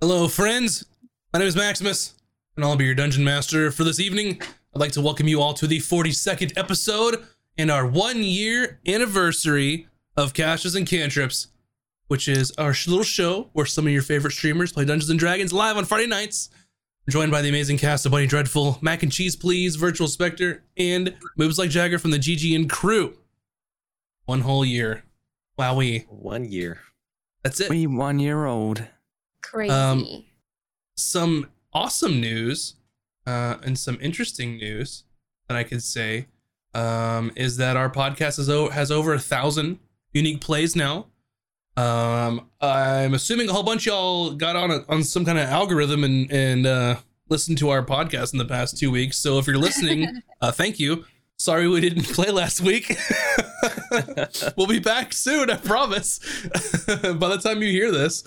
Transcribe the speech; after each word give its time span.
Hello, 0.00 0.28
friends. 0.28 0.84
My 1.32 1.40
name 1.40 1.48
is 1.48 1.56
Maximus, 1.56 2.14
and 2.54 2.64
I'll 2.64 2.76
be 2.76 2.84
your 2.84 2.94
dungeon 2.94 3.24
master 3.24 3.72
for 3.72 3.82
this 3.82 3.98
evening. 3.98 4.40
I'd 4.40 4.78
like 4.78 4.92
to 4.92 5.00
welcome 5.00 5.26
you 5.26 5.42
all 5.42 5.54
to 5.54 5.66
the 5.66 5.80
42nd 5.80 6.56
episode 6.56 7.24
and 7.56 7.68
our 7.68 7.84
one 7.84 8.22
year 8.22 8.78
anniversary 8.86 9.88
of 10.16 10.34
Casters 10.34 10.76
and 10.76 10.86
Cantrips, 10.86 11.48
which 12.06 12.28
is 12.28 12.52
our 12.52 12.76
little 12.86 13.02
show 13.02 13.50
where 13.54 13.66
some 13.66 13.88
of 13.88 13.92
your 13.92 14.02
favorite 14.02 14.34
streamers 14.34 14.72
play 14.72 14.84
Dungeons 14.84 15.10
and 15.10 15.18
Dragons 15.18 15.52
live 15.52 15.76
on 15.76 15.84
Friday 15.84 16.06
nights. 16.06 16.48
I'm 17.04 17.10
joined 17.10 17.32
by 17.32 17.42
the 17.42 17.48
amazing 17.48 17.78
cast 17.78 18.06
of 18.06 18.12
Bunny 18.12 18.28
Dreadful, 18.28 18.78
Mac 18.80 19.02
and 19.02 19.10
Cheese 19.10 19.34
Please, 19.34 19.74
Virtual 19.74 20.06
Spectre, 20.06 20.62
and 20.76 21.16
Moves 21.36 21.58
Like 21.58 21.70
Jagger 21.70 21.98
from 21.98 22.12
the 22.12 22.20
GG 22.20 22.54
and 22.54 22.70
crew. 22.70 23.18
One 24.26 24.42
whole 24.42 24.64
year. 24.64 25.02
Wowee. 25.58 26.06
One 26.08 26.44
year. 26.44 26.82
That's 27.42 27.60
it. 27.60 27.68
We 27.68 27.88
one 27.88 28.20
year 28.20 28.44
old. 28.46 28.86
Crazy. 29.50 29.72
Um, 29.72 30.24
some 30.96 31.48
awesome 31.72 32.20
news 32.20 32.74
uh, 33.26 33.56
and 33.62 33.78
some 33.78 33.98
interesting 34.00 34.56
news 34.56 35.04
that 35.48 35.56
I 35.56 35.64
could 35.64 35.82
say 35.82 36.26
um, 36.74 37.32
is 37.36 37.56
that 37.56 37.76
our 37.76 37.90
podcast 37.90 38.36
has, 38.36 38.48
o- 38.48 38.68
has 38.68 38.90
over 38.90 39.14
a 39.14 39.18
thousand 39.18 39.78
unique 40.12 40.40
plays 40.40 40.76
now. 40.76 41.06
Um, 41.76 42.48
I'm 42.60 43.14
assuming 43.14 43.48
a 43.48 43.52
whole 43.52 43.62
bunch 43.62 43.86
of 43.86 43.92
y'all 43.92 44.32
got 44.32 44.56
on 44.56 44.70
a, 44.70 44.84
on 44.88 45.04
some 45.04 45.24
kind 45.24 45.38
of 45.38 45.48
algorithm 45.48 46.02
and 46.02 46.30
and 46.32 46.66
uh, 46.66 46.96
listened 47.28 47.58
to 47.58 47.68
our 47.70 47.84
podcast 47.84 48.32
in 48.32 48.38
the 48.38 48.44
past 48.44 48.76
two 48.76 48.90
weeks. 48.90 49.16
So 49.18 49.38
if 49.38 49.46
you're 49.46 49.58
listening, 49.58 50.22
uh, 50.40 50.50
thank 50.50 50.80
you. 50.80 51.04
Sorry 51.38 51.68
we 51.68 51.80
didn't 51.80 52.02
play 52.02 52.32
last 52.32 52.60
week. 52.60 52.96
we'll 54.56 54.66
be 54.66 54.80
back 54.80 55.12
soon, 55.12 55.50
I 55.50 55.56
promise. 55.56 56.18
By 56.86 57.28
the 57.28 57.40
time 57.40 57.62
you 57.62 57.70
hear 57.70 57.92
this. 57.92 58.24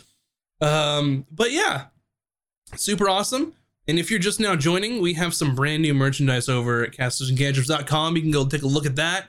Um, 0.62 1.26
but 1.32 1.52
yeah, 1.52 1.86
super 2.76 3.10
awesome. 3.10 3.54
And 3.88 3.98
if 3.98 4.12
you're 4.12 4.20
just 4.20 4.40
now 4.40 4.56
joining, 4.56 5.02
we 5.02 5.14
have 5.14 5.34
some 5.34 5.56
brand 5.56 5.82
new 5.82 5.94
merchandise 5.94 6.48
over 6.48 6.84
at 6.84 6.92
castersandcantrips.com. 6.92 8.16
You 8.16 8.22
can 8.22 8.32
go 8.32 8.46
take 8.46 8.62
a 8.62 8.68
look 8.68 8.86
at 8.86 8.96
that. 8.96 9.26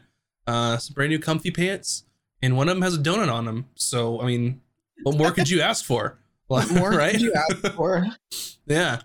Uh, 0.47 0.77
some 0.77 0.95
brand 0.95 1.11
new 1.11 1.19
comfy 1.19 1.51
pants, 1.51 2.05
and 2.43 2.57
one 2.57 2.69
of 2.69 2.75
them 2.75 2.83
has 2.83 2.95
a 2.95 2.99
donut 2.99 3.33
on 3.33 3.45
them. 3.45 3.67
So, 3.75 4.21
I 4.21 4.27
mean, 4.27 4.61
what 5.05 5.17
more 5.17 5.31
could 5.31 5.49
you 5.49 5.61
ask 5.63 5.85
for? 5.85 6.19
What 6.49 6.71
more 6.75 6.91
right? 6.91 7.13
could 7.13 7.23
you 7.23 7.33
ask 7.35 7.75
for? 7.75 8.07
Yeah. 8.65 9.01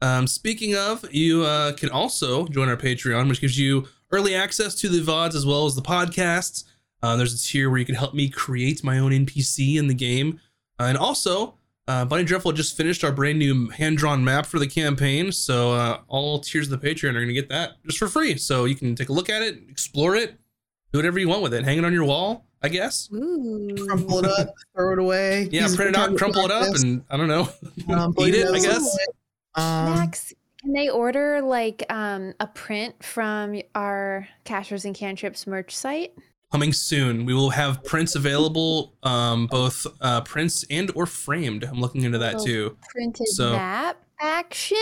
Um, 0.00 0.26
speaking 0.26 0.74
of, 0.74 1.04
you 1.14 1.44
uh, 1.44 1.72
can 1.72 1.90
also 1.90 2.46
join 2.48 2.70
our 2.70 2.76
Patreon, 2.76 3.28
which 3.28 3.42
gives 3.42 3.58
you 3.58 3.86
early 4.10 4.34
access 4.34 4.74
to 4.76 4.88
the 4.88 5.00
VODs 5.00 5.34
as 5.34 5.44
well 5.44 5.66
as 5.66 5.74
the 5.74 5.82
podcasts. 5.82 6.64
Uh, 7.02 7.14
there's 7.16 7.34
a 7.34 7.38
tier 7.38 7.68
where 7.68 7.78
you 7.78 7.84
can 7.84 7.94
help 7.94 8.14
me 8.14 8.30
create 8.30 8.82
my 8.82 8.98
own 8.98 9.12
NPC 9.12 9.76
in 9.76 9.88
the 9.88 9.94
game. 9.94 10.40
Uh, 10.80 10.84
and 10.84 10.96
also, 10.96 11.54
uh, 11.86 12.04
Bunny 12.04 12.24
Dreadful 12.24 12.52
just 12.52 12.76
finished 12.76 13.04
our 13.04 13.12
brand 13.12 13.38
new 13.38 13.68
hand 13.68 13.98
drawn 13.98 14.24
map 14.24 14.46
for 14.46 14.58
the 14.58 14.66
campaign. 14.66 15.32
So 15.32 15.72
uh, 15.72 16.00
all 16.08 16.38
tiers 16.40 16.70
of 16.70 16.80
the 16.80 16.86
Patreon 16.86 17.10
are 17.10 17.14
going 17.14 17.28
to 17.28 17.34
get 17.34 17.48
that 17.50 17.82
just 17.84 17.98
for 17.98 18.08
free. 18.08 18.36
So 18.38 18.64
you 18.64 18.74
can 18.74 18.94
take 18.94 19.10
a 19.10 19.12
look 19.12 19.28
at 19.28 19.42
it, 19.42 19.58
explore 19.68 20.16
it, 20.16 20.38
do 20.92 20.98
whatever 20.98 21.18
you 21.18 21.28
want 21.28 21.42
with 21.42 21.52
it. 21.52 21.64
Hang 21.64 21.78
it 21.78 21.84
on 21.84 21.92
your 21.92 22.04
wall, 22.04 22.46
I 22.62 22.68
guess. 22.68 23.10
Ooh. 23.12 23.74
Crumple 23.86 24.20
it 24.20 24.24
up, 24.24 24.54
throw 24.74 24.92
it 24.94 24.98
away. 24.98 25.48
Yeah, 25.50 25.62
use 25.62 25.76
print 25.76 25.90
it 25.90 25.96
out, 25.96 26.10
for 26.10 26.16
crumple 26.16 26.42
it 26.42 26.50
up, 26.50 26.62
practice, 26.62 26.82
and 26.82 27.04
I 27.10 27.16
don't 27.16 27.28
know. 27.28 27.48
um, 27.94 28.14
eat 28.20 28.34
it, 28.34 28.46
I 28.46 28.60
guess. 28.60 28.98
Um, 29.54 29.94
Max, 29.94 30.32
can 30.60 30.72
they 30.72 30.88
order 30.88 31.42
like 31.42 31.84
um, 31.90 32.32
a 32.40 32.46
print 32.46 33.02
from 33.04 33.60
our 33.74 34.26
Casters 34.44 34.86
and 34.86 34.94
Cantrips 34.94 35.46
merch 35.46 35.76
site? 35.76 36.14
Coming 36.54 36.72
soon 36.72 37.24
we 37.24 37.34
will 37.34 37.50
have 37.50 37.82
prints 37.82 38.14
available 38.14 38.94
um 39.02 39.48
both 39.48 39.88
uh 40.02 40.20
prints 40.20 40.64
and 40.70 40.92
or 40.94 41.04
framed 41.04 41.64
i'm 41.64 41.80
looking 41.80 42.04
into 42.04 42.16
that 42.16 42.36
Oh. 42.36 42.44
too 42.44 42.76
Printed 42.90 43.26
So- 43.26 43.50
map 43.54 44.00
action? 44.20 44.76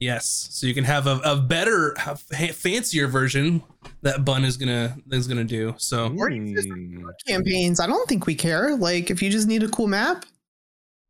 yes 0.00 0.48
so 0.50 0.66
you 0.66 0.72
can 0.72 0.84
have 0.84 1.06
a, 1.06 1.20
a 1.22 1.36
better 1.36 1.94
a 2.06 2.16
fancier 2.16 3.06
version 3.06 3.62
that 4.00 4.24
bun 4.24 4.46
is 4.46 4.56
gonna 4.56 4.96
is 5.12 5.28
gonna 5.28 5.44
do 5.44 5.74
so 5.76 6.10
Or 6.16 6.30
you 6.30 6.54
just 6.56 6.68
Mm. 6.70 7.04
campaigns. 7.28 7.80
I 7.80 7.86
don't 7.86 8.08
think 8.08 8.26
we 8.26 8.34
care. 8.34 8.74
Like, 8.74 9.10
if 9.10 9.20
you 9.22 9.28
just 9.28 9.46
need 9.46 9.62
a 9.62 9.68
cool 9.68 9.86
map, 9.88 10.24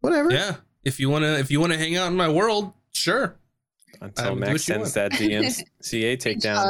whatever. 0.00 0.32
yeah 0.32 0.56
if 0.82 0.98
you 0.98 1.08
want 1.08 1.22
to 1.22 1.38
if 1.38 1.52
you 1.52 1.60
want 1.60 1.72
to 1.72 1.78
hang 1.78 1.96
out 1.96 2.08
in 2.08 2.16
my 2.16 2.28
world 2.28 2.72
sure 2.90 3.36
Until 4.00 4.34
Max 4.34 4.48
what 4.48 4.52
you 4.54 4.58
sends 4.58 4.92
that 4.94 5.12
DMCA 5.12 6.16
takedown. 6.26 6.66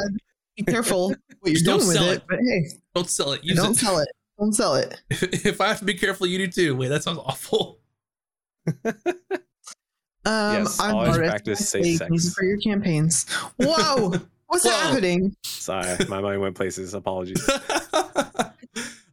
Be 0.56 0.62
careful 0.64 1.08
what 1.40 1.52
you're 1.52 1.60
don't 1.62 1.78
doing 1.78 1.88
with 1.88 1.96
sell 1.96 2.08
it. 2.10 2.16
it. 2.18 2.22
But 2.28 2.38
hey, 2.40 2.64
don't 2.94 3.08
sell 3.10 3.32
it 3.32 3.44
use 3.44 3.56
don't 3.56 3.72
it. 3.72 3.76
sell 3.78 3.98
it. 3.98 4.08
Don't 4.38 4.52
sell 4.52 4.74
it. 4.74 5.00
if 5.10 5.60
i 5.60 5.68
have 5.68 5.78
to 5.78 5.84
be 5.84 5.94
careful 5.94 6.26
you 6.26 6.38
do 6.38 6.48
too 6.48 6.74
wait 6.76 6.88
that 6.88 7.02
sounds 7.04 7.18
awful 7.24 7.78
Um, 10.26 10.54
Yes, 10.54 10.80
I'm 10.80 10.94
always 10.96 11.18
practice 11.18 11.68
safe 11.68 11.98
sex. 11.98 12.32
for 12.34 12.44
your 12.44 12.56
campaigns. 12.58 13.28
Whoa, 13.58 14.14
what's 14.46 14.64
Whoa. 14.64 14.70
happening? 14.70 15.36
Sorry, 15.44 15.98
my 16.08 16.22
mind 16.22 16.40
went 16.40 16.54
places. 16.56 16.94
Apologies. 16.94 17.46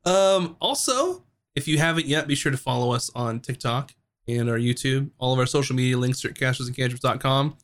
um, 0.06 0.56
also, 0.62 1.24
if 1.54 1.68
you 1.68 1.78
haven't 1.80 2.06
yet, 2.06 2.28
be 2.28 2.36
sure 2.36 2.52
to 2.52 2.58
follow 2.58 2.94
us 2.94 3.12
on 3.14 3.42
TikTok 3.42 3.94
and 4.28 4.50
our 4.50 4.58
YouTube. 4.58 5.10
All 5.18 5.34
of 5.34 5.40
our 5.40 5.46
social 5.46 5.76
media 5.76 5.98
links 5.98 6.24
are 6.24 6.30
at 6.30 6.36
castersandcantrips.com. 6.36 7.58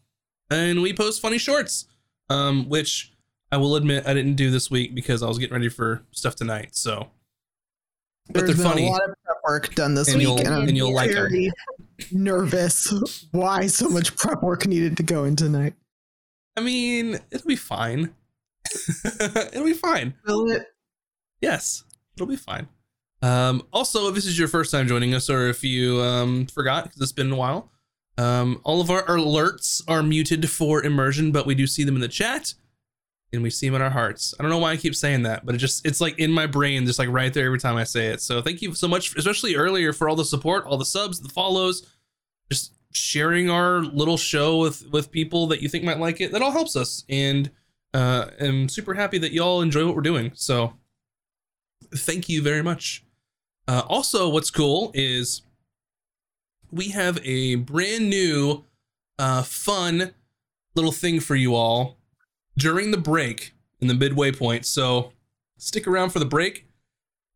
And 0.50 0.82
we 0.82 0.92
post 0.94 1.22
funny 1.22 1.38
shorts, 1.38 1.86
um, 2.30 2.68
which 2.68 3.14
I 3.52 3.58
will 3.58 3.75
admit 3.75 4.06
I 4.08 4.13
didn't 4.13 4.35
do 4.35 4.52
this 4.52 4.69
week 4.69 4.94
because 4.94 5.24
I 5.24 5.28
was 5.28 5.38
getting 5.38 5.53
ready 5.53 5.69
for 5.69 6.03
stuff 6.12 6.35
tonight. 6.35 6.69
So, 6.75 7.09
but 8.28 8.46
There's 8.46 8.58
they're 8.58 8.66
funny. 8.66 8.88
a 8.88 8.91
lot 8.91 9.03
of 9.09 9.16
prep 9.24 9.38
work 9.47 9.75
done 9.75 9.94
this 9.94 10.09
And 10.09 10.18
week, 10.18 10.28
you'll- 10.28 10.40
and 10.40 10.47
I'm 10.50 10.68
and 10.68 10.75
you'll 10.75 10.94
like 10.94 11.12
very 11.12 11.52
nervous. 12.12 13.25
Why 13.31 13.68
so 13.68 13.88
much 13.90 14.16
prep 14.18 14.41
work 14.44 14.66
needed 14.68 14.97
to 14.97 15.03
go 15.03 15.24
in 15.24 15.35
tonight? 15.35 15.74
I 16.58 16.62
mean, 16.62 17.19
it'll 17.31 17.47
be 17.47 17.56
fine. 17.56 18.13
it'll 19.16 19.64
be 19.66 19.74
fine. 19.74 20.14
Will 20.25 20.52
it? 20.52 20.66
Yes, 21.41 21.84
it'll 22.16 22.28
be 22.28 22.35
fine. 22.35 22.68
Um, 23.22 23.64
also, 23.72 24.09
if 24.09 24.16
this 24.16 24.25
is 24.25 24.38
your 24.38 24.47
first 24.47 24.72
time 24.72 24.88
joining 24.88 25.14
us, 25.14 25.29
or 25.29 25.47
if 25.47 25.64
you 25.64 26.02
um, 26.02 26.46
forgot 26.47 26.84
because 26.84 27.02
it's 27.02 27.12
been 27.12 27.31
a 27.31 27.35
while, 27.35 27.72
um, 28.18 28.59
all 28.64 28.81
of 28.81 28.90
our 28.91 29.03
alerts 29.06 29.81
are 29.88 30.03
muted 30.03 30.50
for 30.50 30.84
immersion, 30.84 31.31
but 31.31 31.46
we 31.46 31.56
do 31.56 31.66
see 31.66 31.84
them 31.84 31.96
in 31.96 32.02
the 32.02 32.08
chat, 32.08 32.53
and 33.34 33.44
we 33.44 33.50
see 33.50 33.68
them 33.68 33.76
in 33.76 33.82
our 33.82 33.90
hearts. 33.90 34.34
I 34.40 34.44
don't 34.44 34.50
know 34.50 34.58
why 34.58 34.72
I 34.72 34.78
keep 34.78 34.96
saying 34.96 35.24
that, 35.24 35.46
but 35.46 35.56
it 35.56 35.58
just 35.58 35.86
it's 35.86 36.00
like 36.00 36.18
in 36.20 36.32
my 36.32 36.48
brain, 36.48 36.86
just 36.86 37.00
like 37.00 37.10
right 37.10 37.34
there 37.34 37.46
every 37.46 37.60
time 37.60 37.76
I 37.76 37.84
say 37.84 38.08
it. 38.08 38.22
So 38.22 38.42
thank 38.42 38.62
you 38.62 38.74
so 38.74 38.88
much, 38.88 39.16
especially 39.16 39.56
earlier 39.56 39.94
for 39.94 40.08
all 40.08 40.16
the 40.16 40.26
support, 40.26 40.66
all 40.66 40.78
the 40.78 40.86
subs, 40.86 41.20
the 41.20 41.30
follows, 41.30 41.86
just 42.50 42.74
sharing 42.94 43.50
our 43.50 43.82
little 43.82 44.18
show 44.18 44.60
with 44.60 44.88
with 44.92 45.12
people 45.12 45.48
that 45.48 45.62
you 45.62 45.70
think 45.70 45.84
might 45.84 46.00
like 46.00 46.22
it. 46.22 46.32
That 46.32 46.42
all 46.42 46.52
helps 46.52 46.76
us, 46.76 47.04
and 47.10 47.52
uh, 47.94 48.28
I'm 48.40 48.70
super 48.70 48.94
happy 48.94 49.18
that 49.20 49.34
y'all 49.34 49.62
enjoy 49.62 49.86
what 49.86 49.96
we're 49.96 50.02
doing. 50.02 50.32
So 50.34 50.74
thank 51.94 52.30
you 52.30 52.42
very 52.42 52.64
much. 52.64 53.04
Uh, 53.68 53.84
also, 53.88 54.30
what's 54.30 54.50
cool 54.50 54.92
is 54.94 55.42
we 56.72 56.90
have 56.90 57.20
a 57.24 57.56
brand 57.56 58.09
new, 58.09 58.64
uh, 59.20 59.44
fun 59.44 60.14
little 60.76 60.92
thing 60.92 61.20
for 61.20 61.36
you 61.36 61.56
all 61.56 61.97
during 62.57 62.91
the 62.91 62.97
break 62.97 63.53
in 63.79 63.88
the 63.88 63.94
midway 63.94 64.31
point. 64.31 64.66
So 64.66 65.13
stick 65.57 65.88
around 65.88 66.09
for 66.12 66.19
the 66.19 66.25
break, 66.25 66.68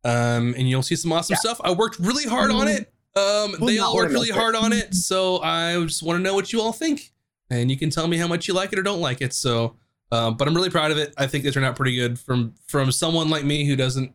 um, 0.04 0.54
and 0.56 0.68
you'll 0.68 0.82
see 0.82 0.96
some 0.96 1.12
awesome 1.12 1.34
Yeah. 1.34 1.38
stuff. 1.40 1.60
I 1.64 1.72
worked 1.72 1.98
really 1.98 2.24
hard 2.24 2.50
on 2.50 2.68
it. 2.68 2.92
Um, 3.14 3.56
Well, 3.58 3.66
they 3.66 3.78
all 3.78 3.94
worked 3.94 4.12
really 4.12 4.30
about 4.30 4.40
hard 4.40 4.56
on 4.56 4.72
it, 4.72 4.94
so 4.94 5.40
I 5.42 5.82
just 5.84 6.02
want 6.02 6.18
to 6.18 6.22
know 6.22 6.34
what 6.34 6.52
you 6.52 6.60
all 6.62 6.72
think, 6.72 7.12
and 7.50 7.70
you 7.70 7.76
can 7.78 7.90
tell 7.90 8.08
me 8.08 8.16
how 8.16 8.26
much 8.26 8.48
you 8.48 8.54
like 8.54 8.72
it 8.72 8.78
or 8.78 8.82
don't 8.82 9.00
like 9.00 9.20
it. 9.20 9.34
So, 9.34 9.76
uh, 10.10 10.30
but 10.30 10.48
I'm 10.48 10.54
really 10.54 10.70
proud 10.70 10.90
of 10.90 10.98
it. 10.98 11.12
I 11.18 11.26
think 11.26 11.44
it 11.44 11.52
turned 11.52 11.66
out 11.66 11.76
pretty 11.76 11.94
good 11.94 12.18
from 12.18 12.54
from 12.66 12.90
someone 12.90 13.28
like 13.28 13.44
me 13.44 13.66
who 13.66 13.76
doesn't 13.76 14.12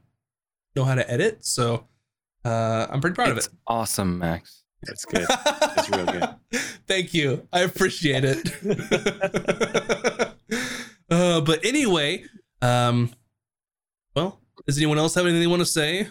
know 0.76 0.84
how 0.84 0.96
to 0.96 1.10
edit. 1.10 1.46
So, 1.46 1.88
uh, 2.44 2.88
I'm 2.90 3.00
pretty 3.02 3.14
proud 3.16 3.30
of 3.30 3.38
it's 3.38 3.48
it. 3.48 3.54
awesome, 3.68 4.18
Max. 4.20 4.64
That's 4.84 5.06
good. 5.06 5.26
It's 5.30 5.90
real 5.90 6.06
good. 6.06 6.30
Thank 6.88 7.14
you. 7.14 7.48
I 7.54 7.62
appreciate 7.62 8.24
it. 8.26 10.32
uh, 11.10 11.42
but 11.42 11.64
anyway, 11.66 12.24
um, 12.62 13.12
well, 14.16 14.40
does 14.66 14.78
anyone 14.78 14.98
else 14.98 15.16
have 15.16 15.26
anything 15.26 15.42
they 15.42 15.48
want 15.48 15.62
to 15.62 15.66
say? 15.66 16.08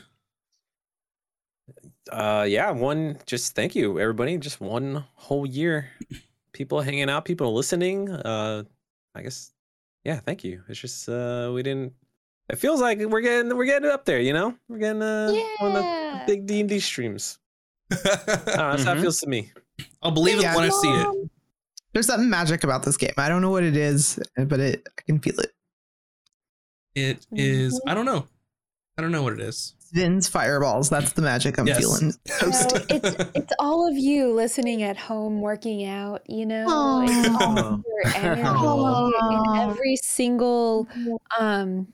Uh, 2.11 2.47
yeah, 2.49 2.71
one. 2.71 3.19
Just 3.27 3.55
thank 3.55 3.75
you, 3.75 3.99
everybody. 3.99 4.39
Just 4.39 4.61
one 4.61 5.05
whole 5.15 5.45
year, 5.47 5.91
people 6.53 6.81
hanging 6.81 7.11
out, 7.11 7.25
people 7.25 7.53
listening. 7.53 8.11
Uh, 8.11 8.63
I 9.15 9.23
guess, 9.23 9.53
yeah, 10.05 10.21
thank 10.21 10.45
you. 10.45 10.63
It's 10.69 10.79
just 10.81 11.09
uh, 11.09 11.51
we 11.53 11.63
didn't. 11.63 11.93
It 12.49 12.57
feels 12.61 12.81
like 12.81 13.01
we're 13.01 13.23
getting 13.23 13.57
we're 13.57 13.65
getting 13.67 13.91
up 13.91 14.05
there. 14.05 14.21
You 14.21 14.33
know, 14.33 14.55
we're 14.69 14.79
getting 14.79 15.03
uh, 15.03 15.33
one 15.59 15.75
of 15.77 15.83
the 15.83 16.23
big 16.29 16.47
D 16.47 16.61
and 16.61 16.69
D 16.69 16.79
streams. 16.79 17.39
I 17.91 17.97
don't 17.97 18.07
know, 18.07 18.71
that's 18.71 18.85
how 18.85 18.93
it 18.93 18.99
Mhm. 18.99 19.01
feels 19.01 19.19
to 19.19 19.29
me. 19.29 19.53
I'll 20.03 20.13
believe 20.13 20.41
Yeah. 20.41 20.53
it 20.53 20.57
when 20.57 20.65
I 20.65 20.69
see 20.71 20.89
it. 20.91 21.31
There's 21.97 22.09
something 22.09 22.29
magic 22.29 22.63
about 22.63 22.83
this 22.83 22.99
game. 22.99 23.15
I 23.17 23.31
don't 23.31 23.41
know 23.41 23.49
what 23.49 23.65
it 23.65 23.75
is, 23.75 24.19
but 24.37 24.61
it 24.61 24.87
I 24.87 25.03
can 25.07 25.19
feel 25.19 25.41
it. 25.41 25.51
It 26.95 27.27
is. 27.33 27.81
I 27.87 27.95
don't 27.95 28.05
know. 28.05 28.27
I 28.99 29.01
don't 29.01 29.13
know 29.13 29.23
what 29.23 29.33
it 29.33 29.41
is. 29.41 29.73
Vin's 29.95 30.29
fireballs. 30.29 30.91
That's 30.91 31.15
the 31.15 31.23
magic 31.23 31.57
I'm 31.57 31.67
Yes. 31.67 31.79
feeling. 31.79 32.13
So 32.27 32.51
it's 32.91 33.17
it's 33.35 33.53
all 33.59 33.89
of 33.91 33.97
you 33.97 34.31
listening 34.35 34.83
at 34.83 34.99
home 34.99 35.41
working 35.41 35.87
out, 35.87 36.21
you 36.29 36.45
know. 36.45 37.01
It's 37.03 37.35
all 37.35 37.83
your 37.87 38.15
energy 38.15 39.15
in 39.31 39.43
every 39.57 39.97
single 39.97 40.87
um 41.39 41.91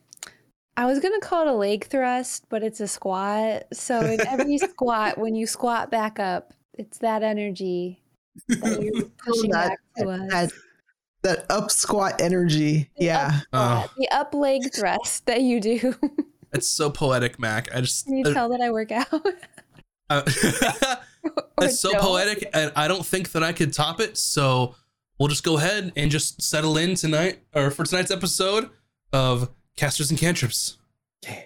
I 0.76 0.86
was 0.86 0.98
gonna 0.98 1.20
call 1.20 1.46
it 1.46 1.52
a 1.52 1.54
leg 1.54 1.86
thrust, 1.86 2.46
but 2.48 2.64
it's 2.64 2.80
a 2.80 2.88
squat. 2.88 3.72
So 3.72 4.08
in 4.08 4.26
every 4.26 4.58
squat, 4.70 5.16
when 5.16 5.36
you 5.36 5.46
squat 5.46 5.92
back 5.92 6.18
up, 6.18 6.54
it's 6.76 6.98
that 6.98 7.22
energy 7.22 8.01
that 8.48 8.82
you're 8.82 8.92
that, 9.50 9.50
back 9.50 9.78
to 9.98 10.08
us. 10.08 10.30
that, 10.30 10.52
that 11.22 11.46
up 11.50 11.70
squat 11.70 12.20
energy. 12.20 12.90
The 12.98 13.04
Yeah. 13.04 13.40
Oh, 13.52 13.90
the 13.96 14.08
up 14.10 14.34
leg 14.34 14.72
thrust 14.74 15.26
that 15.26 15.42
you 15.42 15.60
do. 15.60 15.94
it's 16.52 16.68
so 16.68 16.90
poetic, 16.90 17.38
Mac. 17.38 17.74
I 17.74 17.80
just. 17.80 18.06
Can 18.06 18.18
you 18.18 18.24
uh, 18.26 18.32
tell 18.32 18.48
that 18.50 18.60
I 18.60 18.70
work 18.70 18.92
out? 18.92 19.12
uh, 20.10 20.22
it's 21.60 21.80
so 21.80 21.92
don't? 21.92 22.00
poetic, 22.00 22.48
and 22.54 22.72
I 22.76 22.88
don't 22.88 23.06
think 23.06 23.32
that 23.32 23.42
I 23.42 23.52
could 23.52 23.72
top 23.72 24.00
it. 24.00 24.16
So 24.16 24.74
we'll 25.18 25.28
just 25.28 25.44
go 25.44 25.58
ahead 25.58 25.92
and 25.96 26.10
just 26.10 26.42
settle 26.42 26.76
in 26.76 26.94
tonight, 26.94 27.40
or 27.54 27.70
for 27.70 27.84
tonight's 27.84 28.10
episode 28.10 28.70
of 29.12 29.50
Casters 29.76 30.10
and 30.10 30.18
Cantrips. 30.18 30.78
Yeah. 31.22 31.42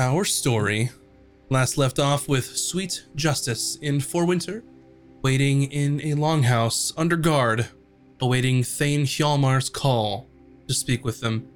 Our 0.00 0.24
story 0.24 0.88
last 1.50 1.76
left 1.76 1.98
off 1.98 2.26
with 2.26 2.56
Sweet 2.56 3.04
Justice 3.16 3.76
in 3.82 3.98
Forwinter, 3.98 4.62
waiting 5.20 5.64
in 5.64 6.00
a 6.00 6.14
longhouse 6.14 6.90
under 6.96 7.16
guard, 7.16 7.68
awaiting 8.18 8.62
Thane 8.62 9.04
Hjalmar's 9.04 9.68
call 9.68 10.26
to 10.68 10.72
speak 10.72 11.04
with 11.04 11.20
them. 11.20 11.46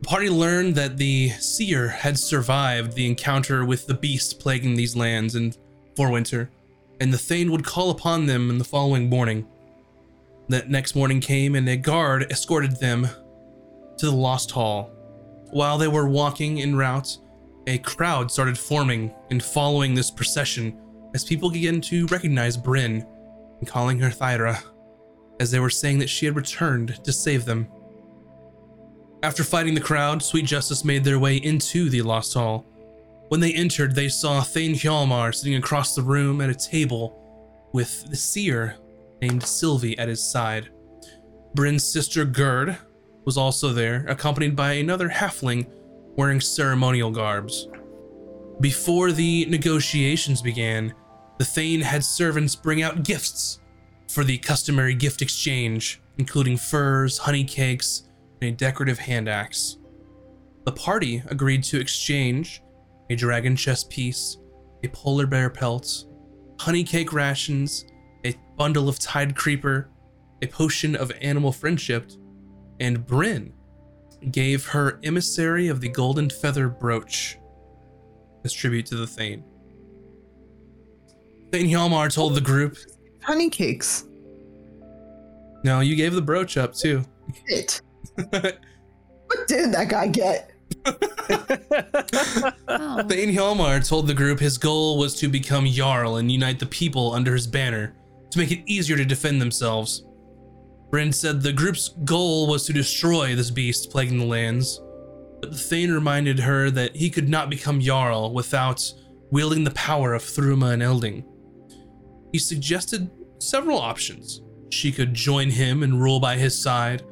The 0.00 0.08
party 0.08 0.28
learned 0.28 0.74
that 0.74 0.96
the 0.96 1.28
seer 1.38 1.86
had 1.86 2.18
survived 2.18 2.94
the 2.94 3.06
encounter 3.06 3.64
with 3.64 3.86
the 3.86 3.94
beast 3.94 4.40
plaguing 4.40 4.74
these 4.74 4.96
lands 4.96 5.36
in 5.36 5.54
Forwinter, 5.94 6.48
and 7.00 7.12
the 7.12 7.18
Thane 7.18 7.52
would 7.52 7.64
call 7.64 7.90
upon 7.90 8.26
them 8.26 8.50
in 8.50 8.58
the 8.58 8.64
following 8.64 9.08
morning. 9.08 9.46
That 10.48 10.68
next 10.68 10.96
morning 10.96 11.20
came, 11.20 11.54
and 11.54 11.68
a 11.68 11.76
guard 11.76 12.26
escorted 12.28 12.80
them 12.80 13.06
to 13.98 14.06
the 14.06 14.16
Lost 14.16 14.50
Hall. 14.50 14.90
While 15.52 15.78
they 15.78 15.86
were 15.86 16.08
walking 16.08 16.60
en 16.60 16.74
route, 16.74 17.18
a 17.66 17.78
crowd 17.78 18.30
started 18.30 18.58
forming 18.58 19.12
and 19.30 19.42
following 19.42 19.94
this 19.94 20.10
procession 20.10 20.78
as 21.14 21.24
people 21.24 21.50
began 21.50 21.80
to 21.80 22.06
recognize 22.06 22.56
Bryn 22.56 23.06
and 23.58 23.68
calling 23.68 23.98
her 23.98 24.10
Thyra, 24.10 24.62
as 25.40 25.50
they 25.50 25.60
were 25.60 25.70
saying 25.70 25.98
that 25.98 26.10
she 26.10 26.26
had 26.26 26.36
returned 26.36 27.02
to 27.04 27.12
save 27.12 27.44
them. 27.44 27.68
After 29.22 29.42
fighting 29.42 29.74
the 29.74 29.80
crowd, 29.80 30.22
Sweet 30.22 30.44
Justice 30.44 30.84
made 30.84 31.02
their 31.02 31.18
way 31.18 31.36
into 31.36 31.88
the 31.88 32.02
Lost 32.02 32.34
Hall. 32.34 32.64
When 33.28 33.40
they 33.40 33.52
entered, 33.52 33.94
they 33.94 34.08
saw 34.08 34.42
Thane 34.42 34.74
Hjalmar 34.74 35.34
sitting 35.34 35.56
across 35.56 35.94
the 35.94 36.02
room 36.02 36.40
at 36.40 36.50
a 36.50 36.54
table 36.54 37.68
with 37.72 38.08
the 38.08 38.16
seer 38.16 38.76
named 39.20 39.42
Sylvie 39.42 39.98
at 39.98 40.08
his 40.08 40.22
side. 40.22 40.68
Bryn's 41.54 41.84
sister 41.90 42.24
Gerd 42.24 42.76
was 43.24 43.36
also 43.36 43.72
there, 43.72 44.04
accompanied 44.08 44.54
by 44.54 44.74
another 44.74 45.08
halfling 45.08 45.66
wearing 46.16 46.40
ceremonial 46.40 47.10
garbs. 47.10 47.68
Before 48.60 49.12
the 49.12 49.46
negotiations 49.46 50.42
began, 50.42 50.94
the 51.38 51.44
Thane 51.44 51.82
had 51.82 52.02
servants 52.02 52.56
bring 52.56 52.82
out 52.82 53.04
gifts 53.04 53.60
for 54.08 54.24
the 54.24 54.38
customary 54.38 54.94
gift 54.94 55.20
exchange, 55.20 56.00
including 56.18 56.56
furs, 56.56 57.18
honey 57.18 57.44
cakes, 57.44 58.04
and 58.40 58.50
a 58.50 58.56
decorative 58.56 58.98
hand 58.98 59.28
axe. 59.28 59.76
The 60.64 60.72
party 60.72 61.22
agreed 61.26 61.62
to 61.64 61.78
exchange 61.78 62.62
a 63.10 63.16
dragon 63.16 63.54
chess 63.54 63.84
piece, 63.84 64.38
a 64.82 64.88
polar 64.88 65.26
bear 65.26 65.50
pelt, 65.50 66.06
honey 66.58 66.82
cake 66.82 67.12
rations, 67.12 67.84
a 68.24 68.34
bundle 68.56 68.88
of 68.88 68.98
tide 68.98 69.36
creeper, 69.36 69.90
a 70.42 70.46
potion 70.46 70.96
of 70.96 71.12
animal 71.20 71.52
friendship, 71.52 72.10
and 72.80 73.06
Bryn 73.06 73.52
gave 74.30 74.66
her 74.66 74.98
emissary 75.04 75.68
of 75.68 75.80
the 75.80 75.88
golden 75.88 76.28
feather 76.28 76.68
brooch 76.68 77.38
as 78.44 78.52
tribute 78.52 78.86
to 78.86 78.96
the 78.96 79.06
Thane. 79.06 79.44
Thane 81.52 81.66
Hjalmar 81.66 82.12
told 82.12 82.34
the 82.34 82.40
group, 82.40 82.76
Honey 83.22 83.50
cakes. 83.50 84.04
No, 85.64 85.80
you 85.80 85.96
gave 85.96 86.14
the 86.14 86.22
brooch 86.22 86.56
up 86.56 86.74
too. 86.74 87.04
It. 87.46 87.80
What 89.26 89.48
did 89.48 89.72
that 89.72 89.88
guy 89.88 90.06
get? 90.06 90.52
Oh. 90.84 90.92
Thane 93.08 93.34
Hjalmar 93.34 93.86
told 93.86 94.06
the 94.06 94.14
group 94.14 94.38
his 94.38 94.56
goal 94.56 94.98
was 94.98 95.16
to 95.16 95.28
become 95.28 95.66
Jarl 95.66 96.16
and 96.16 96.30
unite 96.30 96.60
the 96.60 96.66
people 96.66 97.12
under 97.12 97.34
his 97.34 97.46
banner 97.46 97.96
to 98.30 98.38
make 98.38 98.52
it 98.52 98.62
easier 98.66 98.96
to 98.96 99.04
defend 99.04 99.40
themselves. 99.40 100.05
Bryn 100.90 101.12
said 101.12 101.42
the 101.42 101.52
group's 101.52 101.88
goal 102.04 102.46
was 102.46 102.64
to 102.66 102.72
destroy 102.72 103.34
this 103.34 103.50
beast 103.50 103.90
plaguing 103.90 104.18
the 104.18 104.24
lands, 104.24 104.80
but 105.40 105.50
the 105.50 105.58
Thane 105.58 105.90
reminded 105.90 106.38
her 106.38 106.70
that 106.70 106.94
he 106.94 107.10
could 107.10 107.28
not 107.28 107.50
become 107.50 107.80
Jarl 107.80 108.32
without 108.32 108.92
wielding 109.30 109.64
the 109.64 109.72
power 109.72 110.14
of 110.14 110.22
Thruma 110.22 110.72
and 110.72 110.82
Elding. 110.82 111.24
He 112.32 112.38
suggested 112.38 113.10
several 113.38 113.78
options. 113.78 114.42
She 114.70 114.92
could 114.92 115.12
join 115.12 115.50
him 115.50 115.82
and 115.82 116.00
rule 116.00 116.20
by 116.20 116.36
his 116.36 116.56
side, 116.56 117.02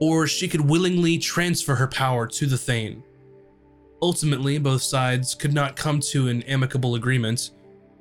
or 0.00 0.26
she 0.26 0.48
could 0.48 0.60
willingly 0.60 1.18
transfer 1.18 1.74
her 1.74 1.88
power 1.88 2.26
to 2.26 2.46
the 2.46 2.58
Thane. 2.58 3.02
Ultimately, 4.00 4.58
both 4.58 4.82
sides 4.82 5.34
could 5.34 5.52
not 5.52 5.76
come 5.76 6.00
to 6.00 6.28
an 6.28 6.42
amicable 6.44 6.94
agreement, 6.94 7.50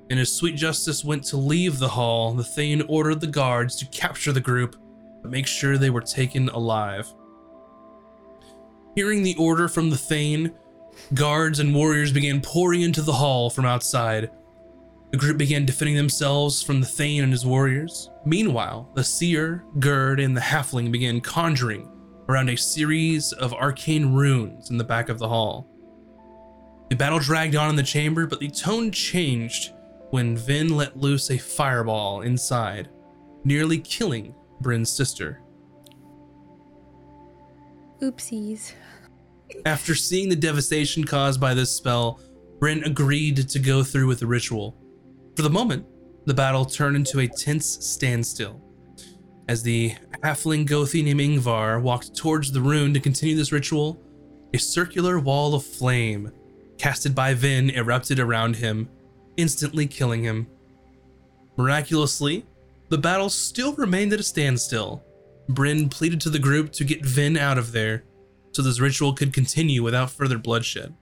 and 0.09 0.19
as 0.19 0.31
Sweet 0.31 0.56
Justice 0.56 1.03
went 1.03 1.24
to 1.25 1.38
leave 1.38 1.79
the 1.79 1.89
hall, 1.89 2.33
the 2.33 2.44
Thane 2.44 2.83
ordered 2.88 3.19
the 3.19 3.27
guards 3.27 3.75
to 3.77 3.85
capture 3.88 4.31
the 4.31 4.39
group 4.39 4.77
but 5.27 5.31
make 5.34 5.48
sure 5.48 5.77
they 5.77 5.89
were 5.89 6.00
taken 6.00 6.48
alive. 6.50 7.13
Hearing 8.96 9.24
the 9.24 9.36
order 9.36 9.67
from 9.67 9.89
the 9.89 9.98
Thane, 9.98 10.53
guards 11.13 11.60
and 11.60 11.75
warriors 11.75 12.13
began 12.13 12.39
pouring 12.39 12.79
into 12.79 13.01
the 13.01 13.12
hall 13.12 13.50
from 13.50 13.65
outside. 13.65 14.31
The 15.12 15.17
group 15.17 15.38
began 15.38 15.65
defending 15.65 15.98
themselves 15.98 16.63
from 16.63 16.79
the 16.79 16.88
Thane 16.88 17.24
and 17.24 17.34
his 17.34 17.46
warriors. 17.46 18.10
Meanwhile, 18.25 18.89
the 18.96 19.03
Seer, 19.03 19.65
Gerd, 19.79 20.22
and 20.22 20.36
the 20.36 20.41
Halfling 20.41 20.93
began 20.93 21.19
conjuring 21.19 21.91
around 22.29 22.50
a 22.50 22.55
series 22.55 23.34
of 23.34 23.53
arcane 23.53 24.13
runes 24.13 24.69
in 24.69 24.77
the 24.77 24.84
back 24.86 25.10
of 25.10 25.19
the 25.19 25.27
hall. 25.27 25.67
The 26.89 26.96
battle 26.96 27.19
dragged 27.19 27.57
on 27.57 27.69
in 27.69 27.75
the 27.75 27.84
chamber, 27.84 28.27
but 28.27 28.39
the 28.39 28.50
tone 28.50 28.91
changed 28.91 29.74
when 30.12 30.38
Vin 30.38 30.69
let 30.69 30.96
loose 30.96 31.29
a 31.31 31.38
fireball 31.38 32.22
inside, 32.22 32.88
nearly 33.43 33.79
killing 33.79 34.34
Bryn's 34.62 34.92
sister. 34.92 35.42
Oopsies. 38.02 38.74
After 39.66 39.96
seeing 39.96 40.30
the 40.30 40.36
devastation 40.36 41.04
caused 41.04 41.40
by 41.40 41.54
this 41.54 41.72
spell, 41.72 42.20
Bryn 42.60 42.84
agreed 42.84 43.48
to 43.50 43.60
go 43.60 43.84
through 43.84 44.08
with 44.08 44.20
the 44.20 44.28
ritual. 44.28 44.76
For 45.36 45.42
the 45.42 45.50
moment, 45.50 45.86
the 46.26 46.34
battle 46.34 46.66
turned 46.66 46.96
into 46.96 47.20
a 47.20 47.28
tense 47.28 47.86
standstill. 47.86 48.62
As 49.48 49.64
the 49.64 49.96
halfling 50.24 50.68
Gothi 50.68 51.04
named 51.04 51.22
Ingvar 51.22 51.82
walked 51.82 52.16
towards 52.16 52.52
the 52.52 52.62
rune 52.62 52.94
to 52.94 53.00
continue 53.00 53.36
this 53.36 53.52
ritual, 53.52 54.02
a 54.54 54.58
circular 54.58 55.20
wall 55.20 55.56
of 55.56 55.66
flame 55.66 56.32
casted 56.78 57.16
by 57.16 57.34
Vin 57.34 57.70
erupted 57.72 58.20
around 58.20 58.58
him, 58.58 58.90
instantly 59.38 59.88
killing 59.88 60.24
him. 60.24 60.48
Miraculously, 61.58 62.46
the 62.89 62.98
battle 62.98 63.29
still 63.29 63.74
remained 63.74 64.13
at 64.13 64.20
a 64.20 64.24
standstill. 64.24 65.03
Bryn 65.50 65.89
pleaded 65.89 66.22
to 66.22 66.29
the 66.29 66.39
group 66.39 66.72
to 66.74 66.84
get 66.84 67.06
Vin 67.06 67.38
out 67.38 67.58
of 67.58 67.72
there 67.72 68.03
so 68.51 68.62
this 68.62 68.79
ritual 68.79 69.13
could 69.13 69.34
continue 69.34 69.84
without 69.84 70.10
further 70.10 70.38
bloodshed. 70.38 70.96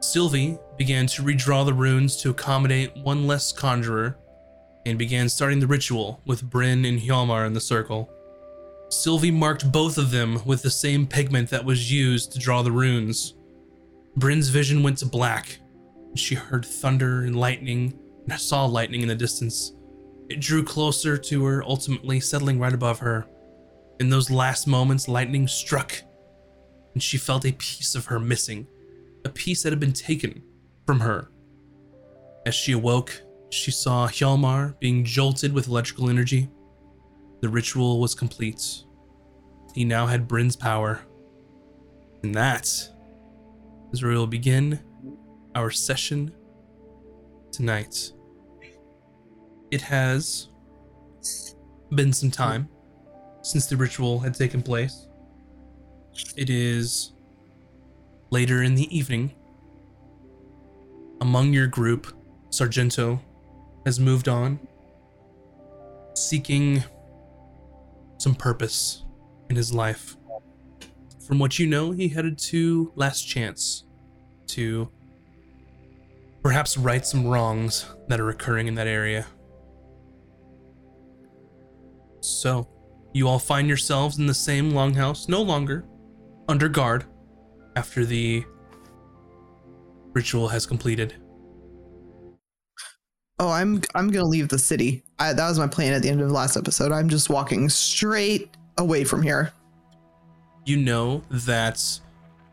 Sylvie 0.00 0.58
began 0.76 1.06
to 1.08 1.22
redraw 1.22 1.64
the 1.64 1.74
runes 1.74 2.16
to 2.18 2.30
accommodate 2.30 2.96
one 2.96 3.26
less 3.26 3.52
conjurer 3.52 4.18
and 4.84 4.98
began 4.98 5.28
starting 5.28 5.60
the 5.60 5.66
ritual 5.66 6.20
with 6.26 6.48
Bryn 6.48 6.84
and 6.84 6.98
Hjalmar 6.98 7.46
in 7.46 7.52
the 7.52 7.60
circle. 7.60 8.10
Sylvie 8.88 9.30
marked 9.30 9.70
both 9.70 9.96
of 9.96 10.10
them 10.10 10.40
with 10.44 10.62
the 10.62 10.70
same 10.70 11.06
pigment 11.06 11.48
that 11.50 11.64
was 11.64 11.90
used 11.90 12.32
to 12.32 12.38
draw 12.38 12.62
the 12.62 12.72
runes. 12.72 13.34
Bryn's 14.16 14.48
vision 14.48 14.82
went 14.82 14.98
to 14.98 15.06
black, 15.06 15.58
She 16.14 16.34
heard 16.34 16.66
thunder 16.66 17.22
and 17.22 17.34
lightning 17.36 17.98
and 18.28 18.40
saw 18.40 18.66
lightning 18.66 19.02
in 19.02 19.08
the 19.08 19.14
distance. 19.14 19.72
It 20.32 20.40
drew 20.40 20.64
closer 20.64 21.18
to 21.18 21.44
her, 21.44 21.62
ultimately 21.62 22.18
settling 22.18 22.58
right 22.58 22.72
above 22.72 23.00
her. 23.00 23.26
In 24.00 24.08
those 24.08 24.30
last 24.30 24.66
moments, 24.66 25.06
lightning 25.06 25.46
struck, 25.46 25.92
and 26.94 27.02
she 27.02 27.18
felt 27.18 27.44
a 27.44 27.52
piece 27.52 27.94
of 27.94 28.06
her 28.06 28.18
missing, 28.18 28.66
a 29.26 29.28
piece 29.28 29.62
that 29.62 29.72
had 29.72 29.78
been 29.78 29.92
taken 29.92 30.42
from 30.86 31.00
her. 31.00 31.28
As 32.46 32.54
she 32.54 32.72
awoke, 32.72 33.22
she 33.50 33.70
saw 33.70 34.08
Hjalmar 34.08 34.80
being 34.80 35.04
jolted 35.04 35.52
with 35.52 35.68
electrical 35.68 36.08
energy. 36.08 36.48
The 37.42 37.50
ritual 37.50 38.00
was 38.00 38.14
complete. 38.14 38.84
He 39.74 39.84
now 39.84 40.06
had 40.06 40.26
Bryn's 40.26 40.56
power. 40.56 41.02
And 42.22 42.34
that 42.34 42.64
is 43.92 44.02
where 44.02 44.12
we 44.12 44.16
will 44.16 44.26
begin 44.26 44.80
our 45.54 45.70
session 45.70 46.32
tonight. 47.50 48.12
It 49.72 49.80
has 49.80 50.48
been 51.94 52.12
some 52.12 52.30
time 52.30 52.68
since 53.40 53.64
the 53.66 53.76
ritual 53.78 54.18
had 54.18 54.34
taken 54.34 54.62
place. 54.62 55.08
It 56.36 56.50
is 56.50 57.12
later 58.28 58.62
in 58.62 58.74
the 58.74 58.94
evening. 58.94 59.32
Among 61.22 61.54
your 61.54 61.68
group, 61.68 62.14
Sargento 62.50 63.18
has 63.86 63.98
moved 63.98 64.28
on, 64.28 64.60
seeking 66.12 66.84
some 68.18 68.34
purpose 68.34 69.04
in 69.48 69.56
his 69.56 69.72
life. 69.72 70.18
From 71.26 71.38
what 71.38 71.58
you 71.58 71.66
know, 71.66 71.92
he 71.92 72.08
headed 72.08 72.36
to 72.38 72.92
Last 72.94 73.22
Chance 73.22 73.84
to 74.48 74.90
perhaps 76.42 76.76
right 76.76 77.06
some 77.06 77.26
wrongs 77.26 77.86
that 78.08 78.20
are 78.20 78.28
occurring 78.28 78.68
in 78.68 78.74
that 78.74 78.86
area. 78.86 79.26
So, 82.22 82.68
you 83.12 83.28
all 83.28 83.38
find 83.38 83.68
yourselves 83.68 84.18
in 84.18 84.26
the 84.26 84.34
same 84.34 84.72
longhouse, 84.72 85.28
no 85.28 85.42
longer 85.42 85.84
under 86.48 86.68
guard 86.68 87.04
after 87.76 88.04
the 88.04 88.44
ritual 90.12 90.48
has 90.48 90.64
completed. 90.64 91.14
Oh, 93.38 93.50
I'm 93.50 93.82
I'm 93.94 94.08
gonna 94.10 94.24
leave 94.24 94.48
the 94.48 94.58
city. 94.58 95.02
I, 95.18 95.32
that 95.32 95.48
was 95.48 95.58
my 95.58 95.66
plan 95.66 95.94
at 95.94 96.02
the 96.02 96.10
end 96.10 96.20
of 96.20 96.28
the 96.28 96.34
last 96.34 96.56
episode. 96.56 96.92
I'm 96.92 97.08
just 97.08 97.28
walking 97.28 97.68
straight 97.68 98.56
away 98.78 99.02
from 99.04 99.22
here. 99.22 99.52
You 100.64 100.76
know 100.76 101.24
that 101.30 101.82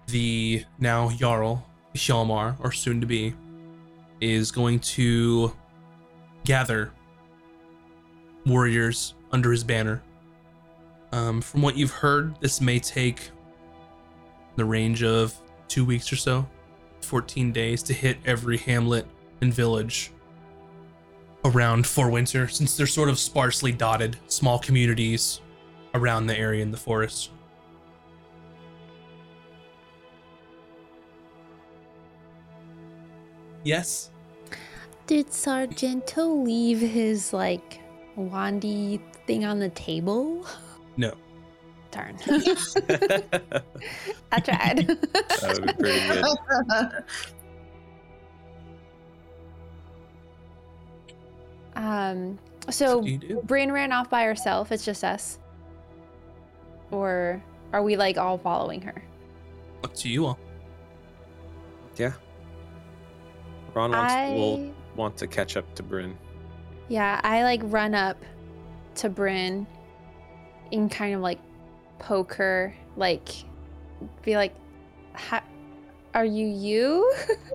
the 0.08 0.66
now 0.80 1.12
Jarl, 1.12 1.64
Hjalmar, 1.94 2.56
or 2.60 2.72
soon 2.72 3.02
to 3.02 3.08
be, 3.08 3.36
is 4.20 4.52
going 4.52 4.80
to 4.80 5.56
gather 6.44 6.92
warriors 8.48 9.14
under 9.31 9.51
his 9.51 9.63
banner. 9.63 10.01
Um, 11.12 11.41
from 11.41 11.62
what 11.62 11.77
you've 11.77 11.91
heard, 11.91 12.36
this 12.39 12.62
may 12.62 12.79
take 12.79 13.29
the 14.55 14.65
range 14.65 15.03
of 15.03 15.33
two 15.67 15.86
weeks 15.86 16.12
or 16.12 16.15
so, 16.15 16.48
14 17.01 17.51
days 17.51 17.81
to 17.83 17.93
hit 17.93 18.17
every 18.25 18.57
hamlet 18.57 19.05
and 19.41 19.53
village 19.53 20.12
around 21.45 21.86
Forwinter, 21.86 22.51
since 22.51 22.75
they're 22.75 22.86
sort 22.86 23.09
of 23.09 23.17
sparsely 23.17 23.71
dotted, 23.71 24.17
small 24.27 24.59
communities 24.59 25.41
around 25.93 26.27
the 26.27 26.38
area 26.38 26.62
in 26.62 26.71
the 26.71 26.77
forest. 26.77 27.31
Yes. 33.63 34.09
Did 35.07 35.33
Sargento 35.33 36.27
leave 36.27 36.79
his 36.79 37.33
like 37.33 37.79
wandy 38.17 39.01
thing 39.29 39.45
on 39.45 39.59
the 39.59 39.69
table? 39.69 40.43
No. 40.98 41.13
Darn. 41.91 42.17
I 44.31 44.39
tried. 44.39 44.88
That 44.88 45.59
would 45.62 45.67
be 45.67 45.74
pretty 45.74 46.07
good. 46.07 47.03
um 51.75 52.39
so 52.71 52.98
What 52.98 53.05
do 53.05 53.17
do? 53.19 53.41
Bryn 53.43 53.71
ran 53.71 53.91
off 53.91 54.09
by 54.09 54.24
herself, 54.24 54.71
it's 54.71 54.83
just 54.83 55.03
us. 55.03 55.38
Or 56.89 57.41
are 57.71 57.83
we 57.83 57.95
like 57.98 58.17
all 58.17 58.39
following 58.39 58.81
her? 58.81 59.03
Up 59.83 59.93
to 59.95 60.09
you 60.09 60.25
all. 60.25 60.39
yeah. 61.98 62.13
Ron 63.75 63.91
wants, 63.91 64.12
I 64.13 64.29
will 64.31 64.74
want 64.95 65.17
to 65.17 65.27
catch 65.27 65.55
up 65.55 65.75
to 65.75 65.83
Bryn. 65.83 66.17
Yeah, 66.88 67.21
I 67.24 67.43
like 67.43 67.62
run 67.65 67.93
up 67.93 68.17
to 69.00 69.10
Bryn 69.10 69.65
and 70.72 70.91
kind 70.91 71.15
of 71.15 71.22
like 71.22 71.39
poke 72.00 72.34
her, 72.34 72.75
like 72.96 73.29
be 74.24 74.36
like, 74.36 74.53
"Are 76.13 76.25
you 76.25 76.48
you?" 76.48 77.13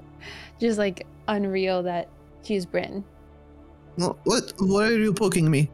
Just 0.61 0.79
like 0.79 1.07
unreal 1.29 1.83
that 1.83 2.09
she's 2.43 2.67
Bryn. 2.67 3.05
What? 3.97 4.17
What 4.25 4.53
what 4.59 4.85
are 4.85 4.99
you 4.99 5.13
poking 5.13 5.51
me? 5.51 5.71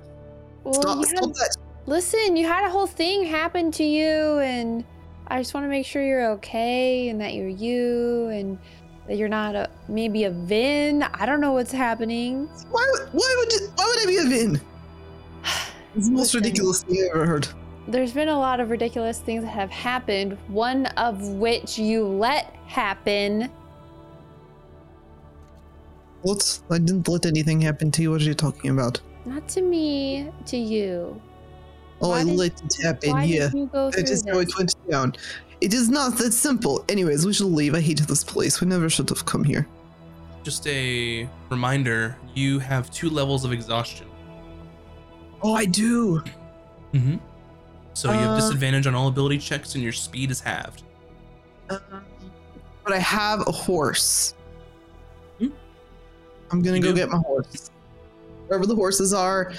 Well, 0.64 0.74
stop! 0.74 0.98
you 0.98 1.06
Stop 1.06 1.32
that! 1.34 1.56
listen, 1.86 2.36
you 2.36 2.46
had 2.46 2.64
a 2.64 2.70
whole 2.70 2.86
thing 2.86 3.24
happen 3.24 3.70
to 3.72 3.84
you, 3.84 4.38
and 4.38 4.84
I 5.28 5.38
just 5.38 5.54
want 5.54 5.64
to 5.64 5.68
make 5.68 5.86
sure 5.86 6.02
you're 6.02 6.30
okay 6.32 7.08
and 7.08 7.20
that 7.20 7.34
you're 7.34 7.48
you 7.48 8.28
and 8.28 8.58
that 9.06 9.16
you're 9.16 9.28
not 9.28 9.54
a 9.54 9.70
maybe 9.88 10.24
a 10.24 10.30
Vin. 10.30 11.02
I 11.02 11.26
don't 11.26 11.40
know 11.40 11.52
what's 11.52 11.72
happening. 11.72 12.46
Why? 12.70 12.86
Why 13.12 13.34
would 13.38 13.52
you? 13.52 13.68
Why 13.76 13.86
would 13.86 14.02
I 14.02 14.06
be 14.06 14.16
a 14.18 14.24
Vin? 14.24 14.60
It's 15.96 16.06
the 16.06 16.12
most 16.12 16.34
Listen. 16.34 16.40
ridiculous 16.42 16.82
thing 16.82 16.98
I've 17.04 17.16
ever 17.16 17.26
heard. 17.26 17.48
There's 17.88 18.12
been 18.12 18.28
a 18.28 18.38
lot 18.38 18.60
of 18.60 18.70
ridiculous 18.70 19.18
things 19.18 19.42
that 19.42 19.50
have 19.50 19.70
happened, 19.70 20.36
one 20.48 20.86
of 20.86 21.20
which 21.28 21.78
you 21.78 22.04
let 22.06 22.54
happen. 22.66 23.50
What? 26.22 26.60
I 26.70 26.78
didn't 26.78 27.08
let 27.08 27.26
anything 27.26 27.60
happen 27.60 27.90
to 27.92 28.02
you. 28.02 28.10
What 28.10 28.20
are 28.20 28.24
you 28.24 28.34
talking 28.34 28.70
about? 28.70 29.00
Not 29.24 29.48
to 29.50 29.62
me, 29.62 30.30
to 30.46 30.56
you. 30.56 31.20
Oh, 32.02 32.10
Why 32.10 32.20
I 32.20 32.24
did- 32.24 32.36
let 32.36 32.62
it 32.62 32.82
happen. 32.82 33.10
Why 33.10 33.24
Yeah, 33.24 33.48
did 33.48 33.54
you 33.58 33.66
go 33.66 33.90
through 33.90 34.02
that 34.02 34.10
is 34.10 34.22
this? 34.22 34.32
how 34.32 34.40
it 34.40 34.50
went 34.56 34.74
down. 34.90 35.14
It 35.60 35.74
is 35.74 35.88
not 35.90 36.16
that 36.18 36.32
simple. 36.32 36.84
Anyways, 36.88 37.26
we 37.26 37.32
should 37.34 37.46
leave. 37.48 37.74
I 37.74 37.80
hate 37.80 37.98
this 38.00 38.24
place. 38.24 38.60
We 38.60 38.66
never 38.66 38.88
should 38.88 39.08
have 39.10 39.26
come 39.26 39.44
here. 39.44 39.66
Just 40.42 40.66
a 40.66 41.28
reminder 41.50 42.16
you 42.34 42.58
have 42.60 42.90
two 42.90 43.10
levels 43.10 43.44
of 43.44 43.52
exhaustion. 43.52 44.06
Oh, 45.42 45.54
I 45.54 45.64
do. 45.64 46.22
Mm-hmm. 46.92 47.16
So 47.94 48.10
you 48.12 48.18
have 48.18 48.30
Uh, 48.32 48.36
disadvantage 48.36 48.86
on 48.86 48.94
all 48.94 49.08
ability 49.08 49.38
checks 49.38 49.74
and 49.74 49.82
your 49.82 49.92
speed 49.92 50.30
is 50.30 50.40
halved. 50.40 50.82
Um, 51.70 51.80
but 52.84 52.92
I 52.92 52.98
have 52.98 53.40
a 53.46 53.52
horse. 53.52 54.34
Hmm? 55.38 55.48
I'm 56.50 56.62
gonna 56.62 56.76
You 56.76 56.82
go 56.82 56.88
do? 56.90 56.94
get 56.96 57.08
my 57.10 57.18
horse. 57.18 57.70
Wherever 58.46 58.66
the 58.66 58.74
horses 58.74 59.12
are, 59.14 59.52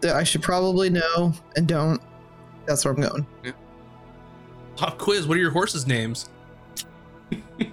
that 0.00 0.16
I 0.16 0.24
should 0.24 0.42
probably 0.42 0.88
know 0.90 1.32
and 1.56 1.66
don't. 1.68 2.00
That's 2.66 2.84
where 2.84 2.94
I'm 2.94 3.00
going. 3.00 3.26
Pop 4.76 4.96
quiz, 4.98 5.26
what 5.26 5.36
are 5.36 5.40
your 5.40 5.50
horses' 5.50 5.86
names? 5.86 6.30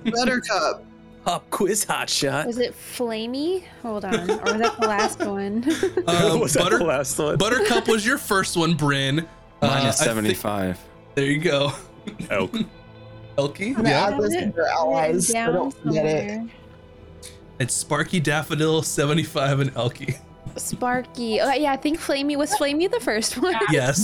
Buttercup. 0.03 0.83
Hop 1.27 1.49
quiz 1.49 1.83
hot 1.83 2.09
shot. 2.09 2.47
Was 2.47 2.57
it 2.57 2.73
Flamey? 2.73 3.63
Hold 3.81 4.05
on. 4.05 4.13
Or 4.31 4.43
was 4.43 4.53
that 4.61 4.77
the 4.79 4.87
last 4.87 5.19
one? 5.19 5.63
Um, 6.07 6.39
was 6.39 6.53
that 6.53 6.69
the 6.71 6.83
last 6.85 7.19
one? 7.19 7.37
Buttercup 7.37 7.89
was 7.89 8.05
your 8.05 8.17
first 8.17 8.55
one, 8.55 8.75
Bryn. 8.75 9.19
Uh, 9.61 9.67
Minus 9.67 9.99
I 10.01 10.05
think- 10.05 10.15
75. 10.37 10.79
there 11.15 11.25
you 11.25 11.39
go. 11.39 11.73
Elk. 12.29 12.51
Elky? 13.37 13.67
I'm 13.67 13.73
gonna 13.73 13.89
Yeah. 13.89 14.07
add 14.07 14.19
this 14.21 14.33
to 14.35 14.53
your 14.55 14.67
allies. 14.69 15.27
so 15.27 15.33
Down 15.33 15.53
don't 15.53 15.71
forget 15.75 16.05
it. 16.05 16.41
It's 17.59 17.73
Sparky, 17.73 18.19
Daffodil, 18.21 18.81
75, 18.83 19.59
and 19.59 19.73
Elky. 19.75 20.17
Sparky. 20.55 21.41
Oh, 21.41 21.51
yeah, 21.51 21.73
I 21.73 21.77
think 21.77 21.99
Flamey 21.99 22.37
was 22.37 22.51
Flamey 22.55 22.89
the 22.89 22.99
first 23.01 23.37
one. 23.37 23.53
Yes. 23.71 24.03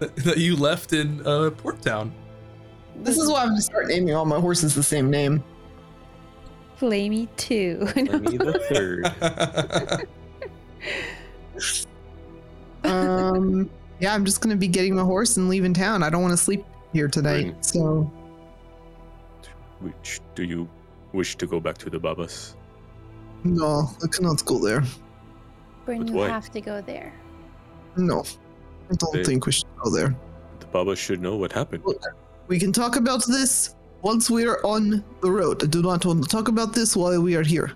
That 0.00 0.38
you 0.38 0.56
left 0.56 0.92
in 0.92 1.24
uh, 1.26 1.50
Port 1.50 1.80
Town. 1.82 2.12
This 2.96 3.16
is 3.18 3.30
why 3.30 3.42
I'm 3.42 3.48
gonna 3.48 3.60
start 3.62 3.86
naming 3.88 4.14
all 4.14 4.24
my 4.26 4.38
horses 4.38 4.74
the 4.74 4.82
same 4.82 5.10
name. 5.10 5.42
Flamey 6.78 7.28
2. 7.36 7.78
Lemmy 7.96 8.36
the 8.38 8.60
third. 8.70 10.06
Um, 12.84 13.68
yeah, 14.00 14.14
I'm 14.14 14.24
just 14.24 14.40
gonna 14.40 14.56
be 14.56 14.68
getting 14.68 14.94
my 14.94 15.02
horse 15.02 15.36
and 15.36 15.48
leaving 15.48 15.74
town. 15.74 16.02
I 16.02 16.08
don't 16.10 16.22
want 16.22 16.32
to 16.32 16.36
sleep 16.42 16.64
here 16.92 17.08
tonight. 17.08 17.46
Right. 17.52 17.64
So 17.64 18.10
Which 19.80 20.20
do 20.34 20.44
you 20.44 20.68
wish 21.12 21.36
to 21.36 21.46
go 21.46 21.60
back 21.60 21.76
to 21.78 21.90
the 21.90 21.98
Babas? 21.98 22.56
no, 23.44 23.88
I 24.02 24.06
cannot 24.08 24.44
go 24.44 24.58
there. 24.58 24.82
Bryn, 25.84 26.00
But 26.00 26.08
you 26.08 26.14
why? 26.14 26.28
have 26.28 26.50
to 26.52 26.60
go 26.60 26.80
there. 26.80 27.12
No, 27.96 28.20
I 28.90 28.94
don't 28.94 29.14
Okay. 29.14 29.24
think 29.24 29.46
we 29.46 29.52
should 29.52 29.66
go 29.82 29.90
there. 29.90 30.14
The 30.60 30.66
Babas 30.66 30.98
should 30.98 31.20
know 31.20 31.36
what 31.36 31.52
happened. 31.52 31.82
We 32.50 32.58
can 32.58 32.72
talk 32.72 32.96
about 32.96 33.24
this 33.26 33.76
once 34.02 34.28
we 34.28 34.44
are 34.44 34.58
on 34.66 35.04
the 35.20 35.30
road, 35.30 35.62
I 35.62 35.66
do 35.66 35.82
not 35.82 36.04
want 36.04 36.24
to 36.24 36.28
talk 36.28 36.48
about 36.48 36.72
this 36.72 36.96
while 36.96 37.22
we 37.22 37.36
are 37.36 37.44
here. 37.44 37.70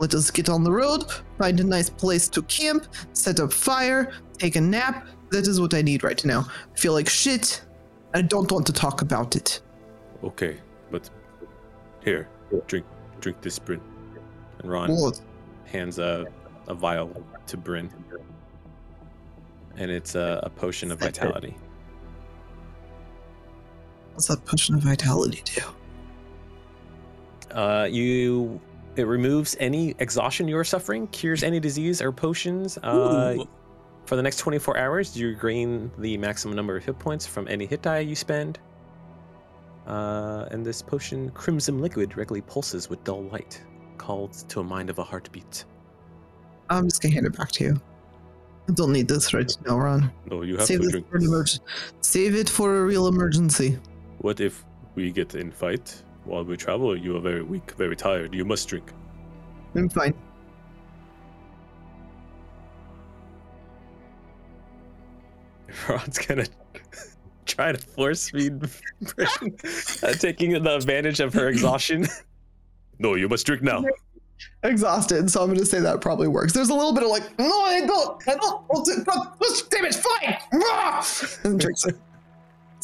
Let 0.00 0.14
us 0.14 0.32
get 0.32 0.48
on 0.48 0.64
the 0.64 0.72
road, 0.72 1.04
find 1.38 1.60
a 1.60 1.62
nice 1.62 1.88
place 1.88 2.28
to 2.30 2.42
camp, 2.42 2.88
set 3.12 3.38
up 3.38 3.52
fire, 3.52 4.12
take 4.36 4.56
a 4.56 4.60
nap. 4.60 5.06
That 5.30 5.46
is 5.46 5.60
what 5.60 5.74
I 5.74 5.82
need 5.82 6.02
right 6.02 6.24
now. 6.24 6.40
I 6.74 6.76
feel 6.76 6.92
like 6.92 7.08
shit. 7.08 7.62
I 8.14 8.22
don't 8.22 8.50
want 8.50 8.66
to 8.66 8.72
talk 8.72 9.00
about 9.00 9.36
it. 9.36 9.60
Okay, 10.24 10.56
but 10.90 11.08
here, 12.02 12.28
drink, 12.66 12.84
drink 13.20 13.40
this, 13.42 13.60
Bryn. 13.60 13.80
And 14.58 14.68
Ron 14.68 14.90
What? 14.90 15.20
hands 15.66 16.00
a, 16.00 16.26
a 16.66 16.74
vial 16.74 17.24
to 17.46 17.56
Bryn, 17.56 17.88
and 19.76 19.88
it's 19.88 20.16
a, 20.16 20.40
a 20.42 20.50
potion 20.50 20.90
of 20.90 20.98
vitality. 20.98 21.56
What's 24.16 24.28
that 24.28 24.42
potion 24.46 24.74
of 24.74 24.80
vitality 24.80 25.42
do? 25.44 25.60
Uh, 27.54 27.84
you 27.84 28.58
it 28.96 29.02
removes 29.02 29.58
any 29.60 29.94
exhaustion 29.98 30.48
you 30.48 30.56
are 30.56 30.64
suffering, 30.64 31.06
cures 31.08 31.42
any 31.42 31.60
disease 31.60 32.00
or 32.00 32.10
potions. 32.12 32.78
Uh, 32.78 33.44
for 34.06 34.16
the 34.16 34.22
next 34.22 34.38
24 34.38 34.78
hours, 34.78 35.14
you 35.18 35.34
gain 35.34 35.90
the 35.98 36.16
maximum 36.16 36.56
number 36.56 36.78
of 36.78 36.84
hit 36.86 36.98
points 36.98 37.26
from 37.26 37.46
any 37.46 37.66
hit 37.66 37.82
die 37.82 37.98
you 37.98 38.14
spend. 38.14 38.58
Uh, 39.86 40.46
and 40.50 40.64
this 40.64 40.80
potion, 40.80 41.28
Crimson 41.32 41.78
Liquid, 41.82 42.08
directly 42.08 42.40
pulses 42.40 42.88
with 42.88 43.04
dull 43.04 43.24
light, 43.24 43.62
called 43.98 44.32
to 44.48 44.60
a 44.60 44.64
mind 44.64 44.88
of 44.88 44.98
a 44.98 45.04
heartbeat. 45.04 45.66
I'm 46.70 46.88
just 46.88 47.02
gonna 47.02 47.12
hand 47.12 47.26
it 47.26 47.36
back 47.36 47.52
to 47.52 47.64
you. 47.64 47.80
I 48.66 48.72
don't 48.72 48.92
need 48.92 49.08
this 49.08 49.34
right 49.34 49.54
now, 49.66 49.78
Ron. 49.78 50.10
No, 50.30 50.40
you 50.40 50.56
have 50.56 50.66
Save 50.66 50.80
to 50.80 50.88
drink. 50.88 51.10
for 51.10 51.16
an 51.16 51.22
this. 51.22 51.28
emergency. 51.28 51.62
Save 52.00 52.34
it 52.34 52.48
for 52.48 52.78
a 52.78 52.84
real 52.86 53.08
emergency. 53.08 53.78
What 54.18 54.40
if 54.40 54.64
we 54.94 55.10
get 55.12 55.34
in 55.34 55.50
fight 55.50 56.02
while 56.24 56.44
we 56.44 56.56
travel? 56.56 56.96
You 56.96 57.16
are 57.16 57.20
very 57.20 57.42
weak, 57.42 57.72
very 57.72 57.96
tired. 57.96 58.34
You 58.34 58.44
must 58.44 58.68
drink. 58.68 58.92
I'm 59.74 59.88
fine. 59.88 60.14
Ron's 65.88 66.18
gonna 66.18 66.46
try 67.46 67.72
to 67.72 67.78
force 67.78 68.30
feed 68.30 68.58
Bryn, 68.60 68.68
uh, 70.02 70.12
taking 70.14 70.50
the 70.62 70.74
advantage 70.76 71.20
of 71.20 71.32
her 71.34 71.48
exhaustion. 71.48 72.06
no, 72.98 73.14
you 73.14 73.28
must 73.28 73.46
drink 73.46 73.62
now. 73.62 73.84
Exhausted, 74.62 75.30
so 75.30 75.42
I'm 75.42 75.48
gonna 75.52 75.64
say 75.64 75.80
that 75.80 76.00
probably 76.00 76.28
works. 76.28 76.52
There's 76.52 76.68
a 76.68 76.74
little 76.74 76.92
bit 76.92 77.02
of 77.04 77.10
like, 77.10 77.38
no, 77.38 77.62
I 77.62 77.86
don't, 77.86 78.22
I 78.28 78.34
don't 78.34 78.62
want 78.68 78.86
to, 78.86 79.02
but- 79.04 79.36
but 79.38 79.62
damn 79.70 79.84
it, 79.86 79.94
fine. 79.94 80.36
Ah! 80.54 81.06
And 81.44 81.58
drinks 81.60 81.86
it. 81.86 81.96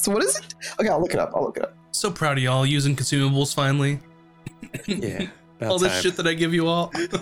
So 0.03 0.13
what 0.13 0.23
is 0.25 0.37
it? 0.37 0.55
Okay, 0.81 0.89
I'll 0.89 1.01
look 1.01 1.15
it 1.15 1.21
up. 1.21 1.33
I'll 1.35 1.45
look 1.45 1.57
it 1.57 1.63
up. 1.63 1.75
So 1.93 2.11
proud 2.11 2.37
of 2.37 2.43
y'all 2.45 2.67
using 2.67 2.95
consumables 2.97 3.55
finally. 3.55 4.01
Yeah. 4.87 5.27
all 5.63 5.79
this 5.79 6.01
shit 6.03 6.17
that 6.17 6.27
I 6.27 6.35
give 6.35 6.53
you 6.53 6.67
all. 6.67 6.91
I've 6.95 7.13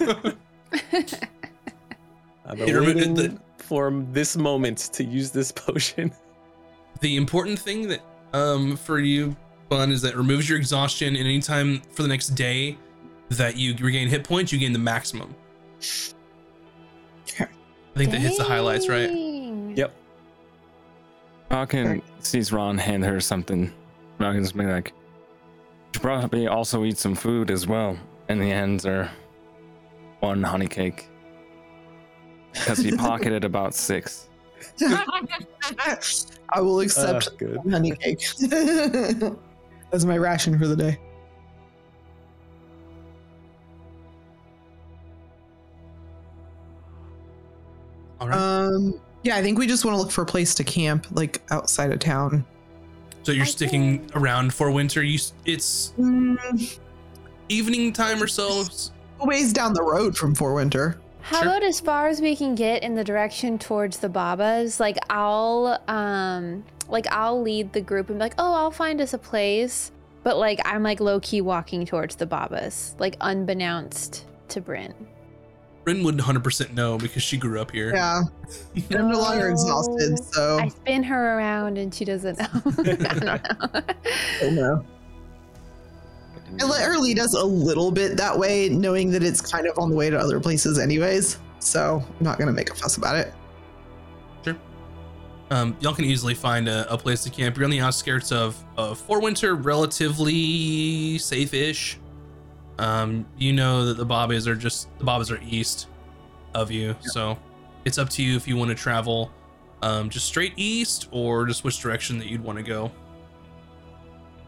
been 2.59 2.69
It 2.69 2.73
remo- 2.75 2.87
waiting 2.87 3.15
the- 3.15 3.39
for 3.59 3.91
this 4.13 4.37
moment 4.37 4.79
to 4.95 5.05
use 5.05 5.31
this 5.31 5.53
potion. 5.53 6.11
the 7.01 7.17
important 7.17 7.59
thing 7.59 7.87
that 7.89 8.01
um 8.33 8.77
for 8.77 8.99
you 8.99 9.37
bun 9.69 9.93
is 9.93 10.03
that 10.03 10.15
it 10.15 10.17
removes 10.17 10.49
your 10.49 10.59
exhaustion 10.59 11.15
and 11.17 11.25
anytime 11.25 11.81
for 11.93 12.03
the 12.03 12.09
next 12.09 12.29
day 12.31 12.77
that 13.29 13.57
you 13.57 13.75
regain 13.77 14.09
hit 14.09 14.25
points 14.25 14.53
you 14.53 14.59
gain 14.59 14.73
the 14.73 14.79
maximum 14.79 15.35
i 17.41 17.47
think 17.97 18.11
that 18.11 18.21
hits 18.21 18.37
the 18.39 18.45
highlights 18.45 18.89
right 18.89 19.07
Dang. 19.09 19.77
Yep. 19.77 19.93
Falcon 21.51 22.01
sees 22.21 22.53
Ron 22.53 22.79
hand 22.79 23.05
her 23.05 23.21
something. 23.21 23.73
Falcon's 24.19 24.53
be 24.53 24.65
like, 24.65 24.89
"You 24.89 25.91
should 25.95 26.03
probably 26.03 26.47
also 26.47 26.85
eat 26.85 26.97
some 26.97 27.17
food 27.17 27.51
as 27.51 27.67
well." 27.67 27.99
And 28.29 28.41
the 28.41 28.49
hands 28.49 28.87
are 28.87 29.11
one 30.21 30.43
honey 30.45 30.69
cake 30.69 31.09
because 32.53 32.79
he 32.79 32.97
pocketed 32.97 33.45
about 33.45 33.75
six. 33.75 34.29
I 36.51 36.61
will 36.61 36.81
accept 36.81 37.37
good. 37.39 37.59
honey 37.69 37.97
cake 37.97 38.23
as 39.93 40.07
my 40.07 40.17
ration 40.19 40.57
for 40.57 40.69
the 40.69 40.77
day. 40.77 40.99
all 48.21 48.29
right 48.29 48.39
Um, 48.39 49.01
yeah, 49.23 49.37
I 49.37 49.43
think 49.43 49.59
we 49.59 49.67
just 49.67 49.85
want 49.85 49.97
to 49.97 50.01
look 50.03 50.11
for 50.11 50.23
a 50.23 50.27
place 50.27 50.55
to 50.57 50.65
camp, 50.65 51.07
like 51.13 51.43
outside 51.51 51.93
of 51.93 51.99
town. 51.99 52.45
so 53.23 53.33
you're 53.33 53.45
I 53.45 53.49
sticking 53.49 53.99
think- 54.01 54.17
around 54.17 54.55
for 54.55 54.71
winter 54.71 55.03
you 55.03 55.19
it's 55.45 55.93
Mm, 55.99 56.79
evening 57.49 57.93
time 57.93 58.23
or 58.23 58.27
so 58.27 58.65
a 59.21 59.27
ways 59.27 59.53
down 59.53 59.75
the 59.75 59.83
road 59.83 60.17
from 60.17 60.35
Fort 60.35 60.55
Winter. 60.55 60.99
How 61.23 61.41
Sure. 61.43 61.49
about 61.49 61.63
as 61.63 61.81
far 61.81 62.09
as 62.09 62.21
we 62.23 62.35
can 62.35 62.55
get 62.55 62.83
in 62.83 62.95
the 62.95 63.05
direction 63.05 63.59
towards 63.59 63.99
the 63.99 64.09
Babas? 64.09 64.81
Like 64.81 64.97
I'll 65.11 65.79
um 65.87 66.65
like 66.89 67.07
I'll 67.13 67.41
lead 67.43 67.73
the 67.75 67.81
group 67.83 68.09
and 68.09 68.19
be 68.19 68.23
like, 68.25 68.35
"Oh, 68.39 68.55
I'll 68.55 68.71
find 68.71 69.01
us 69.01 69.13
a 69.13 69.19
place." 69.19 69.93
But 70.23 70.39
like 70.39 70.61
I'm 70.65 70.83
like 70.83 70.99
low 71.01 71.21
key 71.21 71.41
walking 71.43 71.85
towards 71.85 72.17
the 72.17 72.27
Babas, 72.27 72.95
like 72.99 73.17
unbeknownst 73.21 74.25
to 74.49 74.61
Bryn. 74.63 74.95
Bryn 75.85 76.03
would 76.05 76.17
100% 76.19 76.75
know 76.75 76.99
because 76.99 77.23
she 77.23 77.37
grew 77.39 77.61
up 77.61 77.71
here 77.71 77.95
Yeah, 77.95 78.23
I'm 78.91 79.11
no 79.11 79.19
longer 79.19 79.49
exhausted, 79.49 80.19
Oh, 80.19 80.23
so 80.33 80.59
I 80.59 80.69
spin 80.69 81.03
her 81.05 81.39
around 81.39 81.79
and 81.79 81.93
she 81.95 82.05
doesn't 82.05 82.39
know. 82.39 82.47
I 82.55 83.15
don't 83.15 83.25
know. 83.25 83.39
I 83.75 83.83
don't 84.41 84.55
know. 84.57 84.85
I 86.61 86.65
let 86.65 86.83
her 86.83 86.99
lead 86.99 87.19
us 87.19 87.35
a 87.35 87.45
little 87.45 87.91
bit 87.93 88.17
that 88.17 88.37
way, 88.39 88.69
knowing 88.69 89.11
that 89.13 89.23
it's 89.23 89.41
kind 89.41 89.67
of 89.67 89.79
on 89.79 89.89
the 89.91 89.97
way 89.97 90.11
to 90.11 90.19
other 90.19 90.41
places, 90.41 90.79
anyways. 90.79 91.39
So 91.61 92.03
I'm 92.19 92.25
not 92.25 92.39
gonna 92.39 92.53
make 92.53 92.71
a 92.71 92.75
fuss 92.75 92.97
about 92.97 93.17
it. 93.17 93.33
um, 95.51 95.77
y'all 95.81 95.95
can 95.95 96.05
easily 96.05 96.35
find 96.35 96.69
a, 96.69 96.93
a 96.93 96.97
place 96.99 97.23
to 97.25 97.31
camp. 97.31 97.57
You're 97.57 97.65
on 97.65 97.71
the 97.71 97.81
outskirts 97.81 98.31
of, 98.33 98.63
of 98.77 98.99
Fort 98.99 99.23
Winter, 99.23 99.55
relatively 99.57 101.19
safe-ish. 101.19 101.99
Um, 102.81 103.27
you 103.37 103.53
know 103.53 103.85
that 103.85 103.99
the 103.99 104.07
Babas 104.07 104.49
are 104.49 104.55
just 104.57 104.89
the 104.99 105.05
Babas 105.05 105.31
are 105.31 105.39
east 105.47 105.89
of 106.55 106.71
you, 106.71 106.97
so 107.03 107.39
it's 107.85 107.99
up 107.99 108.09
to 108.11 108.23
you 108.23 108.37
if 108.37 108.49
you 108.49 108.57
want 108.57 108.71
to 108.71 108.75
travel 108.75 109.31
um, 109.83 110.09
just 110.09 110.25
straight 110.25 110.55
east 110.57 111.09
or 111.11 111.45
just 111.45 111.63
which 111.63 111.79
direction 111.79 112.19
that 112.19 112.29
you'd 112.29 112.43
want 112.43 112.57
to 112.59 112.65
go. 112.65 112.91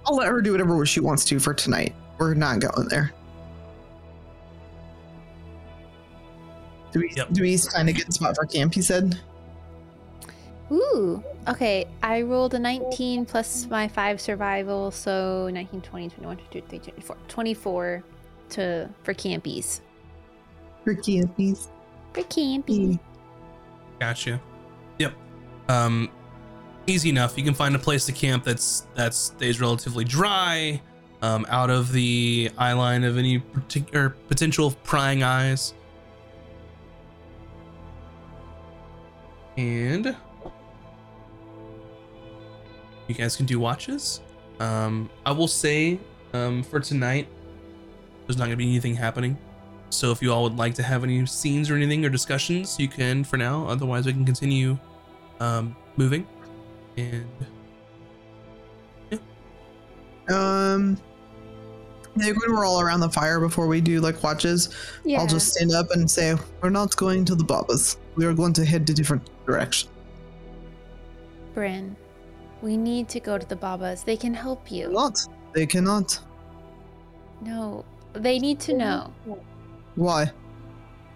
I'll 0.07 0.17
let 0.17 0.29
her 0.29 0.41
do 0.41 0.53
whatever 0.53 0.85
she 0.87 1.01
wants 1.01 1.27
to 1.27 1.39
for 1.39 1.53
tonight. 1.53 1.95
We're 2.19 2.33
not 2.33 2.61
going 2.61 2.89
there. 2.89 3.13
Do 6.93 7.01
we 7.01 7.13
Yep. 7.15 7.33
do 7.33 7.43
we 7.43 7.59
find 7.59 7.89
a 7.91 7.93
good 7.93 8.13
spot 8.15 8.35
for 8.35 8.47
camp? 8.47 8.73
He 8.73 8.81
said. 8.81 9.21
Ooh. 10.71 11.23
Okay, 11.49 11.87
I 12.03 12.23
rolled 12.23 12.55
a 12.55 12.59
19 12.59 13.27
plus 13.27 13.67
my 13.69 13.89
5 13.89 14.21
survival, 14.23 14.91
so 14.91 15.51
19, 15.53 15.83
20, 15.83 16.09
21, 16.09 16.37
22, 16.37 16.61
23, 16.61 16.93
24. 16.93 17.17
24 17.29 18.05
to 18.53 18.89
for 19.03 19.15
campies. 19.15 19.81
For 20.85 20.95
campies. 20.95 21.69
For 22.13 22.23
campies. 22.23 22.99
Gotcha. 23.99 24.41
Yep. 24.99 25.15
Um, 25.69 26.11
easy 26.87 27.09
enough. 27.09 27.37
You 27.37 27.45
can 27.45 27.55
find 27.55 27.75
a 27.75 27.79
place 27.79 28.07
to 28.07 28.13
camp 28.13 28.45
that's 28.45 28.87
that 28.95 29.15
stays 29.15 29.61
relatively 29.61 30.05
dry, 30.05 30.81
um, 31.23 31.47
out 31.49 31.71
of 31.71 31.93
the 31.93 32.51
eye 32.59 32.73
line 32.73 33.05
of 33.05 33.17
any 33.17 33.39
particular 33.39 34.11
potential 34.29 34.73
prying 34.83 35.23
eyes. 35.23 35.75
And 39.57 40.17
you 43.07 43.15
guys 43.15 43.37
can 43.37 43.47
do 43.47 43.61
watches. 43.61 44.21
Um, 44.59 45.11
I 45.27 45.33
will 45.33 45.49
say, 45.49 46.01
um, 46.33 46.63
for 46.63 46.81
tonight, 46.81 47.29
there's 48.27 48.37
not 48.37 48.45
gonna 48.45 48.57
be 48.57 48.69
anything 48.69 48.95
happening. 48.95 49.37
So 49.91 50.11
if 50.11 50.23
you 50.23 50.33
all 50.33 50.43
would 50.45 50.57
like 50.57 50.75
to 50.77 50.83
have 50.83 51.05
any 51.05 51.27
scenes 51.27 51.71
or 51.71 51.77
anything 51.77 52.05
or 52.05 52.09
discussions, 52.09 52.79
you 52.79 52.89
can 52.89 53.25
for 53.25 53.37
now. 53.37 53.67
Otherwise, 53.67 54.07
we 54.07 54.13
can 54.13 54.25
continue 54.25 54.79
um, 55.41 55.77
moving. 55.97 56.27
And 56.97 57.27
yeah. 59.11 59.19
Um. 60.31 60.99
I 62.15 62.25
think 62.25 62.43
when 62.43 62.55
we're 62.55 62.67
all 62.67 62.81
around 62.81 63.01
the 63.01 63.09
fire 63.09 63.41
before 63.41 63.67
we 63.67 63.81
do 63.81 64.01
like 64.01 64.23
watches, 64.23 64.69
Yeah. 65.03 65.21
I'll 65.21 65.27
just 65.27 65.55
stand 65.55 65.73
up 65.73 65.91
and 65.93 66.11
say, 66.11 66.37
"We're 66.61 66.69
not 66.69 66.95
going 66.97 67.25
to 67.25 67.35
the 67.35 67.45
Babas. 67.45 67.97
We 68.17 68.27
are 68.27 68.35
going 68.35 68.53
to 68.55 68.65
head 68.67 68.87
to 68.89 68.95
different 68.95 69.23
direction." 69.47 69.89
Bryn, 71.55 71.97
we 72.61 72.77
need 72.77 73.09
to 73.11 73.21
go 73.21 73.39
to 73.39 73.47
the 73.47 73.57
Babas. 73.57 74.03
They 74.05 74.17
can 74.17 74.35
help 74.35 74.71
you. 74.71 74.91
Not. 74.91 75.21
They 75.55 75.65
cannot. 75.65 76.19
No, 77.41 77.85
they 78.13 78.39
need 78.39 78.61
to 78.61 78.75
know 78.75 79.13
Why? 79.95 80.31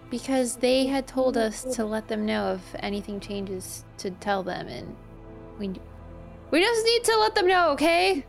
because 0.09 0.55
they 0.55 0.85
had 0.85 1.07
told 1.07 1.37
us 1.37 1.63
to 1.75 1.85
let 1.85 2.07
them 2.07 2.25
know 2.25 2.53
if 2.53 2.75
anything 2.79 3.19
changes 3.19 3.83
to 3.97 4.11
tell 4.11 4.43
them, 4.43 4.67
and 4.67 4.95
we 5.59 5.73
we 6.51 6.61
just 6.61 6.85
need 6.85 7.03
to 7.03 7.17
let 7.17 7.35
them 7.35 7.47
know, 7.47 7.71
okay? 7.71 8.25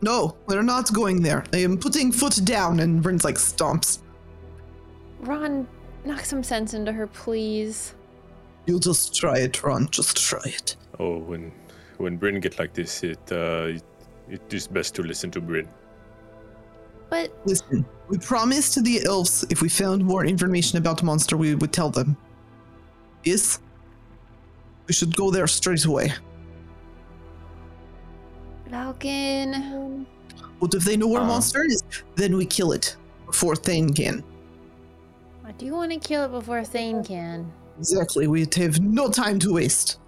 No, 0.00 0.36
we're 0.46 0.62
not 0.62 0.92
going 0.92 1.22
there. 1.22 1.44
I 1.52 1.58
am 1.58 1.76
putting 1.76 2.12
foot 2.12 2.38
down, 2.44 2.80
and 2.80 3.02
Bryn's 3.02 3.24
like 3.24 3.34
stomps. 3.34 3.98
Ron, 5.20 5.66
knock 6.04 6.24
some 6.24 6.44
sense 6.44 6.72
into 6.74 6.92
her, 6.92 7.08
please. 7.08 7.94
You 8.66 8.78
just 8.78 9.14
try 9.14 9.38
it, 9.38 9.62
Ron. 9.64 9.88
Just 9.90 10.16
try 10.16 10.42
it. 10.44 10.76
Oh, 11.00 11.18
when 11.18 11.50
when 11.96 12.16
Bryn 12.16 12.38
get 12.38 12.58
like 12.60 12.74
this, 12.74 13.02
it 13.02 13.18
uh, 13.32 13.74
it, 13.74 13.82
it 14.28 14.54
is 14.54 14.68
best 14.68 14.94
to 14.96 15.02
listen 15.02 15.30
to 15.32 15.40
Bryn. 15.40 15.68
But 17.10 17.32
Listen, 17.44 17.84
we 18.08 18.18
promised 18.18 18.82
the 18.84 19.04
elves 19.04 19.44
if 19.50 19.62
we 19.62 19.68
found 19.68 20.04
more 20.04 20.24
information 20.24 20.78
about 20.78 20.98
the 20.98 21.04
monster, 21.04 21.36
we 21.36 21.54
would 21.54 21.72
tell 21.72 21.90
them. 21.90 22.16
Yes? 23.24 23.60
We 24.86 24.94
should 24.94 25.14
go 25.16 25.30
there 25.30 25.46
straight 25.46 25.84
away. 25.84 26.12
Falcon, 28.70 30.06
But 30.60 30.74
if 30.74 30.84
they 30.84 30.96
know 30.96 31.06
where 31.08 31.20
a 31.20 31.24
Uh. 31.24 31.28
monster 31.28 31.64
is, 31.64 31.82
then 32.16 32.36
we 32.36 32.44
kill 32.44 32.72
it 32.72 32.96
before 33.26 33.56
Thane 33.56 33.92
can. 33.94 34.22
I 35.44 35.52
do 35.52 35.72
want 35.72 35.92
to 35.92 35.98
kill 35.98 36.24
it 36.24 36.30
before 36.32 36.62
Thane 36.64 37.02
can. 37.02 37.50
Exactly, 37.78 38.26
we 38.26 38.46
have 38.56 38.80
no 38.80 39.08
time 39.08 39.38
to 39.38 39.54
waste. 39.54 39.98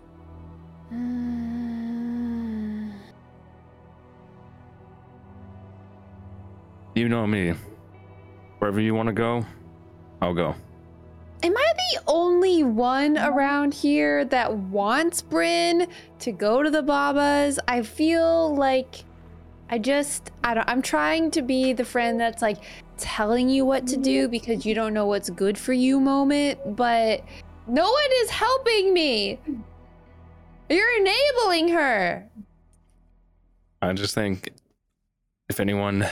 Mm, 0.93 1.50
You 6.95 7.09
know 7.09 7.27
me. 7.27 7.55
Wherever 8.59 8.81
you 8.81 8.95
want 8.95 9.07
to 9.07 9.13
go, 9.13 9.45
I'll 10.21 10.35
go. 10.35 10.55
Am 11.43 11.57
I 11.57 11.73
the 11.95 12.03
only 12.07 12.63
one 12.63 13.17
around 13.17 13.73
here 13.73 14.27
that 14.27 14.53
wants 14.55 15.23
Bryn 15.23 15.89
to 16.19 16.33
go 16.33 16.63
to 16.63 16.71
the 16.71 16.83
Babas? 16.83 17.59
I 17.67 17.83
feel 17.83 18.55
like 18.55 19.05
I 19.71 19.79
just 19.79 20.31
I 20.45 20.55
don't 20.55 20.69
I'm 20.69 20.83
trying 20.83 21.31
to 21.31 21.43
be 21.43 21.73
the 21.73 21.85
friend 21.85 22.21
that's 22.21 22.43
like 22.43 22.59
telling 22.99 23.49
you 23.49 23.65
what 23.65 23.87
to 23.87 23.97
do 23.97 24.29
because 24.29 24.67
you 24.67 24.75
don't 24.75 24.93
know 24.93 25.07
what's 25.07 25.31
good 25.31 25.57
for 25.57 25.73
you 25.73 25.99
moment, 25.99 26.77
but 26.77 27.25
no 27.67 27.85
one 27.91 28.11
is 28.17 28.31
helping 28.31 28.93
me. 28.93 29.39
You're 30.69 31.01
enabling 31.01 31.69
her. 31.69 32.29
I 33.81 33.93
just 33.95 34.15
think 34.15 34.51
if 35.49 35.59
anyone 35.59 36.07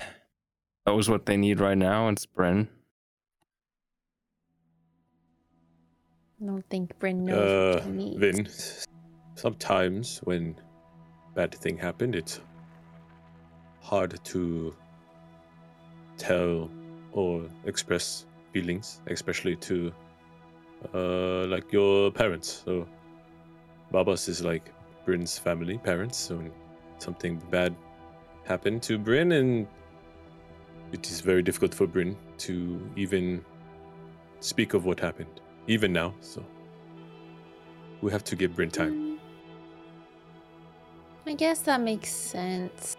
knows 0.88 1.11
what 1.11 1.27
they 1.27 1.37
need 1.37 1.61
right 1.61 1.77
now, 1.77 2.09
it's 2.09 2.24
Bryn. 2.24 2.66
I 6.40 6.46
don't 6.46 6.64
think 6.70 6.98
Bryn 6.98 7.27
knows 7.27 7.37
Uh, 7.37 7.74
what 7.74 7.85
she 7.85 7.90
needs. 7.90 8.18
Vin, 8.18 8.48
sometimes 9.35 10.20
when 10.24 10.57
bad 11.35 11.55
thing 11.55 11.77
happened, 11.77 12.14
it's 12.14 12.40
hard 13.83 14.18
to 14.24 14.74
tell 16.16 16.70
or 17.12 17.44
express 17.66 18.24
feelings, 18.55 19.03
especially 19.09 19.57
to 19.57 19.92
uh, 20.94 21.44
like 21.48 21.70
your 21.70 22.11
parents. 22.11 22.62
So 22.64 22.88
Babas 23.92 24.27
is 24.29 24.42
like 24.42 24.72
Bryn's 25.05 25.37
family, 25.37 25.77
parents. 25.77 26.16
So 26.16 26.37
when 26.37 26.51
something 26.98 27.42
bad 27.51 27.77
happened 28.44 28.83
to 28.85 28.96
Bryn, 28.96 29.33
and 29.33 29.66
it 30.92 31.11
is 31.11 31.20
very 31.20 31.42
difficult 31.42 31.74
for 31.74 31.87
Bryn 31.87 32.16
to 32.38 32.81
even 32.96 33.44
speak 34.40 34.74
of 34.74 34.85
what 34.85 35.01
happened, 35.01 35.40
even 35.66 35.92
now. 35.92 36.14
So 36.20 36.44
we 38.01 38.11
have 38.12 38.24
to 38.24 38.37
give 38.37 38.57
Bryn 38.57 38.70
time. 38.70 38.94
Mm. 38.94 39.18
I 41.27 41.35
guess 41.35 41.61
that 41.61 41.81
makes 41.81 42.11
sense. 42.11 42.96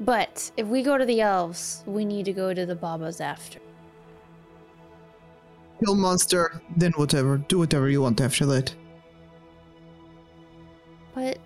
But 0.00 0.50
if 0.56 0.66
we 0.66 0.82
go 0.82 0.96
to 0.96 1.04
the 1.04 1.20
elves, 1.20 1.82
we 1.86 2.04
need 2.04 2.24
to 2.26 2.32
go 2.32 2.54
to 2.54 2.64
the 2.64 2.74
Babas 2.74 3.20
after. 3.20 3.58
Kill 5.84 5.94
monster, 5.94 6.62
then 6.76 6.92
whatever. 6.92 7.38
Do 7.38 7.58
whatever 7.58 7.88
you 7.88 8.02
want 8.02 8.20
after 8.20 8.46
that. 8.46 8.74
But 11.14 11.38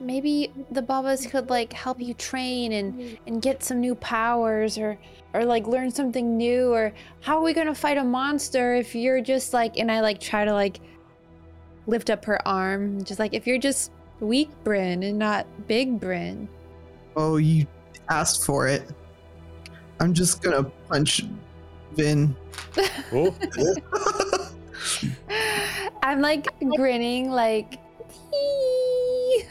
maybe 0.00 0.52
the 0.70 0.82
Babas 0.82 1.26
could 1.26 1.50
like 1.50 1.72
help 1.72 2.00
you 2.00 2.14
train 2.14 2.72
and 2.72 3.18
and 3.26 3.42
get 3.42 3.62
some 3.62 3.80
new 3.80 3.94
powers 3.94 4.78
or 4.78 4.98
or 5.34 5.44
like 5.44 5.66
learn 5.66 5.90
something 5.90 6.36
new 6.36 6.72
or 6.72 6.92
how 7.20 7.38
are 7.38 7.42
we 7.42 7.52
going 7.52 7.66
to 7.66 7.74
fight 7.74 7.98
a 7.98 8.04
monster 8.04 8.74
if 8.74 8.94
you're 8.94 9.20
just 9.20 9.52
like 9.52 9.78
and 9.78 9.90
I 9.90 10.00
like 10.00 10.20
try 10.20 10.44
to 10.44 10.52
like 10.52 10.80
lift 11.86 12.10
up 12.10 12.24
her 12.24 12.46
arm 12.46 13.02
just 13.04 13.18
like 13.18 13.34
if 13.34 13.46
you're 13.46 13.58
just 13.58 13.92
weak 14.20 14.50
Bryn 14.64 15.02
and 15.02 15.18
not 15.18 15.46
big 15.66 15.98
Bryn. 15.98 16.48
Oh, 17.16 17.36
you 17.36 17.66
asked 18.08 18.44
for 18.44 18.66
it. 18.66 18.88
I'm 19.98 20.14
just 20.14 20.42
gonna 20.42 20.64
punch 20.88 21.22
Vin. 21.92 22.36
Oh, 23.12 23.34
I'm 26.02 26.20
like 26.20 26.46
grinning, 26.76 27.30
like, 27.30 27.78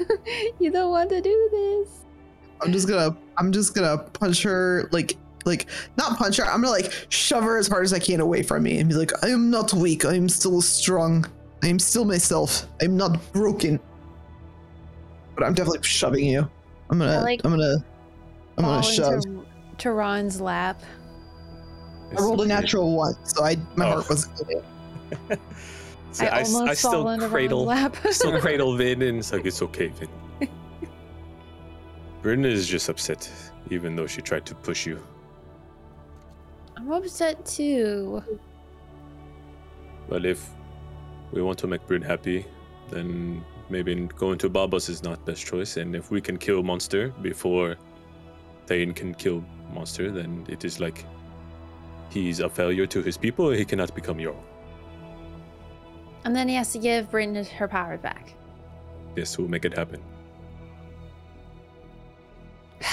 you 0.59 0.71
don't 0.71 0.91
want 0.91 1.09
to 1.09 1.21
do 1.21 1.49
this. 1.51 2.01
I'm 2.61 2.71
just 2.71 2.87
gonna 2.87 3.15
I'm 3.37 3.51
just 3.51 3.73
gonna 3.73 3.97
punch 3.97 4.43
her 4.43 4.89
like 4.91 5.17
like 5.45 5.67
not 5.97 6.17
punch 6.17 6.37
her, 6.37 6.43
I'm 6.45 6.61
gonna 6.61 6.71
like 6.71 6.91
shove 7.09 7.43
her 7.43 7.57
as 7.57 7.67
hard 7.67 7.85
as 7.85 7.93
I 7.93 7.99
can 7.99 8.19
away 8.19 8.43
from 8.43 8.63
me 8.63 8.79
and 8.79 8.89
be 8.89 8.95
like, 8.95 9.11
I 9.23 9.29
am 9.29 9.49
not 9.49 9.73
weak, 9.73 10.03
I 10.05 10.15
am 10.15 10.27
still 10.29 10.61
strong. 10.61 11.25
I 11.63 11.67
am 11.67 11.79
still 11.79 12.05
myself. 12.05 12.67
I'm 12.81 12.95
not 12.97 13.31
broken. 13.33 13.79
But 15.35 15.45
I'm 15.45 15.53
definitely 15.53 15.83
shoving 15.83 16.25
you. 16.25 16.49
I'm 16.89 16.99
gonna 16.99 17.13
I, 17.13 17.21
like, 17.21 17.41
I'm 17.45 17.51
gonna 17.51 17.77
I'm 18.57 18.65
gonna 18.65 18.83
shove. 18.83 19.13
into, 19.25 19.45
to 19.77 19.91
Ron's 19.93 20.41
lap. 20.41 20.81
I 22.11 22.21
rolled 22.21 22.41
a 22.41 22.45
natural 22.45 22.95
one, 22.95 23.13
so 23.23 23.43
I 23.43 23.55
my 23.75 23.85
Oh. 23.85 23.91
heart 23.93 24.09
was 24.09 24.25
good. 25.29 25.39
See, 26.11 26.25
I, 26.25 26.39
I, 26.39 26.43
almost 26.43 26.69
I 26.69 26.73
still 26.73 27.09
into 27.09 27.29
cradle, 27.29 27.65
lap. 27.65 27.95
still 28.11 28.39
cradle 28.41 28.75
Vin, 28.75 29.01
and 29.01 29.19
it's 29.19 29.31
like 29.31 29.45
it's 29.45 29.61
okay, 29.61 29.87
Vin. 29.87 30.09
Bryn 32.21 32.45
is 32.45 32.67
just 32.67 32.89
upset, 32.89 33.31
even 33.69 33.95
though 33.95 34.07
she 34.07 34.21
tried 34.21 34.45
to 34.47 34.55
push 34.55 34.85
you. 34.85 35.01
I'm 36.75 36.91
upset 36.91 37.45
too. 37.45 38.23
But 40.07 40.25
if 40.25 40.49
we 41.31 41.41
want 41.41 41.59
to 41.59 41.67
make 41.67 41.85
Bryn 41.85 42.01
happy, 42.01 42.45
then 42.89 43.43
maybe 43.69 43.93
going 44.17 44.37
to 44.39 44.49
Babas 44.49 44.89
is 44.89 45.03
not 45.03 45.23
best 45.25 45.45
choice. 45.45 45.77
And 45.77 45.95
if 45.95 46.09
we 46.09 46.19
can 46.21 46.37
kill 46.37 46.63
monster 46.63 47.09
before 47.21 47.75
Thane 48.65 48.93
can 48.93 49.13
kill 49.13 49.43
monster, 49.71 50.11
then 50.11 50.45
it 50.49 50.65
is 50.65 50.79
like 50.79 51.05
he's 52.09 52.39
a 52.39 52.49
failure 52.49 52.87
to 52.87 53.01
his 53.03 53.17
people. 53.17 53.51
He 53.51 53.65
cannot 53.65 53.93
become 53.93 54.19
your. 54.19 54.35
And 56.25 56.35
then 56.35 56.47
he 56.49 56.55
has 56.55 56.71
to 56.73 56.79
give 56.79 57.11
his- 57.11 57.49
her 57.49 57.67
powers 57.67 57.99
back. 58.01 58.33
This 59.15 59.37
will 59.37 59.47
make 59.47 59.65
it 59.65 59.75
happen. 59.75 60.01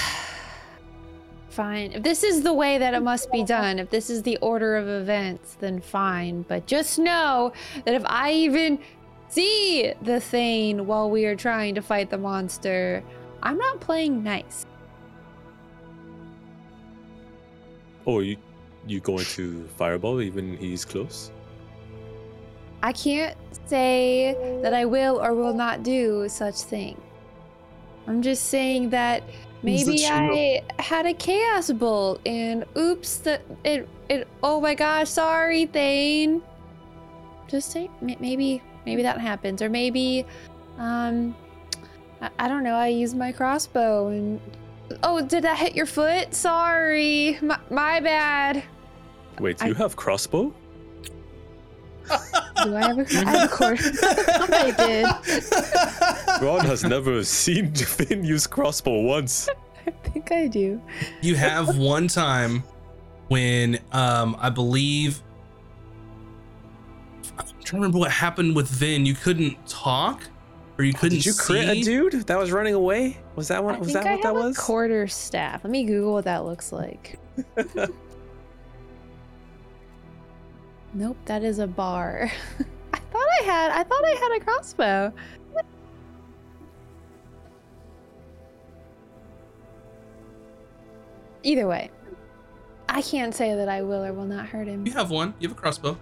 Fine. 1.49 1.93
If 1.93 2.03
this 2.03 2.23
is 2.23 2.41
the 2.43 2.53
way 2.53 2.77
that 2.77 2.93
it 2.93 3.01
must 3.01 3.31
be 3.31 3.43
done, 3.43 3.79
if 3.79 3.89
this 3.89 4.09
is 4.09 4.21
the 4.23 4.37
order 4.37 4.75
of 4.75 4.87
events, 4.87 5.55
then 5.59 5.81
fine. 5.81 6.43
But 6.43 6.67
just 6.67 6.99
know 6.99 7.51
that 7.85 7.95
if 7.95 8.03
I 8.05 8.31
even 8.33 8.79
see 9.29 9.93
the 10.03 10.19
Thane 10.19 10.85
while 10.85 11.09
we 11.09 11.25
are 11.25 11.35
trying 11.35 11.73
to 11.75 11.81
fight 11.81 12.09
the 12.09 12.17
monster, 12.17 13.03
I'm 13.41 13.57
not 13.57 13.79
playing 13.79 14.23
nice. 14.23 14.65
Oh, 18.05 18.19
you 18.19 18.37
you 18.85 19.01
going 19.01 19.25
to 19.25 19.67
fireball 19.75 20.21
even 20.21 20.55
he's 20.57 20.85
close? 20.85 21.31
I 22.83 22.93
can't 22.93 23.35
say 23.65 24.59
that 24.61 24.73
I 24.73 24.85
will 24.85 25.21
or 25.21 25.33
will 25.33 25.53
not 25.53 25.83
do 25.83 26.27
such 26.29 26.55
thing. 26.55 26.99
I'm 28.07 28.21
just 28.21 28.45
saying 28.45 28.91
that 28.91 29.23
maybe 29.63 30.05
I 30.05 30.61
had 30.79 31.05
a 31.05 31.13
chaos 31.13 31.71
bolt 31.71 32.21
and 32.25 32.63
oops, 32.77 33.17
that 33.17 33.41
it 33.65 33.87
it. 34.09 34.27
Oh 34.41 34.61
my 34.61 34.75
gosh, 34.75 35.09
sorry, 35.09 35.65
Thane. 35.65 36.41
Just 37.47 37.71
say 37.71 37.89
maybe 38.01 38.61
maybe 38.85 39.01
that 39.01 39.19
happens, 39.19 39.61
or 39.61 39.69
maybe, 39.69 40.25
um, 40.77 41.35
I, 42.21 42.29
I 42.39 42.47
don't 42.47 42.63
know. 42.63 42.75
I 42.75 42.87
used 42.87 43.17
my 43.17 43.31
crossbow 43.31 44.07
and 44.07 44.39
oh, 45.03 45.21
did 45.21 45.43
that 45.43 45.57
hit 45.57 45.75
your 45.75 45.85
foot? 45.85 46.33
Sorry, 46.33 47.37
my, 47.41 47.59
my 47.69 47.99
bad. 47.99 48.63
Wait, 49.39 49.61
I- 49.61 49.67
you 49.67 49.73
have 49.73 49.95
crossbow? 49.95 50.53
Do 52.63 52.75
I 52.75 52.81
have 52.87 52.97
a, 52.99 53.01
I 53.25 53.29
have 53.29 53.51
a 53.51 53.53
cord? 53.53 53.79
I 53.81 54.71
did. 54.77 56.41
Ron 56.45 56.65
has 56.65 56.83
never 56.83 57.23
seen 57.23 57.73
Finn 57.73 58.23
use 58.23 58.47
crossbow 58.47 59.01
once. 59.01 59.49
I 59.87 59.91
think 60.09 60.31
I 60.31 60.47
do. 60.47 60.81
you 61.21 61.35
have 61.35 61.77
one 61.77 62.07
time 62.07 62.63
when 63.29 63.79
um 63.93 64.35
I 64.39 64.49
believe 64.49 65.21
I'm 67.37 67.45
trying 67.45 67.61
to 67.63 67.75
remember 67.75 67.97
what 67.99 68.11
happened 68.11 68.55
with 68.55 68.67
Vin. 68.69 69.05
You 69.05 69.13
couldn't 69.15 69.65
talk, 69.67 70.23
or 70.77 70.83
you 70.83 70.93
couldn't 70.93 71.17
Did 71.19 71.25
you 71.25 71.33
crit 71.33 71.69
see. 71.69 71.81
a 71.81 71.83
dude 71.83 72.13
that 72.27 72.37
was 72.37 72.51
running 72.51 72.73
away? 72.73 73.17
Was 73.35 73.47
that 73.49 73.57
I 73.57 73.61
one? 73.61 73.79
Was 73.79 73.93
that 73.93 74.05
I 74.05 74.15
what 74.15 74.23
have 74.25 74.35
that 74.35 74.39
a 74.41 74.47
was? 74.47 74.57
quarter 74.57 75.07
staff. 75.07 75.63
Let 75.63 75.71
me 75.71 75.83
Google 75.85 76.13
what 76.13 76.25
that 76.25 76.43
looks 76.45 76.71
like. 76.71 77.17
Nope, 80.97 81.17
that 81.25 81.43
is 81.43 81.59
a 81.59 81.67
bar. 81.67 82.31
I 82.93 82.97
thought 82.97 83.27
I 83.39 83.43
had. 83.43 83.69
I 83.69 83.83
thought 83.83 84.03
I 84.03 84.15
had 84.19 84.41
a 84.41 84.43
crossbow. 84.43 85.13
Either 91.43 91.67
way, 91.67 91.91
I 92.89 93.03
can't 93.03 93.35
say 93.35 93.53
that 93.53 93.69
I 93.69 93.83
will 93.83 94.03
or 94.03 94.11
will 94.11 94.25
not 94.25 94.47
hurt 94.47 94.67
him. 94.67 94.87
You 94.87 94.93
have 94.93 95.11
one. 95.11 95.35
You 95.39 95.47
have 95.49 95.55
a 95.55 95.61
crossbow. 95.61 95.95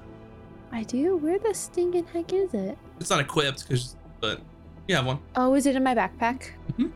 I 0.71 0.83
do. 0.83 1.17
Where 1.17 1.39
the 1.39 1.53
stinking 1.53 2.05
heck 2.05 2.31
is 2.31 2.53
it? 2.53 2.77
It's 3.01 3.09
not 3.09 3.19
equipped, 3.19 3.67
cause, 3.67 3.97
but 4.21 4.39
you 4.87 4.95
have 4.95 5.05
one. 5.05 5.19
Oh, 5.35 5.55
is 5.55 5.65
it 5.65 5.75
in 5.75 5.83
my 5.83 5.93
backpack? 5.93 6.51
Mhm. 6.79 6.93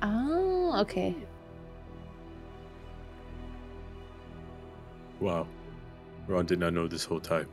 Oh, 0.00 0.80
okay. 0.80 1.14
Wow. 5.20 5.46
Ron 6.26 6.46
did 6.46 6.58
not 6.58 6.72
know 6.72 6.88
this 6.88 7.04
whole 7.04 7.20
time. 7.20 7.48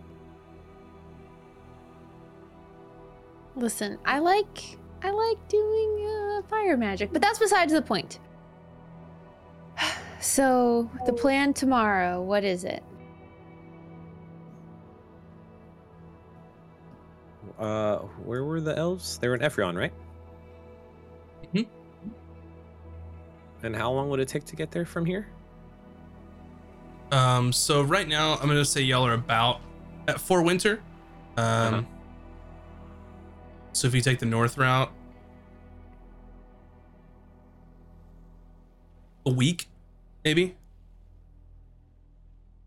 Listen, 3.56 4.00
I 4.06 4.20
like 4.20 4.78
I 5.04 5.12
like 5.12 5.48
doing 5.48 6.08
uh, 6.08 6.42
fire 6.48 6.78
magic, 6.78 7.12
but 7.12 7.22
that's 7.22 7.40
besides 7.40 7.74
the 7.74 7.82
point. 7.82 8.20
So, 10.20 10.90
the 11.06 11.12
plan 11.12 11.54
tomorrow, 11.54 12.22
what 12.22 12.46
is 12.46 12.64
it? 12.64 12.82
Uh, 17.60 17.98
where 18.24 18.46
were 18.46 18.62
the 18.62 18.78
elves? 18.78 19.18
They 19.18 19.28
were 19.28 19.36
in 19.36 19.42
Ephrion, 19.42 19.78
right? 19.78 19.92
Mm-hmm. 21.54 21.70
And 23.64 23.76
how 23.76 23.92
long 23.92 24.10
would 24.10 24.22
it 24.22 24.30
take 24.30 24.46
to 24.46 24.56
get 24.56 24.72
there 24.72 24.86
from 24.86 25.06
here? 25.06 25.28
Um, 27.14 27.54
so 27.54 27.84
right 27.84 28.08
now 28.08 28.34
I'm 28.42 28.48
gonna 28.48 28.66
say 28.66 28.82
y'all 28.82 29.06
are 29.06 29.14
about 29.14 29.62
at 30.08 30.20
for 30.20 30.42
winter. 30.42 30.82
Um, 31.38 31.44
Uh-huh. 31.46 31.84
so 33.74 33.88
if 33.88 33.94
you 33.96 34.02
take 34.02 34.18
the 34.20 34.26
north 34.26 34.58
route, 34.58 34.92
a 39.26 39.32
week, 39.32 39.68
maybe. 40.26 40.56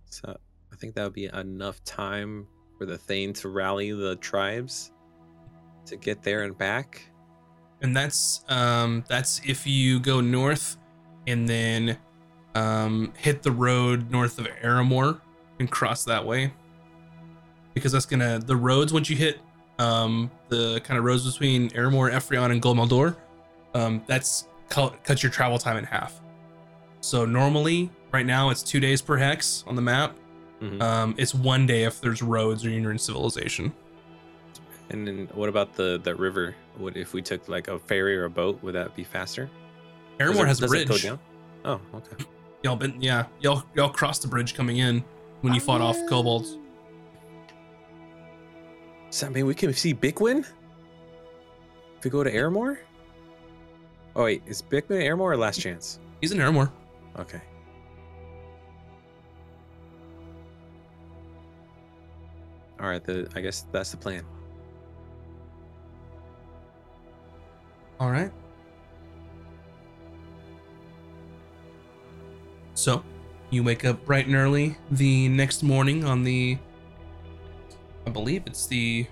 So 0.06 0.36
I 0.72 0.76
think 0.76 0.94
that 0.94 1.02
would 1.04 1.12
be 1.12 1.26
enough 1.26 1.82
time 1.84 2.46
for 2.78 2.86
the 2.86 2.96
Thane 2.96 3.32
to 3.34 3.48
rally 3.48 3.92
the 3.92 4.16
tribes 4.16 4.92
to 5.86 5.96
get 5.96 6.22
there 6.22 6.44
and 6.44 6.56
back. 6.56 7.02
and 7.82 7.94
that's 7.96 8.42
um 8.48 9.04
that's 9.08 9.40
if 9.46 9.66
you 9.66 10.00
go 10.00 10.20
north 10.22 10.78
and 11.26 11.46
then 11.46 11.98
um 12.56 13.12
hit 13.18 13.42
the 13.42 13.50
road 13.50 14.10
north 14.10 14.38
of 14.38 14.46
Aramore 14.62 15.20
and 15.60 15.70
cross 15.70 16.04
that 16.04 16.24
way 16.24 16.52
because 17.74 17.92
that's 17.92 18.06
gonna 18.06 18.38
the 18.38 18.56
roads 18.56 18.92
once 18.92 19.10
you 19.10 19.16
hit 19.16 19.40
um 19.78 20.30
the 20.48 20.80
kind 20.80 20.98
of 20.98 21.04
roads 21.04 21.30
between 21.30 21.68
Aramore, 21.70 22.10
Ephrion, 22.12 22.50
and 22.52 22.62
Golmaldor 22.62 23.16
um 23.74 24.02
that's 24.06 24.48
cut, 24.68 25.02
cuts 25.04 25.22
your 25.22 25.30
travel 25.32 25.58
time 25.58 25.76
in 25.76 25.84
half 25.84 26.20
so 27.00 27.24
normally 27.26 27.90
right 28.12 28.26
now 28.26 28.50
it's 28.50 28.62
two 28.62 28.80
days 28.80 29.02
per 29.02 29.16
hex 29.16 29.62
on 29.66 29.76
the 29.76 29.82
map 29.82 30.16
Mhm. 30.62 30.80
um 30.80 31.14
it's 31.18 31.34
one 31.34 31.66
day 31.66 31.84
if 31.84 32.00
there's 32.00 32.22
roads 32.22 32.64
or 32.64 32.70
you're 32.70 32.90
in 32.90 32.98
civilization 32.98 33.72
And 34.88 35.06
then 35.06 35.28
what 35.34 35.48
about 35.50 35.74
the 35.74 36.00
the 36.02 36.14
river? 36.14 36.54
Would 36.78 36.96
if 36.96 37.12
we 37.12 37.20
took 37.20 37.48
like 37.48 37.66
a 37.68 37.76
ferry 37.78 38.16
or 38.16 38.24
a 38.24 38.30
boat, 38.30 38.62
would 38.62 38.74
that 38.76 38.94
be 38.94 39.02
faster? 39.04 39.50
Aramore 40.20 40.46
has 40.46 40.58
a 40.60 40.62
does 40.62 40.72
it 40.72 40.86
go 40.88 40.94
bridge? 40.94 41.06
Oh, 41.64 41.80
okay. 41.94 42.24
Y'all 42.62 42.76
been 42.76 43.00
yeah, 43.00 43.26
y'all 43.40 43.64
y'all 43.74 43.88
crossed 43.88 44.22
the 44.22 44.28
bridge 44.28 44.54
coming 44.54 44.78
in 44.78 45.04
when 45.40 45.54
you 45.54 45.60
fought 45.60 45.80
off 45.80 45.96
oh, 45.98 46.08
kobolds. 46.08 46.58
Does 49.10 49.20
that 49.20 49.32
mean 49.32 49.46
we 49.46 49.54
can 49.54 49.72
see 49.72 49.94
Bigwin? 49.94 50.44
If 51.98 52.04
we 52.04 52.10
go 52.10 52.24
to 52.24 52.32
Aramore? 52.32 52.78
Oh 54.14 54.24
wait, 54.24 54.42
is 54.46 54.62
Bigwin 54.62 55.02
Aramore 55.02 55.32
or 55.32 55.36
Last 55.36 55.60
Chance? 55.60 56.00
He's 56.20 56.32
in 56.32 56.38
Aramore. 56.38 56.70
Okay. 57.18 57.40
All 62.80 62.88
right, 62.88 63.02
the 63.02 63.28
I 63.34 63.40
guess 63.40 63.66
that's 63.72 63.90
the 63.90 63.96
plan. 63.96 64.24
All 67.98 68.10
right. 68.10 68.30
So, 72.76 73.02
you 73.48 73.62
wake 73.62 73.86
up 73.86 74.04
bright 74.04 74.26
and 74.26 74.36
early 74.36 74.76
the 74.90 75.28
next 75.30 75.62
morning 75.62 76.04
on 76.04 76.22
the 76.22 76.58
I 78.06 78.10
believe 78.10 78.42
it's 78.46 78.66
the 78.66 79.06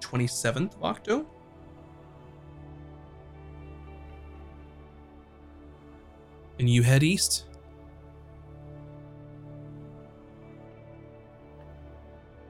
27th 0.00 0.76
of 0.76 0.84
Octo. 0.84 1.26
And 6.58 6.68
you 6.68 6.82
head 6.82 7.02
east. 7.02 7.46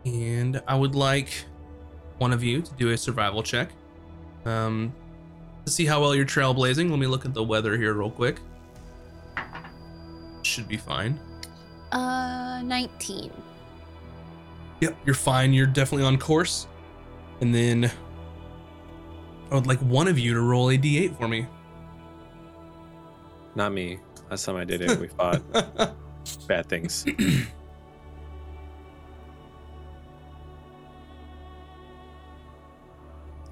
And 0.05 0.61
I 0.67 0.75
would 0.75 0.95
like 0.95 1.45
one 2.19 2.33
of 2.33 2.43
you 2.43 2.63
to 2.63 2.75
do 2.75 2.91
a 2.91 2.99
survival 2.99 3.43
check. 3.45 3.71
Um, 4.45 4.93
to 5.65 5.73
see 5.73 5.87
how 5.87 6.01
well 6.01 6.15
you're 6.15 6.27
trailblazing, 6.27 6.91
let 6.91 6.99
me 6.99 7.07
look 7.07 7.25
at 7.25 7.33
the 7.33 7.43
weather 7.43 7.77
here 7.77 7.95
real 7.95 8.11
quick. 8.11 8.41
Should 10.47 10.69
be 10.69 10.77
fine. 10.77 11.19
Uh, 11.91 12.63
19. 12.63 13.33
Yep, 14.81 14.97
you're 15.05 15.15
fine. 15.15 15.53
You're 15.53 15.67
definitely 15.67 16.07
on 16.07 16.19
course. 16.19 16.69
And 17.41 17.53
then 17.53 17.91
I 19.51 19.57
would 19.57 19.67
like 19.67 19.81
one 19.81 20.07
of 20.07 20.21
you 20.21 20.35
to 20.35 20.41
roll 20.41 20.71
a 20.71 20.79
d8 20.79 21.19
for 21.19 21.27
me. 21.27 21.47
Not 23.57 23.73
me. 23.73 23.99
Last 24.31 24.45
time 24.45 24.55
I 24.57 24.65
did 24.65 24.83
it, 24.83 25.01
we 25.01 25.09
fought 25.09 25.43
bad 26.47 26.69
things. 26.69 27.05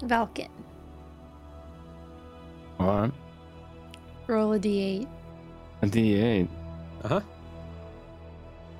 Falcon. 0.07 0.49
What? 2.77 3.11
Roll 4.27 4.53
a 4.53 4.59
d8. 4.59 5.07
A 5.81 5.87
D8. 5.87 6.47
Uh 7.03 7.07
huh. 7.07 7.21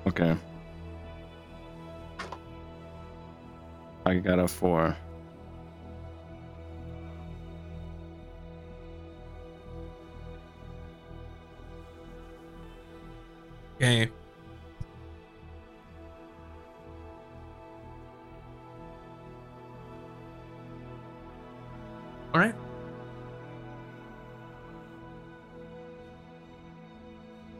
Okay. 0.06 0.36
I 4.04 4.14
got 4.14 4.38
a 4.38 4.46
four. 4.48 4.96
okay. 13.80 14.10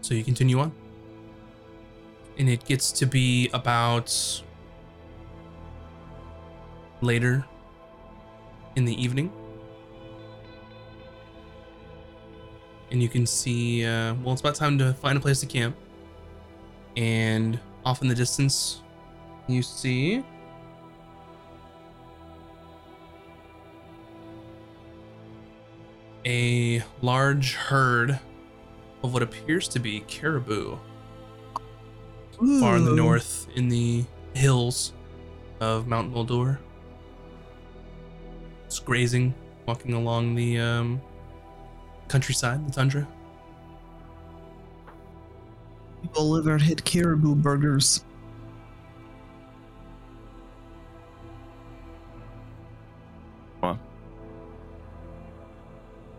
So 0.06 0.14
you 0.14 0.22
continue 0.22 0.60
on. 0.60 0.70
And 2.38 2.48
it 2.48 2.64
gets 2.64 2.92
to 2.92 3.06
be 3.06 3.50
about 3.52 4.14
later 7.00 7.44
in 8.76 8.84
the 8.84 9.02
evening. 9.02 9.32
And 12.92 13.02
you 13.02 13.08
can 13.08 13.26
see, 13.26 13.84
uh, 13.84 14.14
well, 14.22 14.32
it's 14.32 14.42
about 14.42 14.54
time 14.54 14.78
to 14.78 14.94
find 14.94 15.18
a 15.18 15.20
place 15.20 15.40
to 15.40 15.46
camp. 15.46 15.74
And 16.96 17.58
off 17.84 18.00
in 18.00 18.06
the 18.06 18.14
distance, 18.14 18.82
you 19.48 19.60
see 19.60 20.24
a 26.24 26.80
large 27.02 27.54
herd 27.54 28.20
of 29.02 29.12
what 29.12 29.22
appears 29.22 29.68
to 29.68 29.78
be 29.78 30.00
caribou. 30.00 30.76
Ooh. 32.42 32.60
Far 32.60 32.76
in 32.76 32.84
the 32.84 32.92
north, 32.92 33.48
in 33.54 33.68
the 33.68 34.04
hills 34.34 34.92
of 35.60 35.86
Mount 35.86 36.12
Muldur. 36.12 36.58
It's 38.66 38.78
grazing, 38.78 39.34
walking 39.66 39.94
along 39.94 40.34
the 40.34 40.58
um, 40.58 41.00
countryside, 42.08 42.66
the 42.66 42.72
tundra. 42.72 43.06
Bolivar 46.12 46.58
hit 46.58 46.84
caribou 46.84 47.34
burgers. 47.34 48.04
What? 53.60 53.78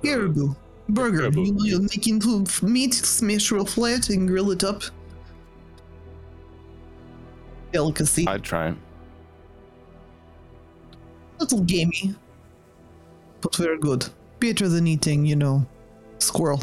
Caribou. 0.04 0.56
Burger. 0.90 1.30
You 1.30 1.54
know, 1.54 1.64
you 1.64 1.82
make 1.82 2.08
into 2.08 2.44
f- 2.44 2.64
meat, 2.64 2.94
smash 2.94 3.52
real 3.52 3.66
flat, 3.66 4.10
and 4.10 4.28
grill 4.28 4.52
it 4.52 4.64
up. 4.64 4.84
Delicacy. 7.72 8.28
I'd 8.28 8.44
try 8.44 8.74
little 11.40 11.62
gamey, 11.62 12.16
but 13.42 13.56
very 13.56 13.78
good. 13.78 14.08
Better 14.40 14.68
than 14.68 14.88
eating, 14.88 15.26
you 15.26 15.36
know, 15.36 15.66
squirrel. 16.20 16.62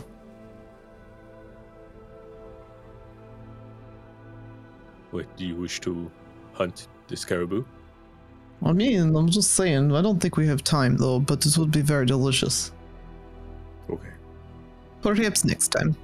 Wait, 5.12 5.26
do 5.36 5.46
you 5.46 5.56
wish 5.56 5.80
to 5.80 6.10
hunt 6.54 6.88
this 7.08 7.24
caribou? 7.24 7.64
I 8.64 8.72
mean, 8.72 9.14
I'm 9.14 9.28
just 9.28 9.52
saying, 9.52 9.94
I 9.94 10.02
don't 10.02 10.18
think 10.20 10.36
we 10.36 10.46
have 10.46 10.64
time 10.64 10.96
though, 10.96 11.20
but 11.20 11.40
this 11.40 11.58
would 11.58 11.70
be 11.70 11.82
very 11.82 12.06
delicious. 12.06 12.72
Okay. 13.90 14.13
Perhaps 15.04 15.44
next 15.44 15.68
time. 15.68 15.94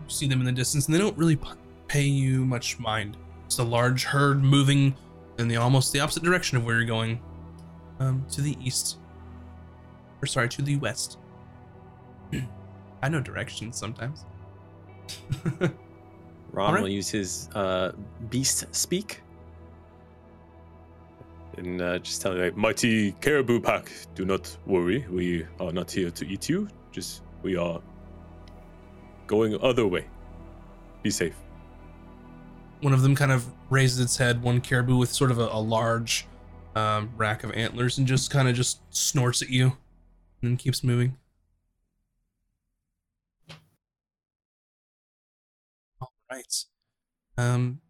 You 0.00 0.08
see 0.08 0.26
them 0.26 0.40
in 0.40 0.46
the 0.46 0.50
distance, 0.50 0.86
and 0.86 0.94
they 0.94 0.98
don't 0.98 1.16
really 1.16 1.38
pay 1.86 2.02
you 2.02 2.44
much 2.44 2.80
mind. 2.80 3.16
It's 3.46 3.60
a 3.60 3.64
large 3.64 4.02
herd 4.02 4.42
moving 4.42 4.96
in 5.38 5.46
the 5.46 5.56
almost 5.56 5.92
the 5.92 6.00
opposite 6.00 6.24
direction 6.24 6.56
of 6.56 6.64
where 6.64 6.74
you're 6.74 6.84
going, 6.84 7.20
um, 8.00 8.26
to 8.32 8.40
the 8.40 8.56
east, 8.60 8.98
or 10.20 10.26
sorry, 10.26 10.48
to 10.48 10.62
the 10.62 10.76
west. 10.78 11.18
I 13.02 13.08
know 13.08 13.20
directions 13.20 13.76
sometimes. 13.76 14.24
Ron 15.60 15.70
Alright. 16.56 16.82
will 16.82 16.88
use 16.88 17.08
his 17.08 17.48
uh, 17.54 17.92
beast 18.30 18.64
speak. 18.74 19.22
And 21.56 21.80
uh, 21.80 22.00
just 22.00 22.20
tell 22.20 22.34
you, 22.34 22.42
like, 22.42 22.56
mighty 22.56 23.12
caribou 23.20 23.60
pack, 23.60 23.92
do 24.16 24.24
not 24.24 24.56
worry. 24.66 25.06
We 25.08 25.46
are 25.60 25.70
not 25.70 25.92
here 25.92 26.10
to 26.10 26.26
eat 26.26 26.48
you. 26.48 26.68
Just 26.92 27.22
we 27.42 27.56
are 27.56 27.80
going 29.26 29.58
other 29.62 29.86
way. 29.86 30.06
Be 31.02 31.10
safe. 31.10 31.36
One 32.80 32.92
of 32.92 33.02
them 33.02 33.14
kind 33.14 33.30
of 33.30 33.46
raises 33.68 34.00
its 34.00 34.16
head, 34.16 34.42
one 34.42 34.60
caribou 34.60 34.96
with 34.96 35.10
sort 35.10 35.30
of 35.30 35.38
a, 35.38 35.48
a 35.52 35.60
large 35.60 36.26
um, 36.74 37.10
rack 37.16 37.44
of 37.44 37.52
antlers, 37.52 37.98
and 37.98 38.06
just 38.06 38.30
kind 38.30 38.48
of 38.48 38.54
just 38.54 38.80
snorts 38.94 39.42
at 39.42 39.50
you, 39.50 39.76
and 40.42 40.50
then 40.50 40.56
keeps 40.56 40.82
moving. 40.82 41.16
All 46.00 46.12
right. 46.30 46.64
Um, 47.36 47.80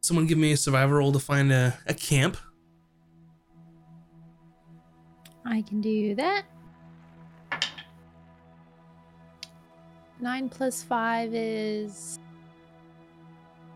someone 0.00 0.26
give 0.26 0.38
me 0.38 0.52
a 0.52 0.56
survival 0.56 0.98
roll 0.98 1.12
to 1.12 1.18
find 1.18 1.50
a, 1.52 1.78
a 1.86 1.94
camp. 1.94 2.36
I 5.44 5.62
can 5.62 5.80
do 5.80 6.14
that. 6.16 6.44
Nine 10.20 10.48
plus 10.48 10.82
five 10.82 11.34
is 11.34 12.18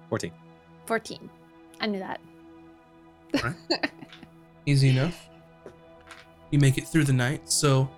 14. 0.08 0.32
14. 0.86 1.30
I 1.80 1.86
knew 1.86 2.00
that. 2.00 2.20
Easy 4.66 4.90
enough. 4.90 5.28
You 6.50 6.58
make 6.58 6.78
it 6.78 6.86
through 6.86 7.04
the 7.04 7.12
night. 7.12 7.48
So, 7.50 7.88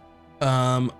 um, 0.40 0.92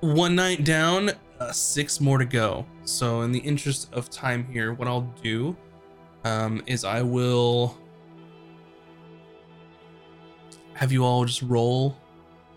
one 0.00 0.34
night 0.34 0.64
down, 0.64 1.12
uh, 1.40 1.52
six 1.52 2.00
more 2.00 2.18
to 2.18 2.24
go. 2.24 2.66
So, 2.84 3.22
in 3.22 3.32
the 3.32 3.38
interest 3.38 3.88
of 3.92 4.10
time 4.10 4.44
here, 4.52 4.74
what 4.74 4.86
I'll 4.86 5.12
do 5.22 5.56
um, 6.24 6.62
is 6.66 6.84
I 6.84 7.02
will 7.02 7.78
have 10.74 10.92
you 10.92 11.04
all 11.04 11.24
just 11.24 11.42
roll 11.42 11.96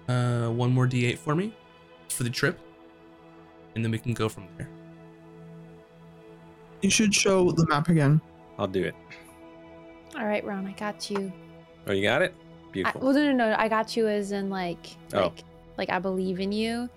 uh, 0.08 0.48
one 0.48 0.74
more 0.74 0.88
d8 0.88 1.18
for 1.18 1.36
me 1.36 1.54
for 2.10 2.24
the 2.24 2.30
trip, 2.30 2.60
and 3.78 3.86
then 3.86 3.92
we 3.92 4.00
can 4.00 4.13
go 4.16 4.28
from 4.28 4.48
there. 4.58 4.68
You 6.82 6.90
should 6.90 7.13
show 7.13 7.52
the 7.52 7.68
map 7.68 7.90
again. 7.90 8.20
I'll 8.58 8.66
do 8.68 8.84
it. 8.84 8.96
All 10.18 10.26
right, 10.26 10.44
Ron, 10.44 10.66
I 10.66 10.72
got 10.72 11.12
you. 11.12 11.32
Oh, 11.86 11.92
you 11.92 12.02
got 12.02 12.24
it? 12.24 12.34
I, 12.34 12.72
Beautiful. 12.72 13.02
well, 13.02 13.13
no, 13.13 13.32
no, 13.32 13.50
no. 13.52 13.56
I 13.56 13.68
got 13.68 13.96
you 13.96 14.08
as 14.08 14.32
in 14.32 14.50
like, 14.50 14.88
Oh. 15.13 15.22
like, 15.22 15.44
like 15.78 15.90
I 15.92 16.00
believe 16.00 16.40
in 16.40 16.52
you, 16.52 16.90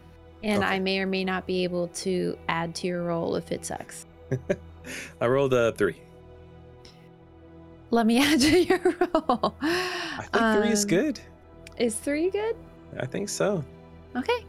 and 0.42 0.62
Okay. 0.64 0.72
I 0.74 0.78
may 0.78 1.00
or 1.00 1.06
may 1.06 1.22
not 1.22 1.46
be 1.46 1.64
able 1.64 1.88
to 1.88 2.38
add 2.48 2.74
to 2.76 2.86
your 2.86 3.02
roll 3.04 3.36
if 3.36 3.52
it 3.52 3.66
sucks. 3.66 4.06
I 5.20 5.26
rolled 5.26 5.52
a 5.52 5.72
three. 5.72 5.96
Let 7.90 8.06
me 8.06 8.18
add 8.22 8.40
to 8.40 8.58
your 8.58 8.80
roll. 8.80 9.54
I 9.60 10.26
think 10.32 10.62
three 10.62 10.72
is 10.72 10.84
Um, 10.84 10.88
good. 10.88 11.20
Is 11.76 11.94
three 11.96 12.30
good? 12.30 12.56
I 12.98 13.04
think 13.04 13.28
so. 13.28 13.62
Okay. 14.16 14.46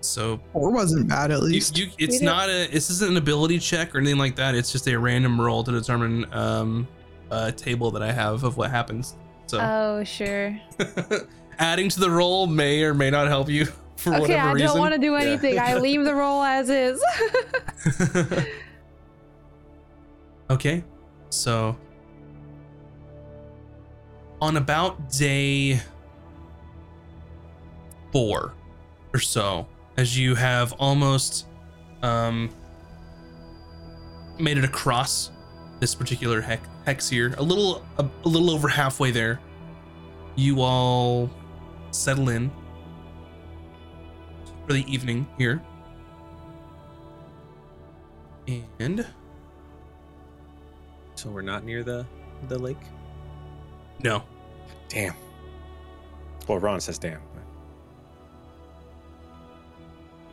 So 0.00 0.40
Four 0.52 0.70
wasn't 0.70 1.08
bad 1.08 1.30
at 1.32 1.42
least. 1.42 1.76
you, 1.76 1.88
it's 1.98 2.20
not 2.22 2.48
a. 2.48 2.68
This 2.68 2.88
isn't 2.90 3.10
an 3.10 3.16
ability 3.16 3.58
check 3.58 3.94
or 3.94 3.98
anything 3.98 4.18
like 4.18 4.36
that. 4.36 4.54
It's 4.54 4.70
just 4.70 4.86
a 4.88 4.96
random 4.96 5.40
roll 5.40 5.64
to 5.64 5.72
determine 5.72 6.32
um, 6.32 6.86
a 7.30 7.50
table 7.52 7.90
that 7.90 8.02
I 8.02 8.12
have 8.12 8.44
of 8.44 8.56
what 8.56 8.70
happens. 8.70 9.16
So 9.46 9.58
Oh, 9.60 10.04
sure. 10.04 10.58
adding 11.58 11.88
to 11.88 11.98
the 12.00 12.10
roll 12.10 12.46
may 12.46 12.82
or 12.84 12.94
may 12.94 13.10
not 13.10 13.26
help 13.28 13.48
you 13.48 13.64
for 13.96 14.10
Okay, 14.12 14.20
whatever 14.20 14.48
I 14.48 14.52
reason. 14.52 14.68
don't 14.68 14.78
want 14.78 14.94
to 14.94 15.00
do 15.00 15.12
Yeah. 15.12 15.20
anything. 15.20 15.58
I 15.58 15.74
leave 15.78 16.04
the 16.04 16.14
roll 16.14 16.42
as 16.44 16.70
is. 16.70 17.02
okay, 20.50 20.84
so 21.30 21.76
on 24.40 24.56
about 24.56 25.10
day 25.10 25.80
four 28.12 28.54
or 29.12 29.20
so, 29.20 29.66
as 29.98 30.16
you 30.16 30.36
have 30.36 30.72
almost 30.74 31.46
um, 32.04 32.48
made 34.38 34.56
it 34.56 34.64
across 34.64 35.32
this 35.80 35.92
particular 35.92 36.40
hex, 36.40 36.66
hex 36.86 37.08
here, 37.08 37.34
a 37.36 37.42
little 37.42 37.84
a, 37.98 38.08
a 38.24 38.28
little 38.28 38.50
over 38.50 38.68
halfway 38.68 39.10
there, 39.10 39.40
you 40.36 40.60
all 40.60 41.28
settle 41.90 42.28
in 42.28 42.48
for 44.66 44.72
the 44.72 44.90
evening 44.90 45.26
here. 45.36 45.60
And 48.78 49.04
So 51.16 51.28
we're 51.28 51.42
not 51.42 51.64
near 51.64 51.82
the 51.82 52.06
the 52.46 52.56
lake. 52.58 52.78
no, 54.02 54.22
Damn. 54.88 55.14
Well, 56.46 56.58
Ron 56.58 56.80
says 56.80 56.98
damn. 56.98 57.20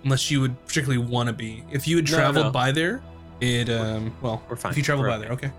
Unless 0.06 0.32
you 0.32 0.40
would 0.40 0.66
particularly 0.66 1.04
want 1.04 1.28
to 1.28 1.34
be. 1.34 1.64
If 1.72 1.88
you 1.88 1.98
had 1.98 2.10
No, 2.10 2.16
traveled 2.18 2.46
no. 2.46 2.52
by 2.52 2.72
there, 2.72 3.02
it 3.42 3.70
um 3.70 4.16
well, 4.22 4.42
We're 4.48 4.56
fine. 4.56 4.72
if 4.72 4.78
you 4.78 4.84
travel 4.84 5.04
We're 5.04 5.10
by 5.10 5.18
there, 5.18 5.32
okay. 5.32 5.52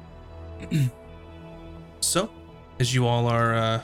so, 2.00 2.30
as 2.80 2.94
you 2.94 3.06
all 3.06 3.26
are 3.26 3.54
uh 3.54 3.82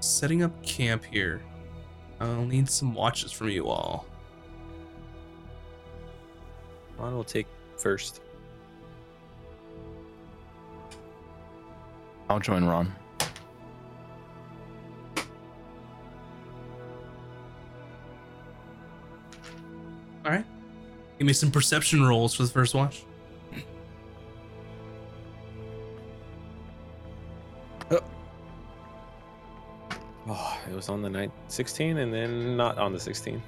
setting 0.00 0.42
up 0.42 0.62
camp 0.62 1.04
here, 1.04 1.42
I'll 2.20 2.44
need 2.46 2.70
some 2.70 2.94
watches 2.94 3.32
from 3.32 3.50
you 3.50 3.68
all. 3.68 4.06
Ron 6.96 7.14
will 7.14 7.24
take 7.24 7.46
first. 7.76 8.20
I'll 12.30 12.40
join 12.40 12.64
Ron. 12.64 12.94
All 20.28 20.34
right. 20.34 20.44
Give 21.18 21.26
me 21.26 21.32
some 21.32 21.50
perception 21.50 22.04
rolls 22.04 22.34
for 22.34 22.42
the 22.42 22.50
first 22.50 22.74
watch. 22.74 23.04
Oh, 30.30 30.60
it 30.70 30.74
was 30.74 30.90
on 30.90 31.00
the 31.00 31.08
night 31.08 31.30
16 31.48 31.96
and 31.96 32.12
then 32.12 32.54
not 32.54 32.76
on 32.76 32.92
the 32.92 33.00
16. 33.00 33.42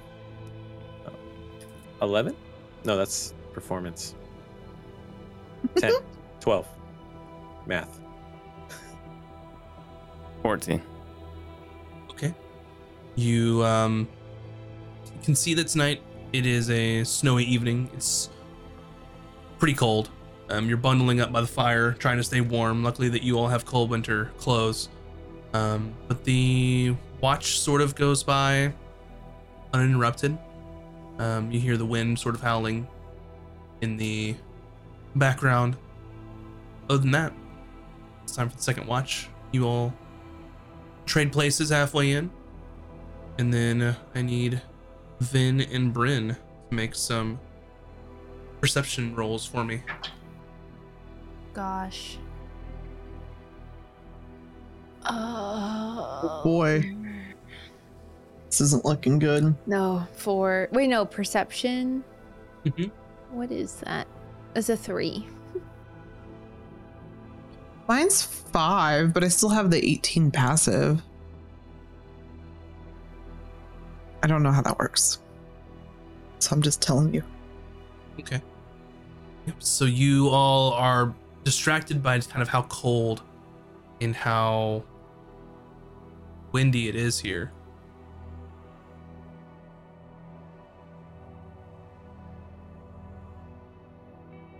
Oh. 1.05 1.11
11? 2.01 2.35
No, 2.83 2.97
that's 2.97 3.35
performance. 3.53 4.15
10, 5.75 5.93
12. 6.39 6.67
Math. 7.67 7.99
14. 10.41 10.81
Okay. 12.09 12.33
You 13.15 13.63
um 13.63 14.07
you 15.05 15.21
can 15.23 15.35
see 15.35 15.53
that 15.53 15.67
tonight 15.67 16.01
it 16.33 16.45
is 16.45 16.69
a 16.69 17.03
snowy 17.03 17.43
evening. 17.43 17.89
It's 17.93 18.29
pretty 19.59 19.73
cold. 19.73 20.09
Um, 20.49 20.67
you're 20.67 20.77
bundling 20.77 21.21
up 21.21 21.31
by 21.31 21.41
the 21.41 21.47
fire, 21.47 21.93
trying 21.93 22.17
to 22.17 22.23
stay 22.23 22.41
warm. 22.41 22.83
Luckily 22.83 23.09
that 23.09 23.23
you 23.23 23.37
all 23.37 23.47
have 23.47 23.65
cold 23.65 23.89
winter 23.89 24.31
clothes. 24.37 24.89
Um, 25.53 25.93
but 26.07 26.23
the 26.23 26.95
watch 27.19 27.59
sort 27.59 27.81
of 27.81 27.95
goes 27.95 28.23
by 28.23 28.73
uninterrupted. 29.73 30.37
Um, 31.19 31.51
you 31.51 31.59
hear 31.59 31.77
the 31.77 31.85
wind 31.85 32.19
sort 32.19 32.35
of 32.35 32.41
howling 32.41 32.87
in 33.81 33.97
the 33.97 34.35
background. 35.15 35.77
Other 36.89 36.99
than 36.99 37.11
that, 37.11 37.33
it's 38.23 38.35
time 38.35 38.49
for 38.49 38.57
the 38.57 38.63
second 38.63 38.87
watch. 38.87 39.29
You 39.51 39.67
all 39.67 39.93
trade 41.05 41.31
places 41.31 41.69
halfway 41.69 42.11
in 42.11 42.31
And 43.37 43.53
then 43.53 43.81
uh, 43.81 43.95
I 44.15 44.21
need 44.21 44.61
Vin 45.21 45.61
and 45.61 45.93
Bryn 45.93 46.29
to 46.69 46.75
make 46.75 46.95
some 46.95 47.39
perception 48.59 49.15
rolls 49.15 49.45
for 49.45 49.63
me. 49.63 49.83
Gosh. 51.53 52.17
Oh 55.05 56.41
Boy, 56.43 56.95
this 58.47 58.61
isn't 58.61 58.83
looking 58.85 59.19
good. 59.19 59.55
No, 59.67 60.07
for 60.13 60.67
wait, 60.71 60.87
no 60.87 61.05
perception. 61.05 62.03
Mhm. 62.65 62.91
What 63.31 63.51
is 63.51 63.75
that? 63.85 64.07
It's 64.55 64.69
a 64.69 64.77
three. 64.77 65.27
Mine's 67.87 68.23
five, 68.23 69.13
but 69.13 69.23
I 69.23 69.27
still 69.27 69.49
have 69.49 69.69
the 69.71 69.83
18 69.85 70.31
passive. 70.31 71.01
I 74.23 74.27
don't 74.27 74.43
know 74.43 74.51
how 74.51 74.61
that 74.61 74.77
works. 74.77 75.19
So 76.39 76.55
I'm 76.55 76.61
just 76.61 76.81
telling 76.81 77.13
you. 77.13 77.23
Okay. 78.19 78.41
Yep. 79.47 79.55
So 79.59 79.85
you 79.85 80.29
all 80.29 80.73
are 80.73 81.13
distracted 81.43 82.03
by 82.03 82.19
kind 82.19 82.41
of 82.41 82.49
how 82.49 82.63
cold 82.63 83.23
and 83.99 84.15
how 84.15 84.83
windy 86.51 86.87
it 86.87 86.95
is 86.95 87.19
here. 87.19 87.51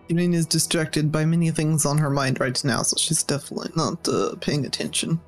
Evening 0.09 0.33
is 0.33 0.45
distracted 0.45 1.09
by 1.11 1.23
many 1.23 1.51
things 1.51 1.85
on 1.85 1.97
her 1.97 2.09
mind 2.09 2.41
right 2.41 2.61
now, 2.65 2.81
so 2.81 2.97
she's 2.97 3.23
definitely 3.23 3.71
not 3.77 4.05
uh, 4.09 4.35
paying 4.41 4.65
attention. 4.65 5.21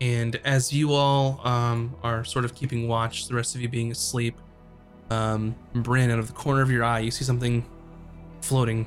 And 0.00 0.36
as 0.44 0.72
you 0.72 0.92
all 0.92 1.40
um, 1.46 1.94
are 2.02 2.24
sort 2.24 2.44
of 2.44 2.54
keeping 2.54 2.86
watch, 2.88 3.28
the 3.28 3.34
rest 3.34 3.54
of 3.54 3.60
you 3.62 3.68
being 3.68 3.90
asleep, 3.90 4.36
um, 5.10 5.54
Bryn, 5.74 6.10
out 6.10 6.18
of 6.18 6.26
the 6.26 6.32
corner 6.34 6.60
of 6.60 6.70
your 6.70 6.84
eye, 6.84 6.98
you 7.00 7.10
see 7.10 7.24
something 7.24 7.64
floating 8.42 8.86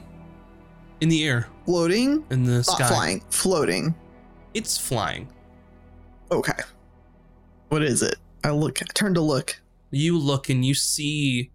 in 1.01 1.09
the 1.09 1.25
air 1.25 1.47
Floating? 1.65 2.23
in 2.29 2.43
the 2.43 2.57
Not 2.57 2.65
sky. 2.65 2.87
flying. 2.87 3.19
Floating. 3.29 3.95
It's 4.53 4.77
flying. 4.77 5.27
Okay. 6.31 6.53
What 7.69 7.81
is 7.83 8.01
it? 8.01 8.15
I 8.43 8.51
look. 8.51 8.81
I 8.81 8.85
turn 8.93 9.13
to 9.15 9.21
look. 9.21 9.59
You 9.91 10.17
look 10.17 10.49
and 10.49 10.63
you 10.63 10.73
see, 10.73 11.51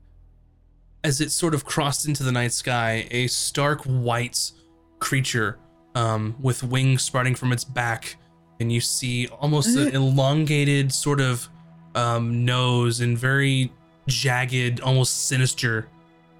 as 1.05 1.21
it 1.21 1.31
sort 1.31 1.55
of 1.55 1.65
crossed 1.65 2.07
into 2.09 2.23
the 2.23 2.33
night 2.33 2.53
sky, 2.53 3.07
a 3.11 3.27
stark 3.29 3.83
white 3.85 4.51
creature 4.99 5.59
um, 5.95 6.35
with 6.41 6.63
wings 6.63 7.03
sprouting 7.03 7.35
from 7.35 7.53
its 7.53 7.65
back. 7.65 8.17
And 8.61 8.73
you 8.73 8.81
see 8.81 9.27
almost 9.29 9.77
an 9.77 9.95
elongated 9.95 10.93
sort 10.93 11.21
of 11.21 11.49
um, 11.95 12.45
nose 12.45 13.01
and 13.01 13.19
very 13.19 13.73
jagged, 14.07 14.81
almost 14.81 15.27
sinister 15.29 15.89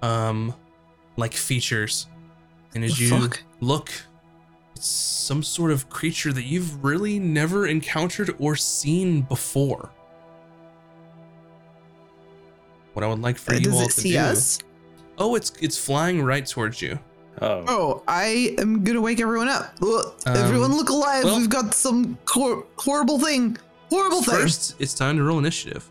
um, 0.01 0.53
like 1.17 1.33
features. 1.33 2.07
And 2.73 2.83
as 2.83 2.99
you 2.99 3.09
fuck? 3.09 3.43
look, 3.59 3.91
it's 4.75 4.87
some 4.87 5.43
sort 5.43 5.71
of 5.71 5.89
creature 5.89 6.31
that 6.33 6.43
you've 6.43 6.83
really 6.83 7.19
never 7.19 7.67
encountered 7.67 8.33
or 8.39 8.55
seen 8.55 9.21
before. 9.21 9.91
What 12.93 13.03
I 13.03 13.07
would 13.07 13.21
like 13.21 13.37
for 13.37 13.51
Uh, 13.51 13.55
you 13.55 13.61
Does 13.61 13.73
all 13.75 13.81
it 13.81 13.91
to 13.91 14.01
see 14.01 14.11
do. 14.13 14.19
us? 14.19 14.59
Oh, 15.17 15.35
it's 15.35 15.51
it's 15.61 15.77
flying 15.77 16.21
right 16.21 16.45
towards 16.45 16.81
you. 16.81 16.97
Oh, 17.41 17.63
Oh, 17.67 18.03
I 18.07 18.55
am 18.57 18.83
gonna 18.83 19.01
wake 19.01 19.19
everyone 19.19 19.47
up. 19.49 19.73
Look, 19.81 20.15
Um, 20.25 20.35
everyone 20.37 20.73
look 20.75 20.89
alive. 20.89 21.23
well- 21.25 21.37
We've 21.37 21.49
got 21.49 21.73
some 21.73 22.17
hor- 22.29 22.65
horrible 22.77 23.19
thing. 23.19 23.57
Horrible 23.89 24.21
thing. 24.23 24.35
First, 24.35 24.75
it's 24.79 24.93
time 24.93 25.17
to 25.17 25.23
roll 25.23 25.37
initiative. 25.39 25.89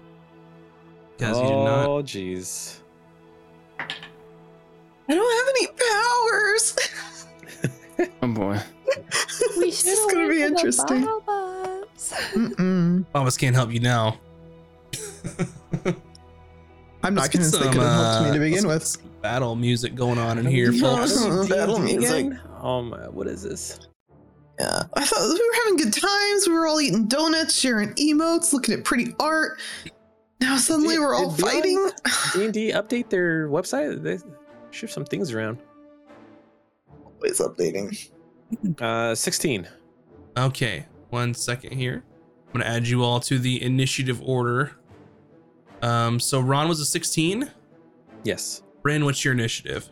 Because 1.17 1.37
you 1.39 1.45
did 1.45 1.51
not. 1.53 1.87
Oh, 1.87 2.03
jeez. 2.03 2.77
I 3.79 3.87
don't 5.15 5.47
have 5.47 5.49
any 5.57 5.67
powers. 5.69 6.77
Oh 8.23 8.27
boy. 8.27 8.59
We 9.57 9.67
this 9.71 9.87
is 9.87 10.13
gonna 10.13 10.29
be 10.29 10.43
interesting. 10.43 11.07
Mm-mm. 12.35 13.05
Babas 13.13 13.37
can't 13.37 13.55
help 13.55 13.71
you 13.73 13.79
now. 13.79 14.19
I'm 17.05 17.15
not 17.15 17.23
Let's 17.23 17.29
get 17.35 17.39
they 17.43 17.45
some, 17.67 17.73
could 17.73 17.83
have 17.83 17.93
helped 17.93 18.23
me 18.25 18.31
uh, 18.31 18.33
to 18.35 18.39
begin 18.41 18.65
let's 18.67 18.97
with. 18.97 19.23
Battle 19.23 19.55
music 19.57 19.95
going 19.95 20.19
on 20.19 20.39
in 20.39 20.47
here, 20.47 20.73
No, 20.73 21.07
folks. 21.07 21.49
Battle 21.49 21.79
music. 21.81 22.27
again? 22.27 22.41
Um, 22.61 22.93
what 23.13 23.27
is 23.27 23.43
this? 23.43 23.79
Yeah, 24.59 24.83
I 24.95 25.05
thought 25.05 25.21
we 25.21 25.35
were 25.35 25.55
having 25.65 25.77
good 25.77 25.93
times. 25.93 26.47
We 26.47 26.55
were 26.55 26.67
all 26.67 26.81
eating 26.81 27.07
donuts, 27.07 27.59
sharing 27.59 27.91
emotes, 27.95 28.53
looking 28.53 28.75
at 28.75 28.85
pretty 28.85 29.15
art. 29.21 29.59
Now 30.41 30.57
suddenly 30.57 30.95
Did- 30.95 31.01
we're 31.01 31.15
all 31.15 31.31
did 31.33 31.45
fighting. 31.45 31.91
D&D 32.35 32.73
update 32.75 33.11
their 33.11 33.49
website? 33.49 34.03
They 34.03 34.19
shift 34.71 34.93
some 34.93 35.05
things 35.05 35.33
around. 35.33 35.59
Always 37.17 37.41
updating. 37.41 38.11
Uh, 38.81 39.15
16. 39.15 39.67
Okay, 40.37 40.87
one 41.11 41.35
second 41.35 41.73
here. 41.73 42.03
I'm 42.53 42.61
gonna 42.61 42.71
add 42.73 42.87
you 42.87 43.03
all 43.03 43.21
to 43.21 43.39
the 43.39 43.63
initiative 43.63 44.23
order. 44.23 44.73
Um, 45.85 46.19
so 46.19 46.41
Ron 46.41 46.69
was 46.69 46.81
a 46.81 46.85
16. 46.87 47.51
Yes. 48.25 48.63
Bryn, 48.83 49.05
what's 49.05 49.23
your 49.25 49.35
initiative? 49.35 49.89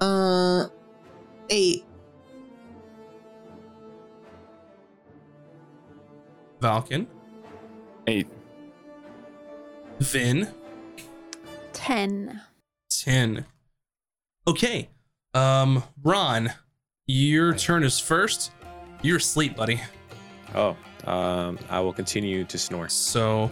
Uh, 0.00 0.66
eight. 1.50 1.84
Valken, 6.60 7.06
Eight. 8.06 8.26
Vin, 10.00 10.48
Ten. 11.72 12.40
10. 12.90 13.46
Okay. 14.46 14.88
Um, 15.32 15.82
Ron, 16.02 16.52
your 17.06 17.54
turn 17.54 17.82
is 17.82 17.98
first. 17.98 18.52
You're 19.02 19.16
asleep, 19.18 19.56
buddy. 19.56 19.80
Oh, 20.54 20.76
um, 21.06 21.58
I 21.70 21.80
will 21.80 21.92
continue 21.94 22.44
to 22.44 22.58
snore. 22.58 22.88
So, 22.90 23.50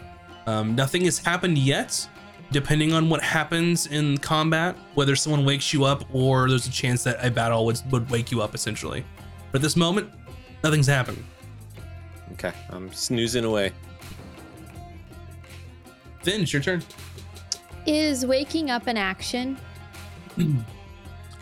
um, 0.48 0.74
nothing 0.74 1.04
has 1.04 1.18
happened 1.18 1.58
yet. 1.58 2.08
Depending 2.50 2.94
on 2.94 3.10
what 3.10 3.22
happens 3.22 3.86
in 3.88 4.16
combat, 4.16 4.74
whether 4.94 5.14
someone 5.14 5.44
wakes 5.44 5.74
you 5.74 5.84
up 5.84 6.04
or 6.14 6.48
there's 6.48 6.66
a 6.66 6.70
chance 6.70 7.04
that 7.04 7.22
a 7.22 7.30
battle 7.30 7.66
would, 7.66 7.78
would 7.92 8.08
wake 8.08 8.32
you 8.32 8.40
up, 8.40 8.54
essentially. 8.54 9.04
But 9.52 9.58
at 9.58 9.62
this 9.62 9.76
moment, 9.76 10.10
nothing's 10.64 10.86
happened. 10.86 11.22
Okay, 12.32 12.52
I'm 12.70 12.90
snoozing 12.94 13.44
away. 13.44 13.72
Vin, 16.22 16.40
it's 16.40 16.52
your 16.54 16.62
turn. 16.62 16.82
Is 17.84 18.24
waking 18.24 18.70
up 18.70 18.86
an 18.86 18.96
action? 18.96 19.58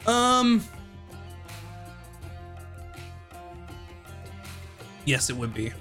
Um. 0.06 0.62
Yes, 5.04 5.30
it 5.30 5.36
would 5.36 5.52
be. 5.52 5.72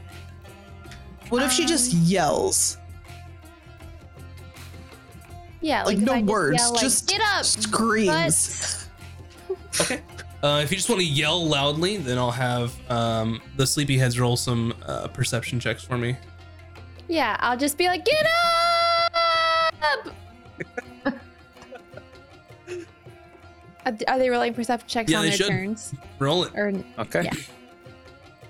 What 1.30 1.44
if 1.44 1.52
she 1.52 1.68
just 1.68 1.94
yells? 1.94 2.80
Yeah, 5.62 5.84
Like, 5.84 5.98
like, 5.98 6.06
no 6.06 6.14
I 6.14 6.20
just 6.22 6.30
words, 6.32 6.58
yell, 6.58 6.72
like, 6.74 6.82
just 6.82 7.08
get 7.10 7.22
up. 7.22 7.46
screams. 7.46 8.88
But 9.50 9.82
Okay. 9.82 10.02
Uh, 10.44 10.62
if 10.64 10.70
you 10.70 10.78
just 10.78 10.88
want 10.90 11.02
to 11.02 11.08
yell 11.08 11.44
loudly, 11.48 11.98
then 11.98 12.18
I'll 12.20 12.30
have 12.32 12.74
um, 12.92 13.42
the 13.58 13.64
sleepyheads 13.64 14.20
roll 14.20 14.38
some 14.38 14.74
uh, 14.86 15.08
perception 15.08 15.60
checks 15.60 15.84
for 15.84 15.98
me. 15.98 16.16
yeah, 17.08 17.36
I'll 17.40 17.58
just 17.58 17.78
be 17.78 17.88
like, 17.88 18.06
get 18.06 18.26
up. 19.96 20.14
Are 23.86 23.94
are 24.08 24.18
they 24.20 24.30
rolling 24.30 24.54
perception 24.54 24.88
checks 24.88 25.12
Yeah, 25.12 25.18
on 25.20 25.24
they 25.24 25.30
their 25.30 25.38
should. 25.38 25.48
turns? 25.50 25.94
Roll 26.20 26.44
it. 26.44 26.52
Or 26.56 26.74
Okay. 27.00 27.24
Yeah. 27.24 27.32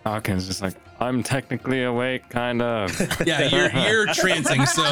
Hawkins 0.05 0.45
just 0.45 0.61
like, 0.61 0.75
I'm 0.99 1.23
technically 1.23 1.83
awake, 1.83 2.29
kind 2.29 2.61
of. 2.61 2.91
Yeah, 3.25 3.41
you're 3.41 3.71
you're 3.71 4.07
trancing, 4.07 4.67
so 4.67 4.83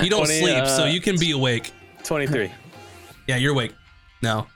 you 0.02 0.10
don't 0.10 0.26
20, 0.26 0.40
sleep, 0.40 0.66
so 0.66 0.82
uh, 0.82 0.86
you 0.86 1.00
can 1.00 1.18
be 1.18 1.30
awake. 1.30 1.70
23. 2.02 2.50
Yeah, 3.28 3.36
you're 3.36 3.52
awake. 3.52 3.72
No. 4.20 4.46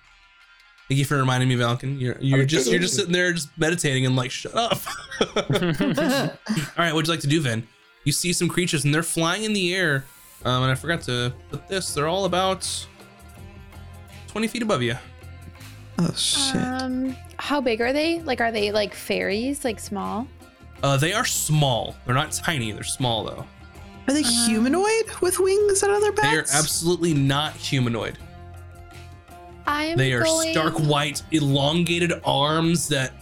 Thank 0.88 0.98
you 0.98 1.04
for 1.04 1.16
reminding 1.16 1.48
me, 1.48 1.56
Valken. 1.56 2.00
You're 2.00 2.16
you're 2.20 2.44
just 2.44 2.68
you're 2.70 2.80
just 2.80 2.96
sitting 2.96 3.12
there 3.12 3.32
just 3.32 3.56
meditating 3.56 4.04
and 4.04 4.16
like 4.16 4.30
shut 4.30 4.54
up. 4.54 4.78
All 5.20 5.36
right, 6.76 6.92
what'd 6.92 7.06
you 7.06 7.12
like 7.12 7.20
to 7.20 7.28
do, 7.28 7.40
Vin? 7.40 7.66
You 8.04 8.12
see 8.12 8.32
some 8.32 8.48
creatures 8.48 8.84
and 8.84 8.92
they're 8.92 9.04
flying 9.04 9.44
in 9.44 9.52
the 9.52 9.74
air. 9.74 10.04
Um, 10.44 10.64
and 10.64 10.72
I 10.72 10.74
forgot 10.74 11.02
to 11.02 11.32
put 11.50 11.68
this. 11.68 11.94
They're 11.94 12.08
all 12.08 12.24
about 12.24 12.68
twenty 14.26 14.48
feet 14.48 14.62
above 14.62 14.82
you. 14.82 14.96
Oh 15.98 16.12
shit. 16.14 16.56
um, 16.56 17.16
how 17.38 17.60
big 17.60 17.80
are 17.80 17.92
they? 17.92 18.20
Like, 18.22 18.40
are 18.40 18.50
they 18.52 18.72
like 18.72 18.94
fairies? 18.94 19.64
Like 19.64 19.78
small? 19.78 20.26
Uh, 20.82 20.96
they 20.96 21.12
are 21.12 21.24
small. 21.24 21.94
They're 22.06 22.14
not 22.14 22.32
tiny. 22.32 22.72
They're 22.72 22.82
small 22.82 23.24
though. 23.24 23.46
Are 24.08 24.14
they 24.14 24.22
humanoid 24.22 25.04
with 25.20 25.38
wings 25.38 25.82
and 25.82 25.92
other 25.92 26.10
bats? 26.12 26.28
They 26.30 26.36
are 26.56 26.58
absolutely 26.60 27.14
not 27.14 27.54
humanoid. 27.54 28.18
I'm 29.66 29.96
They 29.96 30.12
are 30.12 30.24
going... 30.24 30.52
stark 30.52 30.74
white, 30.80 31.22
elongated 31.30 32.12
arms 32.24 32.88
that 32.88 33.12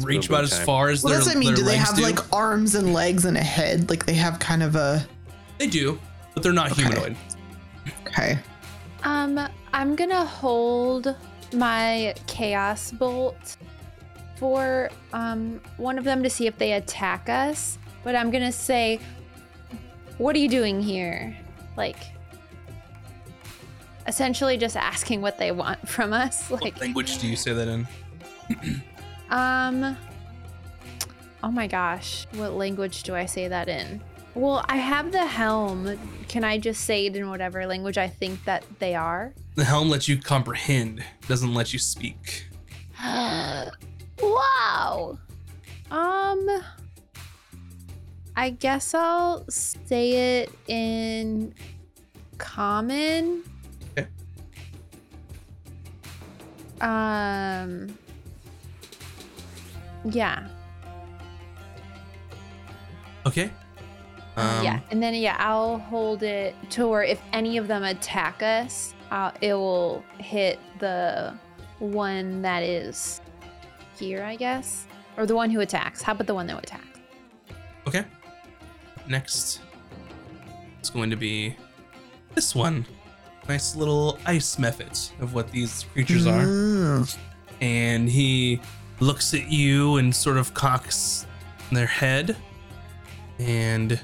reach 0.00 0.28
boom 0.28 0.36
about 0.36 0.44
as 0.44 0.62
far 0.64 0.90
as 0.90 1.02
Well, 1.02 1.10
their, 1.12 1.18
that's 1.18 1.34
what 1.34 1.36
I 1.36 1.40
mean. 1.40 1.54
Do 1.54 1.64
they 1.64 1.76
have 1.76 1.96
do. 1.96 2.02
like 2.02 2.32
arms 2.32 2.76
and 2.76 2.94
legs 2.94 3.24
and 3.24 3.36
a 3.36 3.42
head? 3.42 3.90
Like 3.90 4.06
they 4.06 4.14
have 4.14 4.38
kind 4.38 4.62
of 4.62 4.76
a. 4.76 5.04
They 5.58 5.66
do, 5.66 5.98
but 6.34 6.44
they're 6.44 6.52
not 6.52 6.70
Okay. 6.70 6.82
humanoid. 6.82 7.16
Okay. 8.06 8.38
Um, 9.02 9.40
I'm 9.72 9.96
gonna 9.96 10.24
hold 10.24 11.16
my 11.52 12.14
chaos 12.26 12.90
bolt 12.92 13.56
for 14.36 14.90
um 15.12 15.60
one 15.78 15.98
of 15.98 16.04
them 16.04 16.22
to 16.22 16.30
see 16.30 16.46
if 16.46 16.56
they 16.58 16.72
attack 16.74 17.28
us. 17.28 17.78
But 18.04 18.14
I'm 18.14 18.30
gonna 18.30 18.52
say, 18.52 19.00
"What 20.18 20.36
are 20.36 20.38
you 20.38 20.48
doing 20.48 20.80
here?" 20.82 21.36
Like, 21.76 21.96
essentially 24.06 24.56
just 24.56 24.76
asking 24.76 25.20
what 25.20 25.38
they 25.38 25.52
want 25.52 25.88
from 25.94 26.12
us. 26.12 26.50
Like, 26.50 26.62
What 26.74 26.80
language 26.80 27.18
do 27.18 27.26
you 27.28 27.36
say 27.36 27.52
that 27.52 27.68
in? 27.68 27.86
um, 29.30 29.96
oh 31.42 31.50
my 31.50 31.66
gosh, 31.66 32.26
what 32.34 32.54
language 32.54 33.02
do 33.02 33.14
I 33.14 33.26
say 33.26 33.48
that 33.48 33.68
in? 33.68 34.00
Well, 34.34 34.64
I 34.68 34.76
have 34.76 35.12
the 35.12 35.26
helm. 35.26 35.98
Can 36.28 36.44
I 36.44 36.58
just 36.58 36.84
say 36.84 37.06
it 37.06 37.16
in 37.16 37.28
whatever 37.28 37.66
language 37.66 37.98
I 37.98 38.08
think 38.08 38.44
that 38.44 38.64
they 38.78 38.94
are? 38.94 39.34
The 39.54 39.64
helm 39.64 39.90
lets 39.90 40.08
you 40.08 40.18
comprehend, 40.18 41.02
doesn't 41.26 41.54
let 41.54 41.72
you 41.72 41.78
speak. 41.78 42.46
wow. 43.02 43.72
Um 45.90 46.48
I 48.36 48.50
guess 48.50 48.94
I'll 48.94 49.44
say 49.48 50.42
it 50.42 50.50
in 50.68 51.54
common. 52.36 53.42
Okay. 53.96 54.06
Um 56.80 57.98
Yeah. 60.04 60.46
Okay. 63.26 63.50
Um, 64.38 64.64
yeah, 64.64 64.80
and 64.90 65.02
then 65.02 65.14
yeah, 65.14 65.36
I'll 65.38 65.78
hold 65.78 66.22
it 66.22 66.54
to 66.70 66.86
where 66.86 67.02
if 67.02 67.20
any 67.32 67.56
of 67.56 67.66
them 67.66 67.82
attack 67.82 68.42
us, 68.42 68.94
uh, 69.10 69.32
it 69.40 69.54
will 69.54 70.04
hit 70.18 70.60
the 70.78 71.34
one 71.80 72.42
that 72.42 72.62
is 72.62 73.20
here, 73.98 74.22
I 74.22 74.36
guess, 74.36 74.86
or 75.16 75.26
the 75.26 75.34
one 75.34 75.50
who 75.50 75.60
attacks. 75.60 76.02
How 76.02 76.12
about 76.12 76.26
the 76.26 76.34
one 76.34 76.46
that 76.46 76.58
attacks? 76.58 77.00
Okay. 77.86 78.04
Next, 79.08 79.60
it's 80.78 80.90
going 80.90 81.10
to 81.10 81.16
be 81.16 81.56
this 82.34 82.54
one. 82.54 82.86
Nice 83.48 83.74
little 83.74 84.18
ice 84.26 84.56
mephit 84.56 85.10
of 85.20 85.34
what 85.34 85.50
these 85.50 85.84
creatures 85.94 86.26
are. 86.26 86.44
Mm. 86.44 87.16
And 87.60 88.08
he 88.08 88.60
looks 89.00 89.32
at 89.32 89.50
you 89.50 89.96
and 89.96 90.14
sort 90.14 90.36
of 90.36 90.52
cocks 90.54 91.26
their 91.72 91.86
head 91.86 92.36
and 93.38 93.98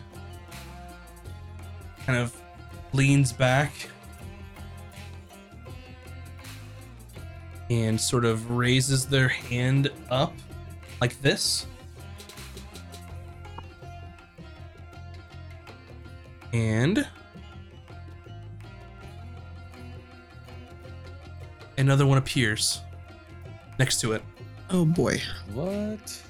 kind 2.07 2.18
of 2.18 2.34
leans 2.92 3.32
back 3.32 3.72
and 7.70 8.00
sort 8.00 8.24
of 8.24 8.50
raises 8.50 9.07
their 9.07 9.28
hand 9.28 9.90
up 10.11 10.34
like 11.00 11.20
this. 11.22 11.66
And 16.52 17.07
another 21.78 22.07
one 22.07 22.18
appears 22.18 22.80
next 23.78 24.00
to 24.02 24.12
it. 24.12 24.22
Oh 24.70 24.84
boy. 24.84 25.20
What? 25.52 26.24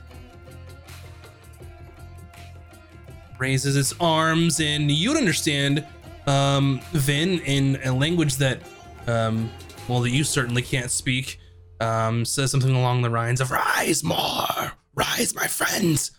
Raises 3.44 3.76
its 3.76 3.92
arms, 4.00 4.58
and 4.58 4.90
you'd 4.90 5.18
understand 5.18 5.84
um, 6.26 6.80
Vin 6.92 7.40
in 7.40 7.78
a 7.84 7.92
language 7.92 8.36
that, 8.36 8.58
um, 9.06 9.50
well, 9.86 10.00
that 10.00 10.10
you 10.10 10.24
certainly 10.24 10.62
can't 10.62 10.90
speak. 10.90 11.38
Um, 11.78 12.24
says 12.24 12.50
something 12.50 12.74
along 12.74 13.02
the 13.02 13.10
lines 13.10 13.42
of 13.42 13.50
"Rise 13.50 14.02
more, 14.02 14.72
rise, 14.94 15.34
my 15.34 15.46
friends," 15.46 16.12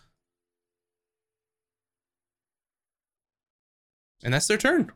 and 4.23 4.31
that's 4.31 4.45
their 4.45 4.59
turn. 4.59 4.91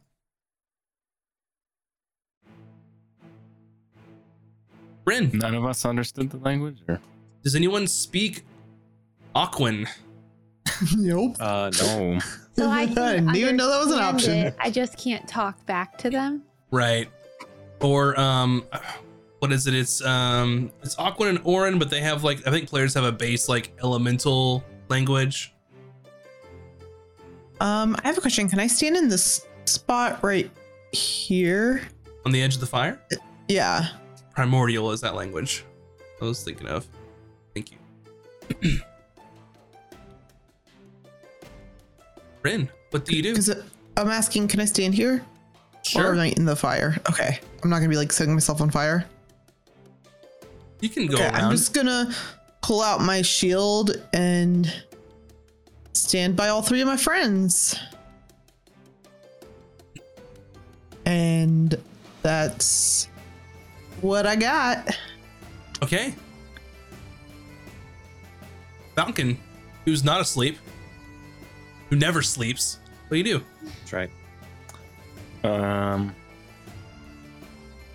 Bryn, 5.03 5.31
None 5.33 5.55
of 5.55 5.65
us 5.65 5.83
understood 5.83 6.29
the 6.29 6.37
language, 6.37 6.77
or 6.87 6.99
does 7.41 7.55
anyone 7.55 7.87
speak 7.87 8.43
Aquan? 9.35 9.87
nope. 10.97 11.35
Uh, 11.39 11.71
no. 11.79 12.13
no? 12.13 12.19
So 12.53 12.69
I 12.69 12.87
can 12.87 13.25
didn't 13.25 13.35
even 13.35 13.55
know 13.55 13.69
that 13.69 13.85
was 13.85 13.93
an 13.93 13.99
option. 13.99 14.31
it, 14.37 14.55
I 14.59 14.69
just 14.69 14.97
can't 14.97 15.27
talk 15.27 15.65
back 15.65 15.97
to 15.99 16.09
them. 16.09 16.43
Right. 16.71 17.09
Or 17.81 18.19
um 18.19 18.65
what 19.39 19.51
is 19.51 19.67
it? 19.67 19.73
It's 19.73 20.03
um 20.03 20.71
it's 20.83 20.95
Aquan 20.95 21.29
and 21.29 21.39
Auran, 21.39 21.79
but 21.79 21.89
they 21.89 22.01
have 22.01 22.23
like 22.23 22.45
I 22.45 22.51
think 22.51 22.69
players 22.69 22.93
have 22.93 23.05
a 23.05 23.11
base 23.11 23.47
like 23.47 23.71
elemental 23.81 24.63
language. 24.89 25.53
Um, 27.61 27.95
I 28.03 28.07
have 28.07 28.17
a 28.17 28.21
question. 28.21 28.47
Can 28.47 28.59
I 28.59 28.67
stand 28.67 28.95
in 28.95 29.09
this 29.09 29.45
spot 29.65 30.23
right 30.23 30.49
here? 30.91 31.81
On 32.25 32.31
the 32.31 32.41
edge 32.41 32.55
of 32.55 32.61
the 32.61 32.67
fire? 32.67 33.01
Yeah. 33.47 33.87
Primordial 34.33 34.91
is 34.91 35.01
that 35.01 35.15
language. 35.15 35.65
I 36.21 36.25
was 36.25 36.43
thinking 36.43 36.67
of. 36.67 36.87
Thank 37.53 37.71
you. 37.71 38.79
Bryn, 42.41 42.69
what 42.91 43.05
do 43.05 43.15
you 43.15 43.23
do? 43.23 43.33
Because 43.33 43.49
I'm 43.97 44.07
asking, 44.07 44.47
can 44.47 44.59
I 44.59 44.65
stand 44.65 44.93
here? 44.93 45.23
Sure. 45.83 46.11
Or 46.11 46.13
am. 46.13 46.19
I 46.19 46.27
in 46.37 46.45
the 46.45 46.55
fire? 46.55 46.95
Okay. 47.09 47.39
I'm 47.63 47.69
not 47.69 47.77
gonna 47.77 47.89
be 47.89 47.97
like 47.97 48.11
setting 48.11 48.33
myself 48.33 48.61
on 48.61 48.69
fire. 48.69 49.05
You 50.81 50.89
can 50.89 51.07
go 51.07 51.15
okay, 51.15 51.25
around. 51.25 51.35
I'm 51.35 51.51
just 51.51 51.73
gonna 51.73 52.13
pull 52.61 52.81
out 52.81 53.01
my 53.01 53.21
shield 53.21 54.01
and 54.13 54.71
stand 55.93 56.35
by 56.35 56.49
all 56.49 56.61
three 56.61 56.81
of 56.81 56.87
my 56.87 56.97
friends. 56.97 57.77
And 61.05 61.75
that's 62.21 63.07
what 64.01 64.25
I 64.25 64.35
got. 64.35 64.95
Okay. 65.81 66.13
Falcon, 68.95 69.37
who's 69.85 70.03
not 70.03 70.21
asleep, 70.21 70.57
who 71.89 71.95
never 71.95 72.21
sleeps. 72.21 72.79
What 73.07 73.15
do 73.15 73.17
you 73.17 73.23
do? 73.39 73.43
That's 73.63 73.93
right. 73.93 74.09
Um, 75.43 76.13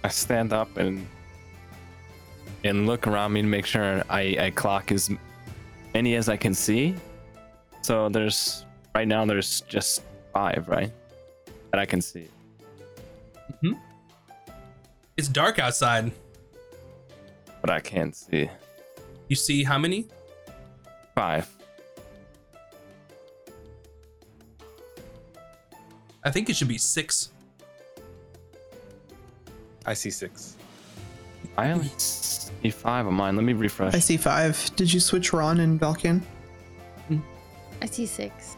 I 0.03 0.09
stand 0.09 0.53
up 0.53 0.77
and 0.77 1.07
and 2.65 2.87
look 2.87 3.07
around 3.07 3.33
me 3.33 3.43
to 3.43 3.47
make 3.49 3.67
sure 3.67 4.03
I, 4.09 4.37
I 4.41 4.51
clock 4.51 4.91
as 4.91 5.11
many 5.93 6.15
as 6.15 6.29
I 6.29 6.37
can 6.37 6.55
see. 6.55 6.95
So 7.83 8.09
there's 8.09 8.65
right 8.95 9.07
now 9.07 9.25
there's 9.27 9.61
just 9.63 10.03
five, 10.33 10.67
right? 10.69 10.91
That 11.71 11.81
I 11.81 11.85
can 11.87 12.01
see. 12.01 12.29
hmm 13.61 13.73
It's 15.17 15.29
dark 15.29 15.59
outside. 15.59 16.11
But 17.61 17.71
I 17.71 17.81
can't 17.81 18.15
see. 18.17 18.49
You 19.29 19.37
see 19.37 19.65
how 19.65 19.79
many? 19.79 20.07
Five. 21.15 21.49
I 26.25 26.31
think 26.31 26.49
it 26.51 26.57
should 26.57 26.69
be 26.69 26.79
six. 26.79 27.31
I 29.87 29.95
see 29.95 30.11
six. 30.11 30.57
I 31.59 31.71
only 31.71 31.89
see 31.99 32.71
five 32.71 33.07
of 33.07 33.13
mine. 33.13 33.37
Let 33.37 33.45
me 33.45 33.53
refresh. 33.53 33.95
I 33.95 33.99
see 33.99 34.17
five. 34.17 34.59
Did 34.77 34.93
you 34.93 35.01
switch 35.01 35.33
Ron 35.33 35.61
and 35.61 35.81
Valkan? 35.81 36.23
I 37.83 37.87
see 37.87 38.07
six. 38.07 38.57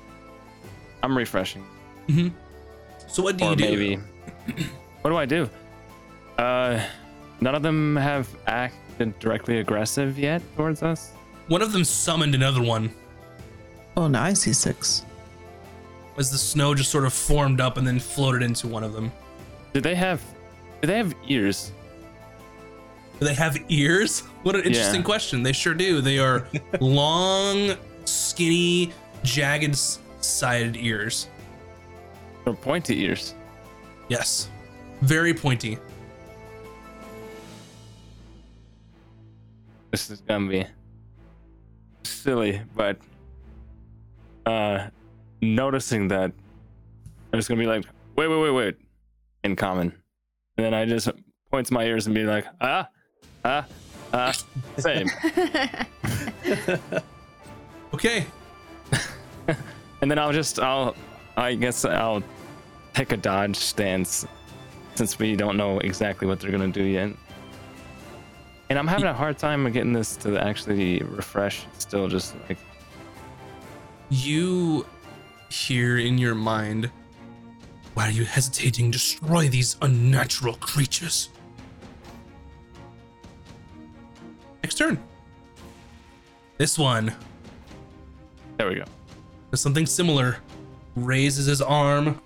I'm 1.03 1.17
refreshing. 1.19 1.65
Mm-hmm. 2.09 2.29
So 3.09 3.23
what 3.25 3.37
do 3.37 3.45
or 3.45 3.51
you 3.51 3.57
do? 3.57 3.65
maybe 3.65 3.97
what 5.03 5.11
do 5.11 5.17
I 5.17 5.27
do? 5.27 5.49
Uh 6.39 6.81
none 7.41 7.55
of 7.57 7.63
them 7.63 7.97
have 7.97 8.29
acted 8.47 9.19
directly 9.19 9.59
aggressive 9.59 10.17
yet 10.19 10.43
towards 10.57 10.83
us. 10.85 11.11
One 11.49 11.61
of 11.63 11.73
them 11.73 11.83
summoned 11.85 12.35
another 12.35 12.63
one 12.63 12.91
Oh, 13.97 14.07
now 14.09 14.23
I 14.25 14.35
see 14.35 14.53
six. 14.53 15.05
As 16.19 16.31
the 16.31 16.39
snow 16.39 16.75
just 16.75 16.91
sort 16.91 17.05
of 17.05 17.13
formed 17.13 17.61
up 17.61 17.77
and 17.77 17.87
then 17.87 17.99
floated 17.99 18.43
into 18.43 18.67
one 18.69 18.83
of 18.83 18.93
them. 18.93 19.13
Do 19.73 19.81
they 19.81 19.95
have 19.95 20.23
do 20.81 20.89
they 20.89 20.97
have 20.99 21.15
ears? 21.27 21.73
Do 23.19 23.27
they 23.27 23.35
have 23.35 23.57
ears? 23.69 24.21
What 24.43 24.55
an 24.57 24.63
interesting 24.63 25.01
Yeah. 25.01 25.07
question. 25.07 25.43
They 25.43 25.53
sure 25.53 25.75
do. 25.75 26.01
They 26.01 26.19
are 26.19 26.47
long, 26.81 27.75
skinny, 28.05 28.93
jagged 29.23 29.77
sided 30.21 30.77
ears. 30.77 31.29
Or 32.45 32.55
pointy 32.55 33.03
ears? 33.05 33.35
Yes. 34.09 34.49
Very 35.01 35.33
pointy. 35.35 35.79
This 39.91 40.11
is 40.11 40.21
gonna 40.21 40.49
be 40.49 40.67
silly, 42.05 42.61
but 42.75 42.99
uh, 44.45 44.89
noticing 45.41 46.09
that 46.09 46.33
I'm 47.33 47.39
just 47.39 47.49
gonna 47.49 47.61
be 47.61 47.67
like, 47.67 47.85
wait, 48.17 48.29
wait, 48.29 48.41
wait, 48.41 48.51
wait, 48.51 48.77
in 49.45 49.57
common, 49.57 49.93
and 50.57 50.65
then 50.67 50.75
I 50.75 50.85
just 50.87 51.09
point 51.51 51.67
to 51.69 51.75
my 51.75 51.85
ears 51.85 52.07
and 52.07 52.15
be 52.15 52.25
like, 52.25 52.47
ah, 52.61 52.89
ah, 53.45 53.67
ah, 54.13 54.33
same, 54.79 55.09
Okay. 57.95 58.27
and 60.01 60.11
then 60.11 60.19
I'll 60.19 60.33
just, 60.33 60.59
I'll, 60.59 60.95
I 61.37 61.55
guess 61.55 61.85
I'll 61.85 62.23
take 62.95 63.13
a 63.13 63.17
dodge 63.17 63.57
stance 63.57 64.27
since 64.95 65.19
we 65.19 65.37
don't 65.37 65.57
know 65.57 65.79
exactly 65.81 66.27
what 66.27 66.41
they're 66.41 66.51
gonna 66.51 66.69
do 66.69 66.83
yet. 66.83 67.11
And 68.69 68.79
I'm 68.79 68.87
having 68.87 69.07
a 69.07 69.15
hard 69.15 69.39
time 69.39 69.71
getting 69.71 69.93
this 69.93 70.17
to 70.19 70.39
actually 70.39 70.99
refresh. 71.01 71.65
It's 71.75 71.85
still 71.85 72.09
just 72.09 72.35
like 72.49 72.59
You 74.11 74.85
hear 75.51 75.99
in 75.99 76.19
your 76.19 76.35
mind, 76.35 76.91
why 77.95 78.09
are 78.09 78.11
you 78.11 78.25
hesitating? 78.25 78.91
Destroy 78.91 79.49
these 79.49 79.77
unnatural 79.83 80.55
creatures. 80.55 81.31
Next 84.63 84.77
turn. 84.77 84.99
This 86.59 86.79
one 86.79 87.15
there 88.57 88.69
we 88.69 88.77
go. 88.77 88.85
does 89.51 89.61
something 89.61 89.87
similar. 89.87 90.39
Raises 90.95 91.47
his 91.47 91.61
arm. 91.61 92.21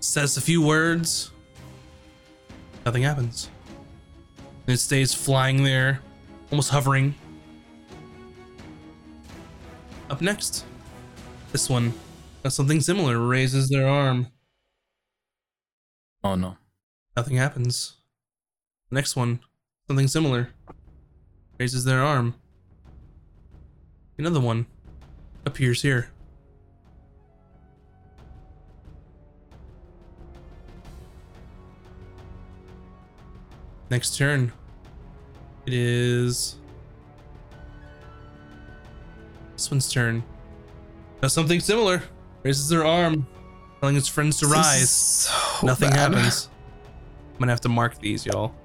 Says 0.00 0.36
a 0.36 0.40
few 0.40 0.60
words. 0.60 1.30
Nothing 2.84 3.02
happens. 3.02 3.48
And 4.66 4.74
it 4.74 4.78
stays 4.78 5.14
flying 5.14 5.62
there, 5.62 6.00
almost 6.50 6.70
hovering. 6.70 7.14
Up 10.10 10.20
next, 10.20 10.64
this 11.52 11.70
one 11.70 11.94
does 12.42 12.56
something 12.56 12.80
similar. 12.80 13.16
Raises 13.16 13.68
their 13.68 13.86
arm. 13.88 14.26
Oh 16.24 16.34
no. 16.34 16.56
Nothing 17.16 17.36
happens. 17.36 17.98
Next 18.90 19.14
one, 19.14 19.38
something 19.86 20.08
similar. 20.08 20.48
Raises 21.60 21.84
their 21.84 22.02
arm. 22.02 22.34
Another 24.18 24.40
one 24.40 24.66
appears 25.46 25.80
here. 25.80 26.10
Next 33.90 34.16
turn. 34.16 34.52
It 35.66 35.74
is 35.74 36.56
turn. 39.78 40.22
Does 41.20 41.32
something 41.32 41.60
similar. 41.60 42.02
Raises 42.42 42.68
their 42.68 42.84
arm, 42.84 43.26
telling 43.80 43.96
its 43.96 44.08
friends 44.08 44.38
to 44.38 44.46
This 44.46 44.52
is 44.52 44.56
rise. 44.56 44.90
so 44.90 45.66
Nothing 45.66 45.90
bad. 45.90 46.12
happens. 46.14 46.48
I'm 47.34 47.38
gonna 47.40 47.52
have 47.52 47.60
to 47.62 47.68
mark 47.68 47.98
these, 47.98 48.26
y'all. 48.26 48.54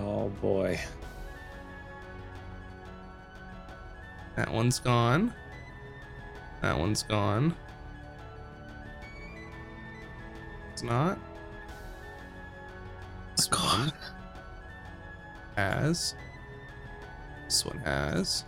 Oh 0.00 0.28
boy. 0.42 0.78
that 4.36 4.50
one's 4.52 4.78
gone. 4.80 5.32
That 6.62 6.76
one's 6.78 7.02
gone. 7.04 7.54
It's 10.72 10.82
not. 10.82 11.18
It's 13.34 13.46
gone. 13.46 13.92
has. 15.56 16.14
This 17.54 17.64
one 17.64 17.78
has. 17.84 18.44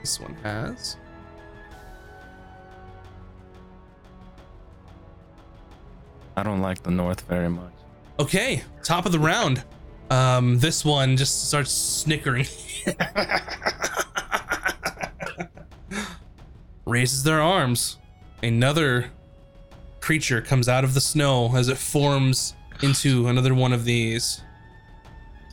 This 0.00 0.18
one 0.18 0.34
has. 0.42 0.96
I 6.36 6.42
don't 6.42 6.60
like 6.60 6.82
the 6.82 6.90
north 6.90 7.20
very 7.28 7.48
much. 7.48 7.70
Okay, 8.18 8.64
top 8.82 9.06
of 9.06 9.12
the 9.12 9.20
round. 9.20 9.62
Um, 10.10 10.58
this 10.58 10.84
one 10.84 11.16
just 11.16 11.46
starts 11.46 11.70
snickering. 11.70 12.46
Raises 16.86 17.22
their 17.22 17.40
arms. 17.40 17.98
Another 18.42 19.12
creature 20.00 20.42
comes 20.42 20.68
out 20.68 20.82
of 20.82 20.94
the 20.94 21.00
snow 21.00 21.54
as 21.54 21.68
it 21.68 21.78
forms 21.78 22.56
into 22.82 23.28
another 23.28 23.54
one 23.54 23.72
of 23.72 23.84
these. 23.84 24.42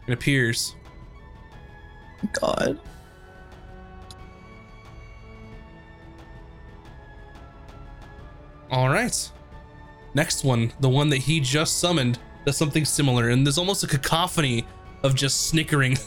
It 0.08 0.14
appears. 0.14 0.74
God. 2.34 2.80
All 8.70 8.90
right. 8.90 9.32
Next 10.14 10.44
one, 10.44 10.74
the 10.80 10.90
one 10.90 11.10
that 11.10 11.18
he 11.18 11.40
just 11.40 11.80
summoned, 11.80 12.20
does 12.46 12.58
something 12.58 12.86
similar, 12.86 13.30
and 13.30 13.46
there's 13.46 13.58
almost 13.58 13.84
a 13.84 13.88
cacophony 13.88 14.66
of 15.04 15.16
just 15.16 15.48
snickering. 15.48 15.98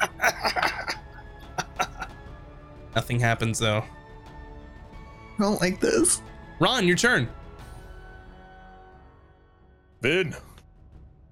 Nothing 2.94 3.20
happens 3.20 3.58
though. 3.58 3.84
I 5.38 5.42
don't 5.42 5.60
like 5.60 5.80
this. 5.80 6.22
Ron, 6.60 6.86
your 6.86 6.96
turn. 6.96 7.28
Vin, 10.02 10.34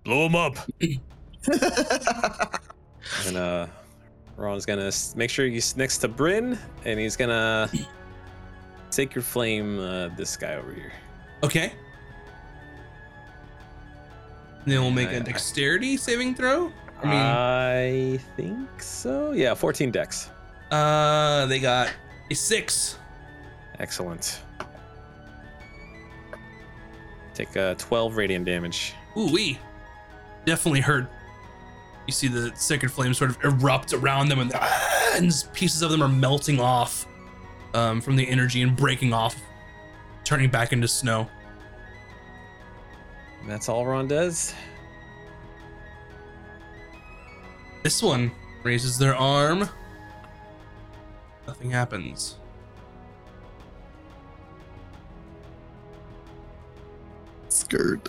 blow 0.05 0.27
him 0.27 0.35
up. 0.35 0.57
And 3.27 3.37
uh, 3.37 3.67
Ron's 4.37 4.67
gonna 4.67 4.91
make 5.15 5.31
sure 5.31 5.47
he's 5.47 5.77
next 5.77 5.99
to 5.99 6.09
Bryn, 6.09 6.59
and 6.85 7.01
he's 7.01 7.17
gonna 7.17 7.71
sacred 8.91 9.25
flame 9.25 9.79
uh, 9.79 10.09
this 10.17 10.37
guy 10.37 10.55
over 10.57 10.73
here. 10.73 10.93
Okay. 11.43 11.73
Then 14.67 14.81
we'll 14.81 14.91
make 14.91 15.09
I- 15.09 15.13
I- 15.13 15.15
a 15.17 15.21
dexterity 15.21 15.97
saving 15.97 16.35
throw. 16.35 16.73
I 17.03 17.05
mean, 17.05 17.15
I 17.15 18.19
think 18.37 18.83
so. 18.83 19.33
Yeah, 19.33 19.55
14 19.55 19.91
dex. 19.91 20.31
uh, 20.71 21.45
they 21.47 21.59
got 21.61 21.91
a 22.31 22.35
six. 22.35 22.99
Excellent. 23.79 24.41
Take 27.35 27.55
uh, 27.57 27.75
12 27.75 28.17
radiant 28.17 28.47
damage. 28.47 28.95
Ooh 29.17 29.31
wee. 29.31 29.59
Definitely 30.47 30.81
hurt. 30.81 31.07
You 32.07 32.13
see 32.13 32.29
the 32.29 32.53
sacred 32.55 32.93
flames 32.93 33.19
sort 33.19 33.31
of 33.31 33.45
erupt 33.45 33.93
around 33.93 34.29
them, 34.29 34.39
and, 34.39 34.53
ah, 34.55 35.13
and 35.17 35.33
pieces 35.53 35.83
of 35.83 35.91
them 35.91 36.03
are 36.03 36.09
melting 36.09 36.61
off 36.61 37.07
um, 37.75 38.01
from 38.01 38.17
the 38.17 38.29
energy 38.29 38.63
and 38.63 38.77
breaking 38.77 39.13
off, 39.13 39.37
turning 40.25 40.51
back 40.51 40.73
into 40.73 40.89
snow. 40.89 41.29
And 43.41 43.51
that's 43.51 43.69
all 43.69 43.87
Ron 43.87 44.09
does. 44.09 44.55
This 47.83 48.03
one 48.03 48.33
raises 48.63 48.99
their 48.99 49.15
arm. 49.15 49.69
Nothing 51.47 51.71
happens. 51.71 52.39
Skirt. 57.49 58.09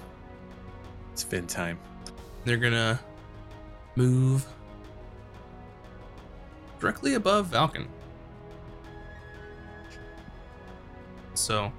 It's 1.13 1.23
Vin 1.23 1.45
time. 1.45 1.79
They're 2.45 2.57
gonna 2.57 2.99
move 3.97 4.45
directly 6.79 7.15
above 7.15 7.49
Valken. 7.49 7.87
So 11.33 11.71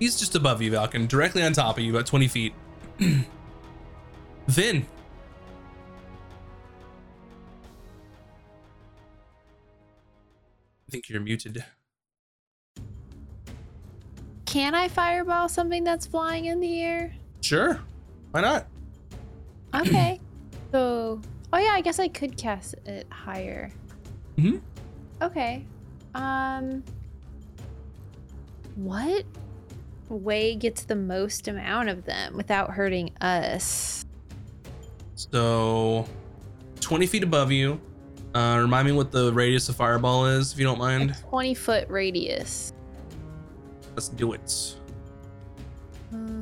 he's 0.00 0.18
just 0.18 0.34
above 0.34 0.60
you, 0.60 0.72
Valken, 0.72 1.06
directly 1.08 1.42
on 1.42 1.52
top 1.52 1.78
of 1.78 1.84
you, 1.84 1.92
about 1.92 2.06
20 2.06 2.28
feet. 2.28 2.52
Vin. 4.48 4.86
I 10.88 10.90
think 10.90 11.08
you're 11.08 11.20
muted. 11.20 11.64
Can 14.44 14.74
I 14.74 14.88
fireball 14.88 15.48
something 15.48 15.84
that's 15.84 16.06
flying 16.06 16.46
in 16.46 16.58
the 16.58 16.82
air? 16.82 17.14
Sure. 17.40 17.80
Why 18.30 18.40
not? 18.40 18.66
Okay. 19.74 20.20
so, 20.72 21.20
oh 21.52 21.58
yeah, 21.58 21.72
I 21.72 21.80
guess 21.80 21.98
I 21.98 22.08
could 22.08 22.36
cast 22.36 22.74
it 22.86 23.06
higher. 23.10 23.72
Mhm. 24.36 24.60
Okay. 25.22 25.64
Um, 26.14 26.82
what 28.76 29.24
way 30.08 30.54
gets 30.56 30.84
the 30.84 30.96
most 30.96 31.46
amount 31.48 31.88
of 31.88 32.04
them 32.04 32.36
without 32.36 32.70
hurting 32.70 33.10
us? 33.20 34.04
So, 35.14 36.06
20 36.80 37.06
feet 37.06 37.22
above 37.22 37.52
you. 37.52 37.80
Uh, 38.34 38.58
remind 38.62 38.86
me 38.86 38.92
what 38.92 39.10
the 39.10 39.32
radius 39.32 39.68
of 39.68 39.76
fireball 39.76 40.26
is, 40.26 40.52
if 40.52 40.58
you 40.58 40.64
don't 40.64 40.78
mind. 40.78 41.16
Twenty 41.28 41.52
foot 41.52 41.88
radius. 41.88 42.72
Let's 43.96 44.08
do 44.08 44.32
it. 44.34 44.76
Um, 46.12 46.39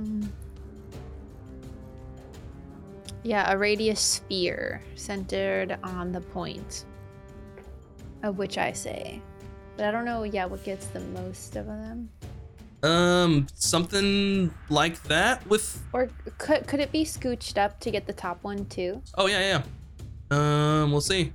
Yeah, 3.29 3.53
a 3.53 3.59
radius 3.59 4.01
sphere 4.01 4.81
centered 4.95 5.77
on 5.83 6.13
the 6.13 6.21
point 6.23 6.87
of 8.23 8.39
which 8.39 8.57
I 8.57 8.73
say. 8.73 9.21
But 9.77 9.85
I 9.85 9.91
don't 9.91 10.07
know, 10.07 10.23
yeah, 10.23 10.47
what 10.47 10.65
gets 10.65 10.87
the 10.87 11.01
most 11.01 11.55
of 11.55 11.67
them. 11.67 12.09
Um, 12.83 13.47
something 13.53 14.51
like 14.71 15.03
that 15.03 15.47
with. 15.47 15.79
Or 15.93 16.09
could 16.39 16.67
could 16.67 16.81
it 16.81 16.91
be 16.91 17.05
scooched 17.05 17.59
up 17.59 17.79
to 17.81 17.91
get 17.91 18.07
the 18.07 18.15
top 18.15 18.43
one 18.45 18.65
too? 18.65 19.03
Oh 19.19 19.27
yeah, 19.27 19.61
yeah. 20.31 20.83
Um, 20.83 20.91
we'll 20.91 21.03
see. 21.03 21.35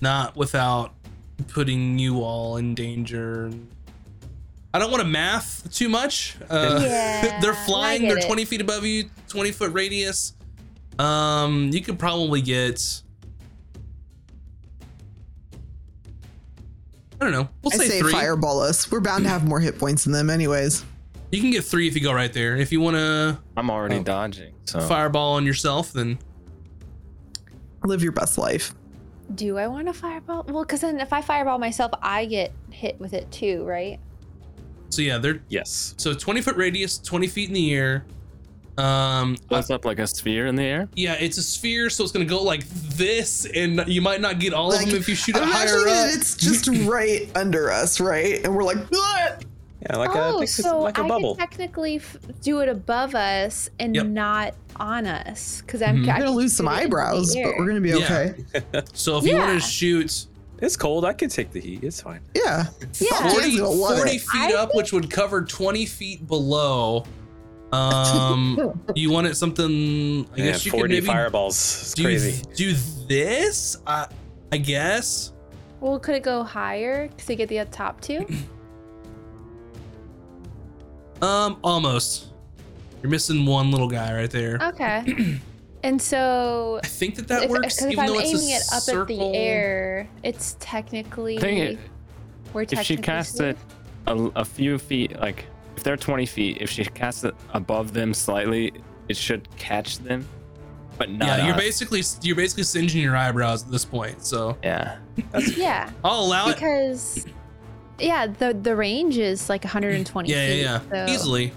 Not 0.00 0.34
without 0.34 0.94
putting 1.48 1.98
you 1.98 2.22
all 2.22 2.56
in 2.56 2.74
danger. 2.74 3.52
I 4.74 4.78
don't 4.80 4.90
want 4.90 5.02
to 5.04 5.08
math 5.08 5.72
too 5.72 5.88
much. 5.88 6.34
Uh, 6.50 6.80
Yeah, 6.82 7.38
they're 7.40 7.54
flying. 7.54 8.02
They're 8.08 8.18
it. 8.18 8.26
20 8.26 8.44
feet 8.44 8.60
above 8.60 8.84
you, 8.84 9.08
20 9.28 9.52
foot 9.52 9.72
radius. 9.72 10.34
Um, 10.98 11.70
you 11.72 11.80
could 11.80 11.96
probably 11.98 12.42
get. 12.42 13.02
I 17.20 17.24
don't 17.24 17.32
know. 17.32 17.48
We'll 17.62 17.72
I 17.72 17.76
say, 17.76 17.88
say 17.88 18.00
three. 18.00 18.12
fireball 18.12 18.60
us. 18.60 18.90
We're 18.90 18.98
bound 19.00 19.22
to 19.22 19.28
have 19.30 19.46
more 19.46 19.60
hit 19.60 19.78
points 19.78 20.04
than 20.04 20.12
them, 20.12 20.28
anyways. 20.28 20.84
You 21.30 21.40
can 21.40 21.50
get 21.52 21.64
three 21.64 21.86
if 21.88 21.94
you 21.94 22.00
go 22.02 22.12
right 22.12 22.32
there. 22.32 22.56
If 22.56 22.70
you 22.72 22.80
want 22.80 22.96
to 22.96 23.38
I'm 23.56 23.70
already 23.70 23.96
Oh. 23.96 24.02
dodging. 24.02 24.54
So 24.64 24.80
fireball 24.80 25.34
on 25.34 25.46
yourself, 25.46 25.92
then 25.92 26.18
Live 27.84 28.02
your 28.02 28.12
best 28.12 28.38
life. 28.38 28.74
Do 29.34 29.58
I 29.58 29.66
want 29.68 29.88
to 29.88 29.92
fireball? 29.92 30.44
Well, 30.48 30.64
because 30.64 30.80
then 30.80 31.00
if 31.00 31.12
I 31.12 31.20
fireball 31.20 31.58
myself, 31.58 31.92
I 32.02 32.24
get 32.24 32.50
hit 32.70 32.98
with 32.98 33.12
it 33.12 33.30
too, 33.30 33.62
right? 33.64 34.00
So 34.94 35.02
yeah, 35.02 35.18
they're 35.18 35.40
Yes. 35.48 35.94
so 35.98 36.14
20 36.14 36.40
foot 36.40 36.56
radius, 36.56 36.98
20 36.98 37.26
feet 37.28 37.48
in 37.48 37.54
the 37.54 37.74
air. 37.74 38.04
Um, 38.76 39.36
What's 39.48 39.70
up 39.70 39.84
like 39.84 40.00
a 40.00 40.06
sphere 40.06 40.46
in 40.46 40.56
the 40.56 40.64
air? 40.64 40.88
yeah, 40.96 41.14
it's 41.14 41.38
a 41.38 41.42
sphere, 41.44 41.88
so 41.90 42.02
it's 42.02 42.12
gonna 42.12 42.24
go 42.24 42.42
like 42.42 42.66
this, 42.68 43.44
and 43.46 43.84
you 43.86 44.02
might 44.02 44.20
not 44.20 44.40
get 44.40 44.52
all 44.52 44.72
of 44.72 44.80
them 44.80 44.88
if 44.96 45.08
you 45.08 45.14
shoot 45.14 45.36
it 45.36 45.42
higher 45.44 45.66
imagining 45.68 45.80
up. 45.82 46.06
that 46.08 46.14
it's 46.14 46.36
just 46.36 46.68
right 46.88 47.30
under 47.36 47.70
us, 47.70 48.00
right? 48.00 48.42
And 48.44 48.54
we're 48.54 48.64
like, 48.64 48.78
"What?" 48.90 49.44
Yeah, 49.82 49.96
like 49.96 50.14
a 50.14 50.24
oh, 50.24 50.40
big- 50.40 50.48
so 50.48 50.80
like 50.80 50.98
a 50.98 51.02
I 51.04 51.08
bubble. 51.08 51.34
could 51.36 51.40
technically 51.42 51.96
f- 51.96 52.16
do 52.42 52.60
it 52.62 52.68
above 52.68 53.14
us 53.14 53.70
and 53.78 53.94
Yep. 53.94 54.06
not 54.06 54.54
on 54.76 55.06
us, 55.06 55.60
because 55.64 55.80
I'm. 55.80 55.98
Mhm. 55.98 56.08
I 56.08 56.18
we're 56.18 56.24
gonna 56.24 56.36
lose 56.36 56.52
some 56.52 56.66
shoot 56.66 56.72
it 56.72 56.74
into 56.74 56.80
the 56.80 56.86
eyebrows, 56.86 57.34
but 57.36 57.44
we're 57.58 57.66
gonna 57.68 57.80
be 57.80 57.90
Yeah. 57.90 58.32
okay. 58.72 58.82
So 58.92 59.18
if 59.18 59.24
you 59.24 59.36
want 59.36 59.52
to 59.52 59.60
shoot 59.64 60.26
It's 60.64 60.76
cold. 60.76 61.04
I 61.04 61.12
can 61.12 61.28
take 61.28 61.52
the 61.52 61.60
heat. 61.60 61.84
It's 61.84 62.00
fine. 62.00 62.20
Yeah. 62.34 62.66
Yeah. 62.98 63.30
40, 63.32 63.58
40 63.58 64.18
feet 64.18 64.28
I 64.34 64.54
up, 64.54 64.74
which 64.74 64.92
would 64.92 65.10
cover 65.10 65.42
20 65.44 65.84
feet 65.84 66.26
below, 66.26 67.04
um, 67.72 68.80
you 68.94 69.10
want 69.10 69.26
it 69.26 69.34
something? 69.36 70.26
I 70.32 70.36
Man, 70.36 70.46
guess 70.46 70.64
you 70.64 70.70
could 70.70 70.78
40 70.80 70.94
maybe 70.94 71.06
fireballs. 71.06 71.54
It's 71.56 71.94
do 71.94 72.04
crazy. 72.04 72.42
do 72.54 72.72
this. 73.06 73.76
I 73.86 74.06
I 74.52 74.56
guess. 74.56 75.32
Well, 75.80 75.98
could 75.98 76.14
it 76.14 76.22
go 76.22 76.42
higher 76.42 77.08
to 77.08 77.36
get 77.36 77.48
the 77.48 77.64
top 77.66 78.00
two? 78.00 78.26
Um, 81.22 81.58
almost. 81.64 82.26
You're 83.00 83.08
missing 83.08 83.46
one 83.46 83.70
little 83.70 83.88
guy 83.88 84.14
right 84.14 84.30
there. 84.30 84.58
Okay. 84.60 85.40
and 85.84 86.02
so 86.02 86.80
I 86.82 86.86
think 86.88 87.14
that 87.16 87.28
that 87.28 87.44
if, 87.44 87.50
works, 87.50 87.78
'cause 87.78 87.86
if 87.86 87.92
even 87.92 88.04
I'm 88.06 88.14
it's 88.16 88.30
aiming 88.34 88.52
a 88.52 88.56
it 88.56 88.62
up 88.72 88.82
circle. 88.82 89.02
at 89.02 89.32
the 89.32 89.38
air, 89.38 90.08
it's 90.24 90.56
technically. 90.58 91.38
I 91.38 91.40
think 91.40 91.60
it, 91.60 91.78
we're 92.52 92.62
if 92.62 92.80
she 92.82 92.96
casts 92.96 93.38
it 93.40 93.56
a, 94.08 94.14
a 94.36 94.44
few 94.44 94.78
feet, 94.78 95.18
like 95.20 95.44
if 95.76 95.82
they're 95.84 95.96
20 95.96 96.26
feet, 96.26 96.58
if 96.60 96.70
she 96.70 96.84
casts 96.84 97.22
it 97.24 97.34
above 97.52 97.92
them 97.92 98.12
slightly, 98.14 98.72
it 99.08 99.16
should 99.16 99.48
catch 99.56 99.98
them, 99.98 100.26
but 100.98 101.10
not. 101.10 101.26
Yeah, 101.38 101.46
you're 101.46 101.54
us. 101.54 101.60
basically 101.60 102.02
you're 102.22 102.36
basically 102.36 102.64
singeing 102.64 103.02
your 103.02 103.16
eyebrows 103.16 103.64
at 103.64 103.70
this 103.70 103.84
point. 103.84 104.24
So 104.24 104.56
Yeah. 104.62 104.96
Yeah, 105.56 105.90
I'll 106.02 106.24
allow 106.24 106.48
it. 106.48 106.54
because 106.54 107.26
yeah, 108.00 108.26
the 108.26 108.52
the 108.54 108.74
range 108.74 109.18
is 109.18 109.48
like 109.48 109.62
120 109.64 110.28
Yeah, 110.30 110.46
feet. 110.46 110.60
yeah, 110.62 110.80
yeah. 110.92 111.06
so- 111.06 111.12
Easily. 111.12 111.52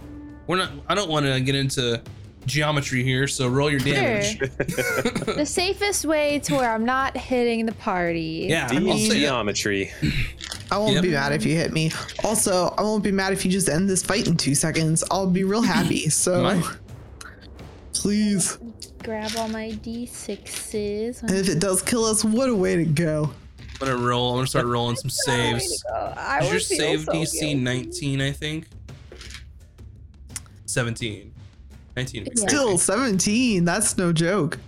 We're 0.48 0.58
not. 0.58 0.72
I 0.88 0.96
don't 0.96 1.10
want 1.10 1.26
to 1.26 1.40
get 1.42 1.56
into 1.56 2.02
geometry 2.48 3.04
here, 3.04 3.28
so 3.28 3.48
roll 3.48 3.70
your 3.70 3.80
damage. 3.80 4.40
the 4.58 5.46
safest 5.46 6.06
way 6.06 6.40
to 6.40 6.56
where 6.56 6.72
I'm 6.74 6.86
not 6.86 7.16
hitting 7.16 7.66
the 7.68 7.74
party. 7.74 8.48
yeah, 8.50 8.68
I 8.72 8.76
I'll 8.76 8.82
mean- 8.82 9.12
say. 9.12 9.20
Geometry. 9.20 9.92
I 10.72 10.78
won't 10.80 10.94
Yep. 10.96 11.04
be 11.04 11.12
mad 11.12 11.32
if 11.34 11.46
you 11.46 11.56
hit 11.56 11.72
me. 11.72 11.92
Also, 12.24 12.74
I 12.78 12.82
won't 12.82 13.04
be 13.04 13.12
mad 13.12 13.32
if 13.34 13.46
you 13.46 13.52
just 13.52 13.70
end 13.70 13.90
this 13.90 14.02
fight 14.04 14.28
in 14.28 14.36
two 14.36 14.56
seconds. 14.56 15.04
I'll 15.12 15.28
be 15.30 15.44
real 15.44 15.62
happy. 15.62 16.10
So, 16.10 16.44
Right. 16.44 16.64
please. 17.94 18.58
Grab 19.04 19.32
all 19.38 19.48
my 19.48 19.70
d6s. 19.84 21.22
And 21.22 21.32
if 21.32 21.48
it 21.50 21.60
does 21.60 21.82
kill 21.82 22.04
us, 22.06 22.26
what 22.26 22.50
a 22.50 22.56
way 22.56 22.76
to 22.76 22.84
go. 22.86 23.32
I'm 23.80 23.88
gonna 23.88 23.96
roll. 23.98 24.32
I'm 24.32 24.38
gonna 24.38 24.48
start 24.48 24.66
rolling 24.66 24.96
some 24.96 25.10
saves. 25.12 25.84
I 25.96 26.40
Is 26.44 26.50
your 26.52 26.60
save 26.60 27.04
so 27.04 27.12
DC 27.14 27.32
guilty. 27.40 27.54
19? 27.56 28.22
I 28.22 28.32
think. 28.32 28.66
17. 30.66 31.32
19. 31.98 32.26
Yeah. 32.26 32.32
Still 32.48 32.78
17. 32.78 33.66
That's 33.66 33.98
no 33.98 34.14
joke. 34.14 34.60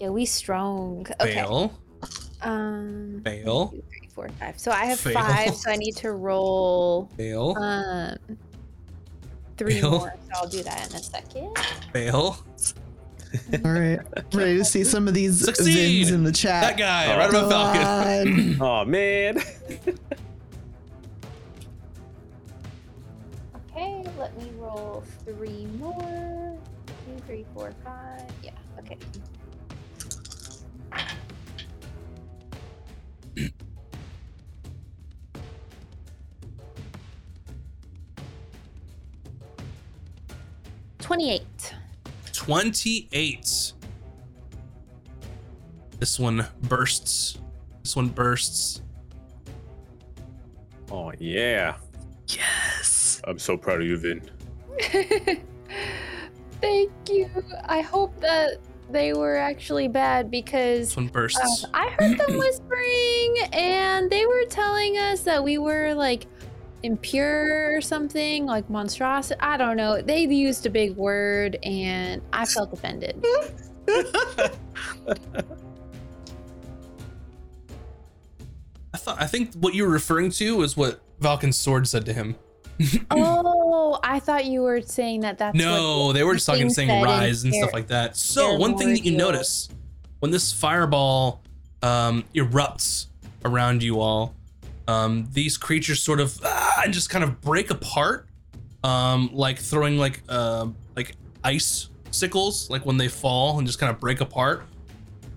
Yeah, 0.00 0.08
we 0.08 0.24
strong. 0.24 1.06
Okay. 1.20 1.34
Fail. 1.34 1.78
Um. 2.42 3.20
Fail. 3.24 3.68
two, 3.68 3.82
three, 3.90 4.08
four, 4.14 4.28
five. 4.40 4.58
So 4.58 4.70
I 4.70 4.86
have 4.86 4.98
Fail. 5.00 5.12
five, 5.14 5.54
so 5.54 5.70
I 5.70 5.76
need 5.76 5.96
to 5.96 6.12
roll 6.12 7.10
Fail. 7.16 7.56
um 7.58 8.16
three 9.56 9.80
Fail. 9.80 9.90
more. 9.90 10.14
So 10.24 10.30
I'll 10.40 10.48
do 10.48 10.62
that 10.62 10.88
in 10.88 10.96
a 10.96 11.02
second. 11.02 11.56
Fail. 11.92 12.38
All 13.64 13.70
right. 13.70 13.98
Ready 14.32 14.56
to 14.58 14.64
see 14.64 14.84
some 14.84 15.06
of 15.08 15.12
these 15.14 15.44
Succeed! 15.44 15.74
vins 15.74 16.10
in 16.12 16.24
the 16.24 16.32
chat. 16.32 16.62
That 16.62 16.78
guy, 16.78 17.12
Oh, 17.12 17.18
right 17.18 17.28
above 17.28 17.50
Falcon. 17.50 18.56
God. 18.56 18.60
Oh 18.62 18.84
man. 18.86 19.38
let 24.18 24.36
me 24.36 24.50
roll 24.58 25.04
three 25.24 25.66
more. 25.78 26.58
Two, 26.86 27.16
three, 27.26 27.46
four, 27.54 27.72
five. 27.84 28.22
Yeah. 28.42 28.50
Okay. 28.80 28.98
Twenty-eight. 40.98 41.74
28. 42.32 43.72
This 45.98 46.18
one 46.18 46.46
bursts. 46.62 47.38
This 47.82 47.96
one 47.96 48.08
bursts. 48.08 48.82
Oh 50.90 51.12
yeah. 51.18 51.76
Yes. 53.18 53.30
I'm 53.30 53.38
so 53.38 53.56
proud 53.56 53.80
of 53.80 53.86
you, 53.86 53.96
Vin. 53.96 54.22
Thank 56.60 56.92
you. 57.08 57.30
I 57.64 57.80
hope 57.80 58.18
that 58.20 58.58
they 58.90 59.12
were 59.12 59.36
actually 59.36 59.88
bad 59.88 60.30
because 60.30 60.88
This 60.88 60.96
one 60.96 61.08
bursts. 61.08 61.64
Um, 61.64 61.70
I 61.74 61.88
heard 61.90 62.18
them 62.18 62.38
whispering, 62.38 63.36
and 63.52 64.10
they 64.10 64.26
were 64.26 64.44
telling 64.48 64.96
us 64.98 65.20
that 65.22 65.42
we 65.42 65.58
were 65.58 65.94
like 65.94 66.26
impure 66.82 67.76
or 67.76 67.80
something, 67.80 68.46
like 68.46 68.68
monstrosity. 68.70 69.40
I 69.40 69.56
don't 69.56 69.76
know. 69.76 70.00
They 70.00 70.22
used 70.24 70.66
a 70.66 70.70
big 70.70 70.96
word, 70.96 71.58
and 71.62 72.22
I 72.32 72.46
felt 72.46 72.72
offended. 72.72 73.24
I 78.94 78.96
thought 78.96 79.20
I 79.20 79.26
think 79.26 79.54
what 79.54 79.74
you 79.74 79.84
were 79.84 79.90
referring 79.90 80.30
to 80.32 80.56
was 80.56 80.76
what 80.76 81.00
Valken's 81.20 81.56
sword 81.56 81.86
said 81.86 82.06
to 82.06 82.12
him. 82.12 82.36
oh, 83.10 83.98
I 84.02 84.20
thought 84.20 84.44
you 84.44 84.62
were 84.62 84.80
saying 84.80 85.20
that. 85.20 85.38
That's 85.38 85.56
no, 85.56 86.12
they 86.12 86.24
were 86.24 86.34
just 86.34 86.46
talking 86.46 86.70
saying 86.70 87.02
rise 87.02 87.44
and 87.44 87.54
stuff 87.54 87.72
like 87.72 87.88
that. 87.88 88.16
So 88.16 88.56
one 88.56 88.76
thing 88.76 88.88
that 88.90 89.04
you 89.04 89.16
notice 89.16 89.68
when 90.20 90.30
this 90.30 90.52
fireball 90.52 91.42
um, 91.82 92.24
erupts 92.34 93.06
around 93.44 93.82
you 93.82 94.00
all, 94.00 94.34
um, 94.86 95.28
these 95.32 95.56
creatures 95.56 96.02
sort 96.02 96.20
of 96.20 96.38
ah, 96.44 96.82
and 96.84 96.92
just 96.92 97.10
kind 97.10 97.24
of 97.24 97.40
break 97.40 97.70
apart, 97.70 98.26
um, 98.84 99.30
like 99.32 99.58
throwing 99.58 99.98
like 99.98 100.22
uh, 100.28 100.66
like 100.96 101.14
ice 101.44 101.88
sickles, 102.10 102.70
like 102.70 102.86
when 102.86 102.96
they 102.96 103.08
fall 103.08 103.58
and 103.58 103.66
just 103.66 103.78
kind 103.78 103.90
of 103.90 104.00
break 104.00 104.20
apart. 104.20 104.64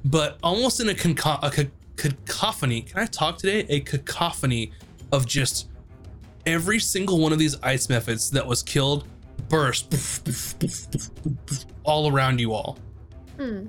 But 0.03 0.37
almost 0.41 0.79
in 0.79 0.89
a, 0.89 0.93
conco- 0.93 1.39
a 1.43 1.51
ca- 1.51 1.71
cacophony. 1.95 2.81
Can 2.81 2.99
I 2.99 3.05
talk 3.05 3.37
today? 3.37 3.65
A 3.69 3.81
cacophony 3.81 4.71
of 5.11 5.27
just 5.27 5.67
every 6.45 6.79
single 6.79 7.19
one 7.19 7.31
of 7.33 7.39
these 7.39 7.59
ice 7.61 7.87
mephits 7.87 8.31
that 8.31 8.45
was 8.45 8.63
killed 8.63 9.07
burst 9.49 9.93
all 11.83 12.11
around 12.11 12.39
you 12.39 12.53
all. 12.53 12.77
Hmm. 13.37 13.67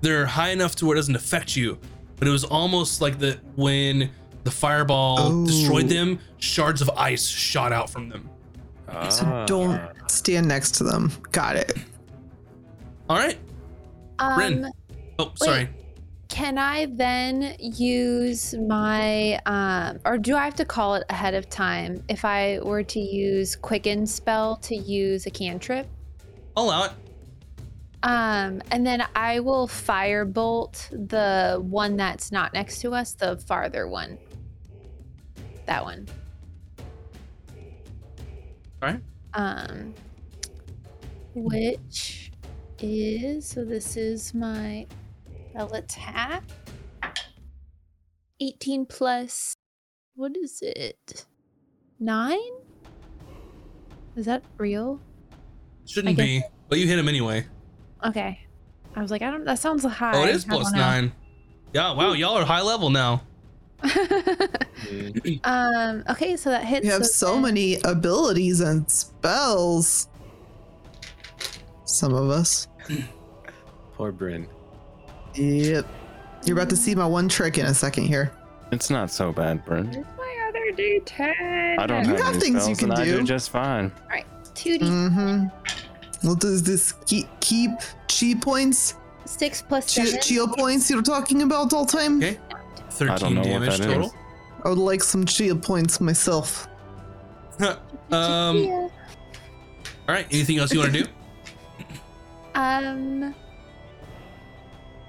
They're 0.00 0.26
high 0.26 0.50
enough 0.50 0.76
to 0.76 0.86
where 0.86 0.96
it 0.96 0.98
doesn't 0.98 1.14
affect 1.16 1.56
you, 1.56 1.78
but 2.16 2.26
it 2.26 2.30
was 2.30 2.44
almost 2.44 3.00
like 3.00 3.18
the 3.18 3.38
when 3.56 4.10
the 4.44 4.50
fireball 4.50 5.16
Oh. 5.20 5.46
destroyed 5.46 5.88
them, 5.88 6.18
shards 6.38 6.80
of 6.80 6.88
ice 6.96 7.26
shot 7.26 7.72
out 7.72 7.90
from 7.90 8.08
them. 8.08 8.28
So 9.10 9.24
Ah. 9.26 9.44
don't 9.46 9.80
stand 10.08 10.48
next 10.48 10.72
to 10.76 10.84
them. 10.84 11.12
Got 11.30 11.56
it. 11.56 11.76
All 13.08 13.16
right. 13.18 13.38
Bryn. 14.34 14.64
Um, 14.64 14.72
Oh, 15.18 15.32
sorry. 15.36 15.68
Can 16.40 16.56
I 16.56 16.86
then 16.86 17.54
use 17.58 18.54
my 18.54 19.38
um, 19.44 20.00
or 20.06 20.16
do 20.16 20.34
I 20.34 20.46
have 20.46 20.54
to 20.54 20.64
call 20.64 20.94
it 20.94 21.04
ahead 21.10 21.34
of 21.34 21.50
time 21.50 22.02
if 22.08 22.24
I 22.24 22.60
were 22.62 22.82
to 22.82 22.98
use 22.98 23.54
quicken 23.54 24.06
spell 24.06 24.56
to 24.56 24.74
use 24.74 25.26
a 25.26 25.30
cantrip? 25.30 25.86
I'll 26.56 26.64
allow 26.64 26.84
it. 26.84 26.92
Um, 28.04 28.62
and 28.70 28.86
then 28.86 29.06
I 29.14 29.40
will 29.40 29.68
firebolt 29.68 31.10
the 31.10 31.60
one 31.60 31.98
that's 31.98 32.32
not 32.32 32.54
next 32.54 32.80
to 32.80 32.94
us, 32.94 33.12
the 33.12 33.36
farther 33.36 33.86
one. 33.86 34.16
That 35.66 35.84
one. 35.84 36.08
Alright. 38.82 39.02
Um, 39.34 39.92
which 41.34 42.32
is 42.78 43.46
so 43.46 43.62
this 43.62 43.98
is 43.98 44.32
my 44.32 44.86
spell 45.50 45.72
attack. 45.74 46.44
18 48.40 48.86
plus 48.86 49.54
what 50.14 50.36
is 50.36 50.60
it? 50.62 51.26
Nine? 51.98 52.38
Is 54.16 54.26
that 54.26 54.42
real? 54.58 55.00
Shouldn't 55.86 56.18
I 56.18 56.22
be, 56.22 56.42
but 56.68 56.78
you 56.78 56.86
hit 56.86 56.98
him 56.98 57.08
anyway. 57.08 57.46
Okay. 58.04 58.40
I 58.96 59.02
was 59.02 59.10
like, 59.10 59.22
I 59.22 59.30
don't. 59.30 59.44
That 59.44 59.58
sounds 59.58 59.84
high. 59.84 60.12
oh, 60.14 60.24
it 60.24 60.34
is 60.34 60.44
I 60.44 60.48
don't 60.48 60.60
plus 60.60 60.72
know. 60.72 60.78
nine. 60.78 61.12
Yeah, 61.72 61.92
wow, 61.92 62.12
y'all 62.12 62.36
are 62.36 62.44
high 62.44 62.62
level 62.62 62.90
now. 62.90 63.22
Um. 65.44 66.02
Okay, 66.08 66.36
so 66.36 66.50
that 66.50 66.64
hits. 66.64 66.84
You 66.86 66.92
have 66.92 67.04
so 67.06 67.34
then- 67.34 67.42
many 67.42 67.76
abilities 67.84 68.60
and 68.60 68.90
spells. 68.90 70.08
Some 71.84 72.14
of 72.14 72.30
us. 72.30 72.66
Poor 73.94 74.10
Bryn. 74.10 74.48
Yep. 75.34 75.86
You're 76.44 76.56
about 76.56 76.70
to 76.70 76.76
see 76.76 76.94
my 76.94 77.06
one 77.06 77.28
trick 77.28 77.58
in 77.58 77.66
a 77.66 77.74
second 77.74 78.04
here. 78.04 78.32
It's 78.72 78.88
not 78.90 79.10
so 79.10 79.32
bad, 79.32 79.64
Brent. 79.64 79.94
Where's 79.94 80.06
my 80.16 80.46
other 80.48 80.72
D10? 80.76 81.78
I 81.78 81.86
don't 81.86 82.04
You 82.04 82.10
have, 82.14 82.20
have 82.20 82.34
any 82.34 82.40
things 82.40 82.68
you 82.68 82.76
can 82.76 82.90
and 82.90 83.00
I 83.00 83.04
do. 83.04 83.18
do 83.20 83.24
just 83.24 83.50
fine. 83.50 83.90
All 84.04 84.08
right, 84.10 84.24
Two 84.54 84.78
D 84.78 84.84
Mm-hmm. 84.84 86.28
What 86.28 86.38
does 86.40 86.62
this 86.62 86.92
keep 87.06 87.26
keep 87.40 87.70
chi 88.08 88.34
points? 88.40 88.94
six 89.24 89.62
plus 89.62 89.94
Chi, 89.94 90.04
seven. 90.04 90.20
chio 90.22 90.46
points 90.46 90.90
you're 90.90 91.02
talking 91.02 91.42
about 91.42 91.72
all 91.72 91.86
time? 91.86 92.18
Okay. 92.18 92.36
I 92.50 93.04
don't 93.16 93.18
13 93.18 93.34
know 93.34 93.40
what 93.40 93.46
damage 93.48 93.78
that 93.78 93.84
total. 93.86 94.06
is. 94.06 94.12
I 94.64 94.68
would 94.68 94.78
like 94.78 95.02
some 95.02 95.24
chia 95.24 95.54
points 95.54 96.00
myself. 96.00 96.68
um, 97.60 97.76
all 98.10 98.90
right. 100.08 100.26
Anything 100.30 100.58
else 100.58 100.72
you 100.72 100.80
want 100.80 100.92
to 100.92 101.02
do? 101.04 101.10
Um. 102.54 103.34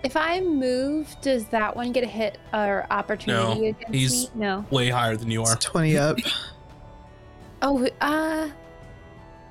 If 0.03 0.17
I 0.17 0.39
move, 0.41 1.15
does 1.21 1.45
that 1.49 1.75
one 1.75 1.91
get 1.91 2.03
a 2.03 2.07
hit 2.07 2.39
or 2.53 2.87
opportunity 2.89 3.67
against 3.69 3.93
he's- 3.93 4.11
me? 4.33 4.41
No. 4.41 4.65
Way 4.71 4.89
higher 4.89 5.15
than 5.15 5.29
you 5.29 5.43
are. 5.43 5.53
It's 5.53 5.65
20 5.65 5.97
up. 5.97 6.17
Oh, 7.63 7.87
uh, 8.01 8.49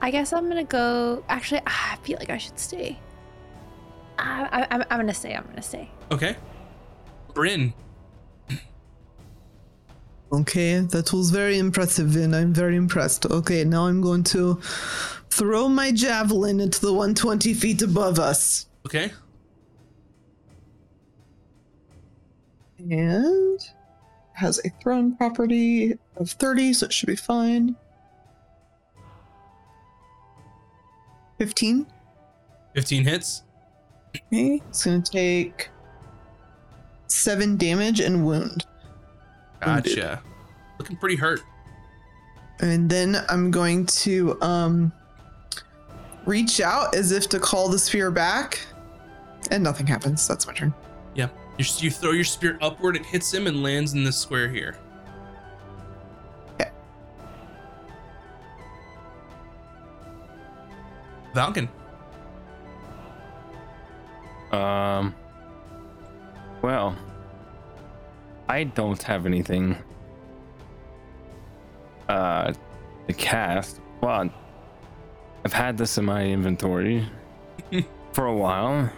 I 0.03 0.11
guess 0.11 0.33
I'm 0.33 0.49
gonna 0.49 0.65
go. 0.65 1.23
Actually, 1.29 1.61
ah, 1.69 1.93
I 1.93 1.97
feel 2.05 2.19
like 2.19 2.29
I 2.29 2.39
should 2.39 2.59
stay. 2.59 2.99
I, 4.19 4.49
I, 4.51 4.67
I'm, 4.75 4.83
I'm 4.91 4.99
gonna 4.99 5.15
stay. 5.15 5.33
I'm 5.33 5.45
gonna 5.47 5.63
stay. 5.63 5.89
Okay. 6.11 6.35
Bryn. 7.35 7.73
Okay, 10.33 10.79
that 10.81 11.13
was 11.13 11.31
very 11.31 11.59
impressive, 11.59 12.17
and 12.17 12.35
I'm 12.35 12.53
very 12.53 12.75
impressed. 12.75 13.27
Okay, 13.27 13.63
now 13.65 13.87
I'm 13.87 14.01
going 14.01 14.25
to 14.25 14.61
throw 15.31 15.69
my 15.69 15.93
javelin 15.93 16.59
into 16.61 16.81
the 16.81 16.93
120 16.93 17.55
feet 17.55 17.83
above 17.83 18.19
us. 18.19 18.67
Okay. 18.87 19.13
And 22.89 23.61
has 24.33 24.61
a 24.64 24.70
thrown 24.83 25.16
property 25.16 25.99
of 26.16 26.31
30, 26.31 26.72
so 26.72 26.87
it 26.87 26.93
should 26.93 27.09
be 27.09 27.16
fine. 27.16 27.76
15. 31.39 31.87
15 32.74 33.05
hits. 33.05 33.43
Okay, 34.16 34.62
it's 34.68 34.85
going 34.85 35.03
to 35.03 35.11
take 35.11 35.68
7 37.07 37.57
damage 37.57 38.01
and 38.01 38.24
wound. 38.24 38.66
Wounded. 39.64 39.97
Gotcha. 39.97 40.22
Looking 40.78 40.97
pretty 40.97 41.16
hurt. 41.16 41.41
And 42.61 42.89
then 42.89 43.16
I'm 43.28 43.51
going 43.51 43.87
to 43.87 44.41
um 44.43 44.93
reach 46.26 46.61
out 46.61 46.95
as 46.95 47.12
if 47.12 47.28
to 47.31 47.39
call 47.39 47.68
the 47.68 47.78
sphere 47.78 48.11
back. 48.11 48.61
And 49.51 49.64
nothing 49.64 49.87
happens. 49.87 50.26
That's 50.28 50.47
my 50.47 50.53
turn. 50.53 50.74
You, 51.61 51.67
you 51.77 51.91
throw 51.91 52.13
your 52.13 52.25
spear 52.25 52.57
upward, 52.63 52.97
it 52.97 53.05
hits 53.05 53.35
him 53.35 53.47
and 53.47 53.63
lands 53.63 53.93
in 53.93 54.03
this 54.03 54.17
square 54.17 54.49
here. 54.49 54.79
Okay. 56.55 56.71
Falcon. 61.35 61.69
Um. 64.53 65.15
Well, 66.63 66.97
I 68.49 68.65
don't 68.65 69.03
have 69.03 69.27
anything 69.27 69.77
uh 72.09 72.55
to 73.07 73.13
cast, 73.13 73.83
but 74.01 74.31
I've 75.45 75.53
had 75.53 75.77
this 75.77 75.99
in 75.99 76.07
my 76.07 76.25
inventory 76.25 77.07
for 78.15 78.25
a 78.25 78.35
while. 78.35 78.91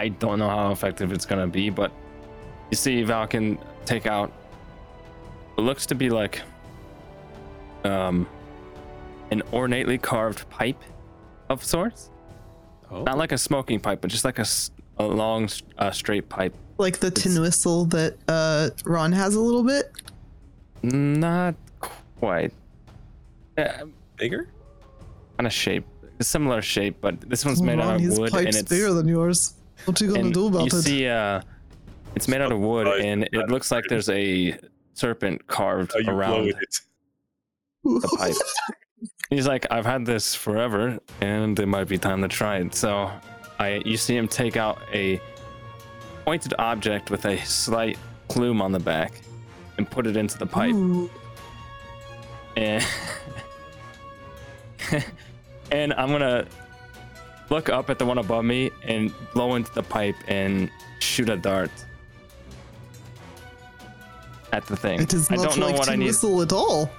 I 0.00 0.08
don't 0.08 0.38
know 0.38 0.48
how 0.48 0.72
effective 0.72 1.12
it's 1.12 1.26
gonna 1.26 1.46
be, 1.46 1.68
but 1.68 1.92
you 2.70 2.76
see, 2.76 3.02
Val 3.02 3.26
can 3.26 3.58
take 3.84 4.06
out 4.06 4.32
what 5.54 5.64
looks 5.64 5.84
to 5.86 5.94
be 5.94 6.08
like 6.08 6.40
um 7.84 8.26
an 9.30 9.42
ornately 9.52 9.98
carved 9.98 10.48
pipe 10.48 10.80
of 11.50 11.62
sorts 11.64 12.10
Oh, 12.90 13.02
not 13.04 13.18
like 13.18 13.30
a 13.32 13.38
smoking 13.38 13.78
pipe, 13.78 14.00
but 14.00 14.10
just 14.10 14.24
like 14.24 14.38
a 14.40 14.46
long, 15.04 15.48
uh, 15.78 15.92
straight 15.92 16.28
pipe. 16.28 16.52
Like 16.76 16.98
the 16.98 17.10
tin 17.10 17.32
It's- 17.32 17.38
whistle 17.38 17.84
that 17.96 18.16
uh 18.26 18.70
Ron 18.84 19.12
has 19.12 19.34
a 19.36 19.40
little 19.40 19.62
bit. 19.62 19.92
Not 20.82 21.54
quite. 22.18 22.52
Yeah, 23.58 23.82
bigger? 24.16 24.48
kind 25.36 25.46
of 25.46 25.52
shape, 25.52 25.84
a 26.18 26.24
similar 26.24 26.62
shape, 26.62 26.96
but 27.00 27.20
this 27.30 27.44
one's 27.44 27.62
made 27.62 27.78
Ron, 27.78 27.88
out 27.88 27.94
of 27.96 28.00
his 28.00 28.18
wood, 28.18 28.32
and 28.34 28.44
pipe's 28.46 28.56
it's 28.56 28.68
bigger 28.68 28.92
than 28.92 29.06
yours. 29.06 29.54
What 29.84 30.00
are 30.00 30.04
you 30.04 30.10
gonna 30.12 30.24
and 30.26 30.34
do 30.34 30.46
about 30.46 30.72
you 30.72 30.78
it? 30.78 30.82
see, 30.82 31.06
uh, 31.08 31.40
it's 32.14 32.28
made 32.28 32.40
out 32.40 32.52
of 32.52 32.58
wood, 32.60 32.86
Surprised 32.86 33.04
and 33.06 33.24
it 33.32 33.48
looks 33.48 33.70
like 33.70 33.84
there's 33.88 34.08
a 34.08 34.58
serpent 34.94 35.46
carved 35.46 35.92
How 36.04 36.12
around 36.12 36.48
it. 36.48 36.80
the 37.84 38.16
pipe. 38.18 38.34
He's 39.30 39.46
like, 39.46 39.66
I've 39.70 39.86
had 39.86 40.04
this 40.04 40.34
forever, 40.34 40.98
and 41.20 41.58
it 41.58 41.66
might 41.66 41.88
be 41.88 41.98
time 41.98 42.20
to 42.22 42.28
try 42.28 42.58
it. 42.58 42.74
So, 42.74 43.10
I 43.58 43.80
you 43.84 43.96
see 43.96 44.16
him 44.16 44.26
take 44.28 44.56
out 44.56 44.78
a 44.92 45.20
pointed 46.24 46.54
object 46.58 47.10
with 47.10 47.24
a 47.24 47.38
slight 47.44 47.96
plume 48.28 48.60
on 48.60 48.72
the 48.72 48.80
back, 48.80 49.22
and 49.78 49.88
put 49.90 50.06
it 50.06 50.16
into 50.16 50.36
the 50.36 50.46
pipe. 50.46 50.74
Ooh. 50.74 51.08
and 52.56 52.84
and 55.70 55.92
I'm 55.94 56.10
gonna 56.10 56.46
look 57.50 57.68
up 57.68 57.90
at 57.90 57.98
the 57.98 58.06
one 58.06 58.18
above 58.18 58.44
me 58.44 58.70
and 58.84 59.12
blow 59.34 59.54
into 59.56 59.72
the 59.74 59.82
pipe 59.82 60.16
and 60.28 60.70
shoot 61.00 61.28
a 61.28 61.36
dart 61.36 61.70
at 64.52 64.66
the 64.66 64.76
thing. 64.76 65.00
It 65.00 65.12
is 65.12 65.30
I 65.30 65.36
not 65.36 65.44
don't 65.50 65.58
know 65.58 65.66
like 65.66 65.78
what 65.78 65.88
I 65.88 65.92
tin 65.92 66.00
need. 66.00 66.06
whistle 66.06 66.42
at 66.42 66.52
all. 66.52 66.90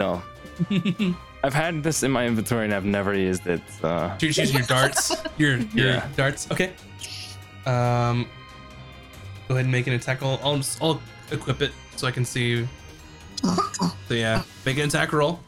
No, 0.00 0.22
I've 1.44 1.54
had 1.54 1.82
this 1.82 2.02
in 2.02 2.10
my 2.10 2.26
inventory 2.26 2.64
and 2.64 2.74
I've 2.74 2.84
never 2.84 3.14
used 3.14 3.46
it. 3.46 3.60
So 3.80 4.12
You're 4.20 4.30
using 4.30 4.56
your 4.56 4.66
darts. 4.66 5.14
Your 5.38 5.56
your 5.58 5.86
Yeah. 5.86 6.08
darts. 6.16 6.50
Okay. 6.50 6.72
Um. 7.66 8.26
Go 9.48 9.54
ahead 9.54 9.64
and 9.64 9.72
make 9.72 9.86
an 9.86 9.94
attack. 9.94 10.22
I'll, 10.22 10.38
I'll 10.42 10.56
just 10.58 10.82
I'll 10.82 11.00
equip 11.32 11.62
it 11.62 11.72
so 11.96 12.06
I 12.06 12.10
can 12.10 12.24
see. 12.24 12.66
So 14.08 14.14
yeah, 14.14 14.42
make 14.66 14.76
an 14.78 14.88
attack 14.88 15.12
roll. 15.12 15.40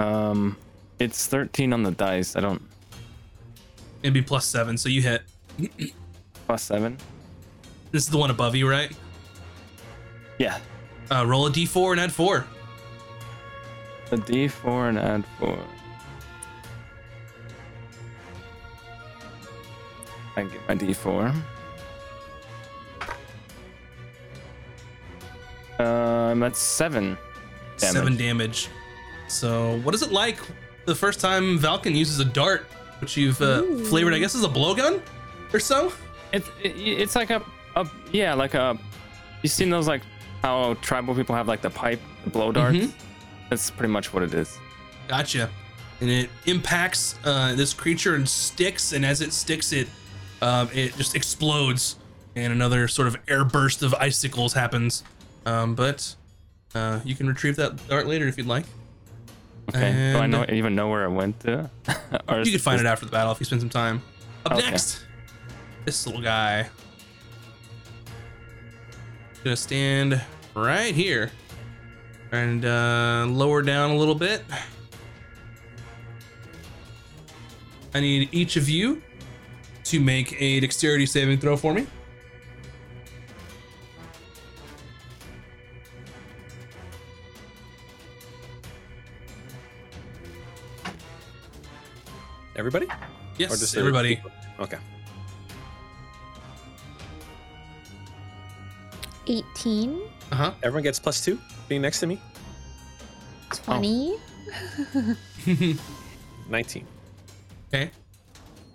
um, 0.00 0.56
it's 0.98 1.26
13 1.26 1.72
on 1.72 1.82
the 1.82 1.90
dice. 1.90 2.36
I 2.36 2.40
don't 2.40 2.62
It'd 4.02 4.12
be 4.14 4.22
plus 4.22 4.44
seven, 4.46 4.76
so 4.76 4.88
you 4.88 5.00
hit. 5.02 5.22
plus 6.46 6.62
seven. 6.62 6.98
This 7.90 8.02
is 8.04 8.10
the 8.10 8.18
one 8.18 8.30
above 8.30 8.54
you, 8.54 8.68
right? 8.68 8.92
Yeah, 10.38 10.58
Uh, 11.10 11.24
roll 11.26 11.46
a 11.46 11.50
d4 11.50 11.92
and 11.92 12.00
add 12.00 12.12
four. 12.12 12.44
the 14.10 14.16
D4 14.16 14.88
and 14.90 14.98
add 14.98 15.24
four. 15.38 15.58
I 20.36 20.42
get 20.42 20.60
my 20.68 20.74
D4. 20.74 21.34
Um, 25.78 26.40
that's 26.40 26.58
seven. 26.58 27.16
Damage. 27.78 27.94
Seven 27.94 28.16
damage. 28.16 28.68
So, 29.28 29.78
what 29.80 29.94
is 29.94 30.02
it 30.02 30.12
like 30.12 30.38
the 30.86 30.94
first 30.94 31.20
time 31.20 31.58
Valken 31.58 31.94
uses 31.94 32.18
a 32.20 32.24
dart, 32.24 32.66
which 33.00 33.16
you've 33.16 33.40
uh, 33.40 33.62
flavored, 33.84 34.14
I 34.14 34.18
guess, 34.18 34.34
as 34.34 34.44
a 34.44 34.48
blowgun 34.48 35.00
or 35.52 35.60
so? 35.60 35.92
It's 36.32 36.48
it, 36.62 36.76
it's 36.76 37.14
like 37.16 37.30
a, 37.30 37.42
a 37.76 37.88
yeah 38.12 38.34
like 38.34 38.54
a. 38.54 38.78
You 39.42 39.48
seen 39.48 39.70
those 39.70 39.86
like 39.86 40.02
how 40.42 40.74
tribal 40.74 41.14
people 41.14 41.34
have 41.34 41.48
like 41.48 41.62
the 41.62 41.70
pipe, 41.70 42.00
the 42.24 42.30
blow 42.30 42.52
darts? 42.52 42.76
Mhm. 42.78 42.92
That's 43.50 43.70
pretty 43.70 43.92
much 43.92 44.12
what 44.12 44.22
it 44.22 44.32
is. 44.34 44.58
Gotcha. 45.08 45.50
And 46.00 46.10
it 46.10 46.28
impacts 46.46 47.14
uh, 47.24 47.54
this 47.54 47.72
creature 47.72 48.14
and 48.14 48.28
sticks, 48.28 48.92
and 48.92 49.04
as 49.06 49.20
it 49.20 49.32
sticks, 49.32 49.72
it 49.72 49.88
um, 50.42 50.68
it 50.74 50.96
just 50.96 51.14
explodes, 51.14 51.96
and 52.36 52.52
another 52.52 52.88
sort 52.88 53.06
of 53.08 53.16
air 53.28 53.44
burst 53.44 53.82
of 53.82 53.94
icicles 53.94 54.52
happens. 54.54 55.04
Um, 55.46 55.74
but 55.74 56.14
uh, 56.74 57.00
you 57.04 57.14
can 57.14 57.26
retrieve 57.28 57.56
that 57.56 57.86
dart 57.88 58.06
later 58.06 58.26
if 58.26 58.36
you'd 58.38 58.46
like. 58.46 58.64
Okay. 59.70 60.12
Do 60.12 60.18
I 60.18 60.24
And- 60.24 60.32
know 60.32 60.44
even 60.50 60.74
know 60.74 60.88
where 60.88 61.04
it 61.04 61.10
went 61.10 61.40
to? 61.40 61.70
or 62.28 62.40
You 62.40 62.50
can 62.52 62.60
find 62.60 62.80
it 62.80 62.86
after 62.86 63.06
the 63.06 63.12
battle 63.12 63.32
if 63.32 63.40
you 63.40 63.46
spend 63.46 63.60
some 63.62 63.70
time. 63.70 64.02
Up 64.46 64.52
Okay. 64.52 64.70
next, 64.70 65.04
this 65.84 66.06
little 66.06 66.20
guy. 66.22 66.68
Gonna 69.42 69.56
stand 69.56 70.20
right 70.54 70.94
here 70.94 71.30
and 72.32 72.64
uh, 72.64 73.26
lower 73.28 73.62
down 73.62 73.90
a 73.90 73.96
little 73.96 74.14
bit. 74.14 74.42
I 77.94 78.00
need 78.00 78.28
each 78.32 78.56
of 78.56 78.68
you 78.68 79.02
to 79.84 80.00
make 80.00 80.34
a 80.40 80.60
dexterity 80.60 81.06
saving 81.06 81.38
throw 81.38 81.56
for 81.56 81.72
me. 81.74 81.86
Everybody? 92.64 92.86
Yes, 93.36 93.52
Or 93.52 93.56
just 93.58 93.76
everybody. 93.76 94.16
people? 94.16 94.30
Okay. 94.58 94.78
18, 99.26 100.00
Uh 100.32 100.34
huh. 100.34 100.52
Everyone 100.62 100.82
gets 100.82 100.98
plus 100.98 101.22
two 101.22 101.38
being 101.68 101.82
next 101.82 102.00
to 102.00 102.06
me. 102.06 102.18
20, 103.50 104.16
19. 106.48 106.86
okay. 107.68 107.90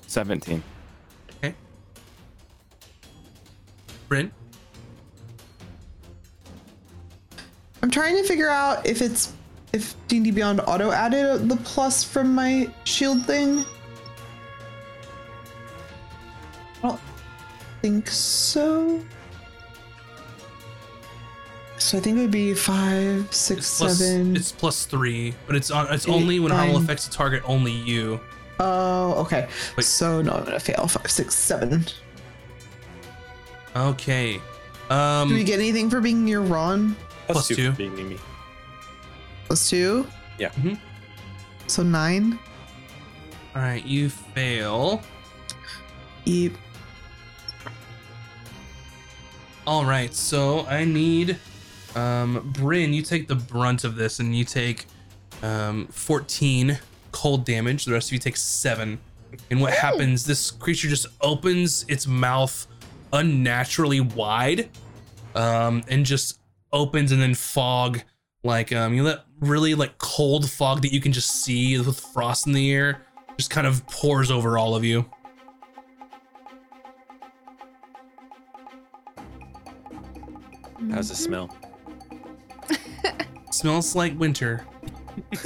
Seventeen. 0.05 0.61
Okay. 1.37 1.55
Bryn. 4.07 4.31
I'm 7.81 7.89
trying 7.89 8.17
to 8.17 8.23
figure 8.23 8.49
out 8.49 8.85
if 8.85 9.01
it's 9.01 9.33
if 9.73 9.95
D&D 10.07 10.29
Beyond 10.31 10.61
auto 10.61 10.91
added 10.91 11.49
the 11.49 11.55
plus 11.57 12.03
from 12.03 12.33
my 12.35 12.69
shield 12.85 13.25
thing. 13.25 13.65
Think 17.82 18.07
so. 18.09 19.01
So 21.77 21.97
I 21.97 22.01
think 22.01 22.17
it 22.17 22.21
would 22.21 22.32
be 22.32 22.53
five, 22.53 23.34
six, 23.34 23.59
It's 23.61 23.77
plus, 23.77 23.97
seven. 23.99 24.36
it's 24.36 24.51
plus 24.51 24.86
three, 24.86 25.34
but 25.47 25.55
it's 25.55 25.71
on. 25.71 25.91
It's 25.93 26.07
Eight, 26.07 26.11
only 26.11 26.39
when 26.39 26.51
harmful 26.51 26.73
nine. 26.75 26.84
affects 26.84 27.07
a 27.07 27.11
target. 27.11 27.41
Only 27.45 27.71
you. 27.71 28.19
Oh, 28.59 29.13
okay. 29.21 29.47
Wait. 29.77 29.86
So 29.86 30.21
no, 30.21 30.34
I'm 30.34 30.43
gonna 30.43 30.59
fail. 30.59 30.88
Five, 30.88 31.09
six, 31.09 31.36
seven. 31.36 31.86
Okay. 33.75 34.41
Um. 34.89 35.30
Do 35.30 35.36
we 35.36 35.43
get 35.45 35.59
anything 35.59 35.89
for 35.89 36.01
being 36.01 36.25
near 36.25 36.41
Ron? 36.41 36.95
Plus 37.27 37.47
two, 37.47 37.55
two. 37.55 37.71
for 37.71 37.77
being 37.77 37.95
near 37.95 38.05
me. 38.05 38.17
Plus 39.45 39.69
two. 39.69 40.05
Yeah. 40.38 40.49
Mhm. 40.49 40.77
So 41.67 41.84
nine. 41.84 42.38
All 43.55 43.61
right, 43.61 43.86
you 43.86 44.09
fail. 44.09 45.01
Yep. 46.25 46.53
All 49.70 49.86
right, 49.86 50.11
so 50.15 50.65
I 50.65 50.84
need 50.84 51.38
um 51.95 52.51
Bryn, 52.57 52.91
you 52.91 53.03
take 53.03 53.28
the 53.28 53.36
brunt 53.36 53.84
of 53.84 53.95
this 53.95 54.17
and 54.20 54.36
you 54.36 54.43
take 54.43 54.88
um 55.43 55.86
14 55.91 56.80
cold 57.11 57.45
damage. 57.45 57.86
The 57.86 57.93
rest 57.93 58.09
of 58.09 58.13
you 58.13 58.17
take 58.17 58.36
7. 58.36 58.99
And 59.51 59.61
what 59.61 59.74
happens, 59.74 60.26
this 60.26 60.49
creature 60.49 60.88
just 60.88 61.05
opens 61.22 61.86
its 61.88 62.07
mouth 62.07 62.65
unnaturally 63.13 63.99
wide 63.99 64.72
um 65.36 65.84
and 65.88 66.03
just 66.03 66.39
opens 66.74 67.11
and 67.11 67.22
then 67.22 67.36
fog 67.36 68.01
like 68.43 68.74
um 68.74 68.95
you 68.95 69.03
know 69.03 69.09
that 69.09 69.26
really 69.39 69.76
like 69.76 69.99
cold 69.99 70.49
fog 70.49 70.82
that 70.82 70.91
you 70.91 70.99
can 70.99 71.11
just 71.11 71.43
see 71.43 71.78
with 71.78 71.99
frost 71.99 72.47
in 72.47 72.53
the 72.53 72.72
air 72.72 73.03
just 73.38 73.51
kind 73.51 73.67
of 73.67 73.86
pours 73.88 74.32
over 74.32 74.57
all 74.57 74.76
of 74.76 74.84
you. 74.84 75.05
How's 80.91 81.11
it 81.11 81.15
smell? 81.15 81.55
Smells 83.51 83.95
like 83.95 84.17
winter. 84.19 84.65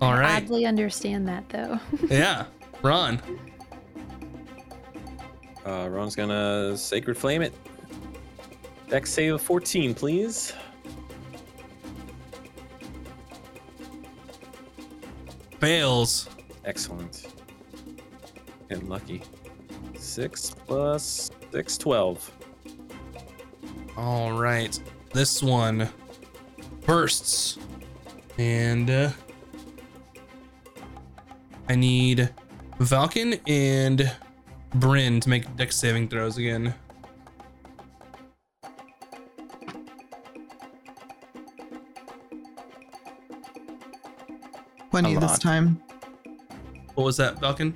All 0.00 0.12
right. 0.14 0.30
I 0.30 0.36
oddly 0.36 0.66
understand 0.66 1.26
that 1.28 1.48
though. 1.48 1.78
Yeah. 2.10 2.46
Ron. 2.82 3.20
Uh, 5.64 5.88
Ron's 5.88 6.14
gonna 6.14 6.76
Sacred 6.76 7.16
Flame 7.16 7.42
it. 7.42 7.54
Dex 8.88 9.10
save 9.10 9.34
of 9.34 9.42
14, 9.42 9.94
please. 9.94 10.52
Fails. 15.58 16.28
Excellent. 16.64 17.26
And 18.68 18.88
lucky. 18.88 19.22
6 19.96 20.50
plus 20.66 21.30
6, 21.52 21.78
12. 21.78 22.30
All 23.96 24.32
right. 24.32 24.78
This 25.12 25.42
one 25.42 25.88
bursts. 26.84 27.58
And 28.38 28.90
uh, 28.90 29.10
I 31.68 31.76
need 31.76 32.30
Valken 32.78 33.40
and 33.46 34.10
Bryn 34.74 35.20
to 35.20 35.28
make 35.28 35.56
Dex 35.56 35.76
saving 35.76 36.08
throws 36.08 36.36
again. 36.36 36.74
Twenty 44.90 45.16
this 45.16 45.38
time. 45.38 45.82
What 46.94 47.04
was 47.04 47.16
that, 47.16 47.36
Valken? 47.36 47.74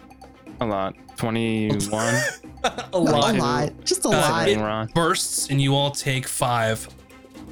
A 0.60 0.66
lot. 0.66 0.94
Twenty-one. 1.16 2.20
a 2.64 2.88
A 2.92 2.98
lot. 2.98 3.34
lot. 3.36 3.84
Just 3.84 4.04
a 4.04 4.08
Uh, 4.08 4.12
lot. 4.12 4.48
it 4.48 4.58
Ron. 4.58 4.88
bursts 4.94 5.48
and 5.50 5.60
you 5.60 5.74
all 5.74 5.90
take 5.90 6.26
five. 6.26 6.86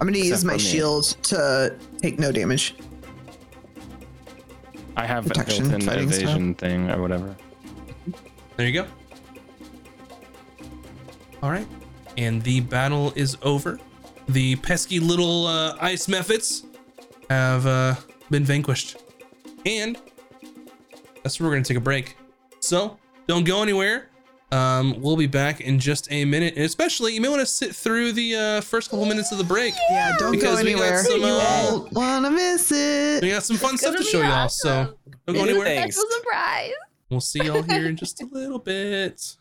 I'm 0.00 0.06
gonna 0.06 0.18
use 0.18 0.44
my 0.44 0.56
shield 0.56 1.04
to 1.24 1.76
take 2.02 2.18
no 2.18 2.30
damage. 2.32 2.74
I 4.96 5.06
have 5.06 5.26
a 5.26 5.28
Protection, 5.28 5.68
built-in 5.68 5.86
fighting 5.88 6.10
style. 6.12 6.22
evasion 6.24 6.54
thing 6.54 6.90
or 6.90 7.00
whatever. 7.02 7.36
There 8.56 8.66
you 8.66 8.72
go. 8.72 8.86
All 11.42 11.50
right. 11.50 11.66
And 12.16 12.42
the 12.42 12.60
battle 12.60 13.12
is 13.14 13.36
over. 13.42 13.78
The 14.28 14.56
pesky 14.56 14.98
little 15.00 15.46
uh, 15.46 15.76
ice 15.80 16.06
mephits 16.06 16.64
have 17.28 17.66
uh, 17.66 17.94
been 18.30 18.44
vanquished. 18.44 18.96
And 19.66 19.98
that's 21.22 21.38
where 21.38 21.48
we're 21.48 21.54
going 21.54 21.62
to 21.64 21.68
take 21.68 21.76
a 21.76 21.80
break. 21.80 22.16
So 22.60 22.98
don't 23.26 23.44
go 23.44 23.62
anywhere. 23.62 24.08
Um, 24.52 25.00
we'll 25.00 25.16
be 25.16 25.26
back 25.26 25.60
in 25.60 25.78
just 25.80 26.06
a 26.12 26.24
minute. 26.24 26.54
And 26.54 26.64
especially, 26.64 27.14
you 27.14 27.20
may 27.20 27.28
want 27.28 27.40
to 27.40 27.46
sit 27.46 27.74
through 27.74 28.12
the 28.12 28.36
uh, 28.36 28.60
first 28.60 28.90
couple 28.90 29.04
minutes 29.06 29.32
of 29.32 29.38
the 29.38 29.44
break. 29.44 29.74
Yeah, 29.90 30.16
don't 30.18 30.30
Because 30.32 30.60
go 30.60 30.64
we 30.64 30.72
got 30.74 30.82
anywhere. 30.82 31.04
some, 31.04 31.20
you 31.20 31.26
uh, 31.26 31.68
won't 31.72 31.92
wanna 31.92 32.30
miss 32.30 32.70
it. 32.72 33.22
We 33.22 33.30
got 33.30 33.42
some 33.42 33.56
fun 33.56 33.76
stuff 33.76 33.96
to 33.96 34.04
show 34.04 34.20
be 34.22 34.28
y'all. 34.28 34.48
So 34.48 34.70
awesome. 34.82 34.94
don't 35.04 35.16
go 35.26 35.32
Anything. 35.32 35.48
anywhere. 35.48 35.66
Thanks. 35.66 35.96
Special 35.96 36.10
surprise. 36.18 36.70
We'll 37.10 37.20
see 37.20 37.42
y'all 37.44 37.62
here 37.62 37.86
in 37.86 37.96
just 37.96 38.22
a 38.22 38.26
little 38.30 38.58
bit. 38.58 39.36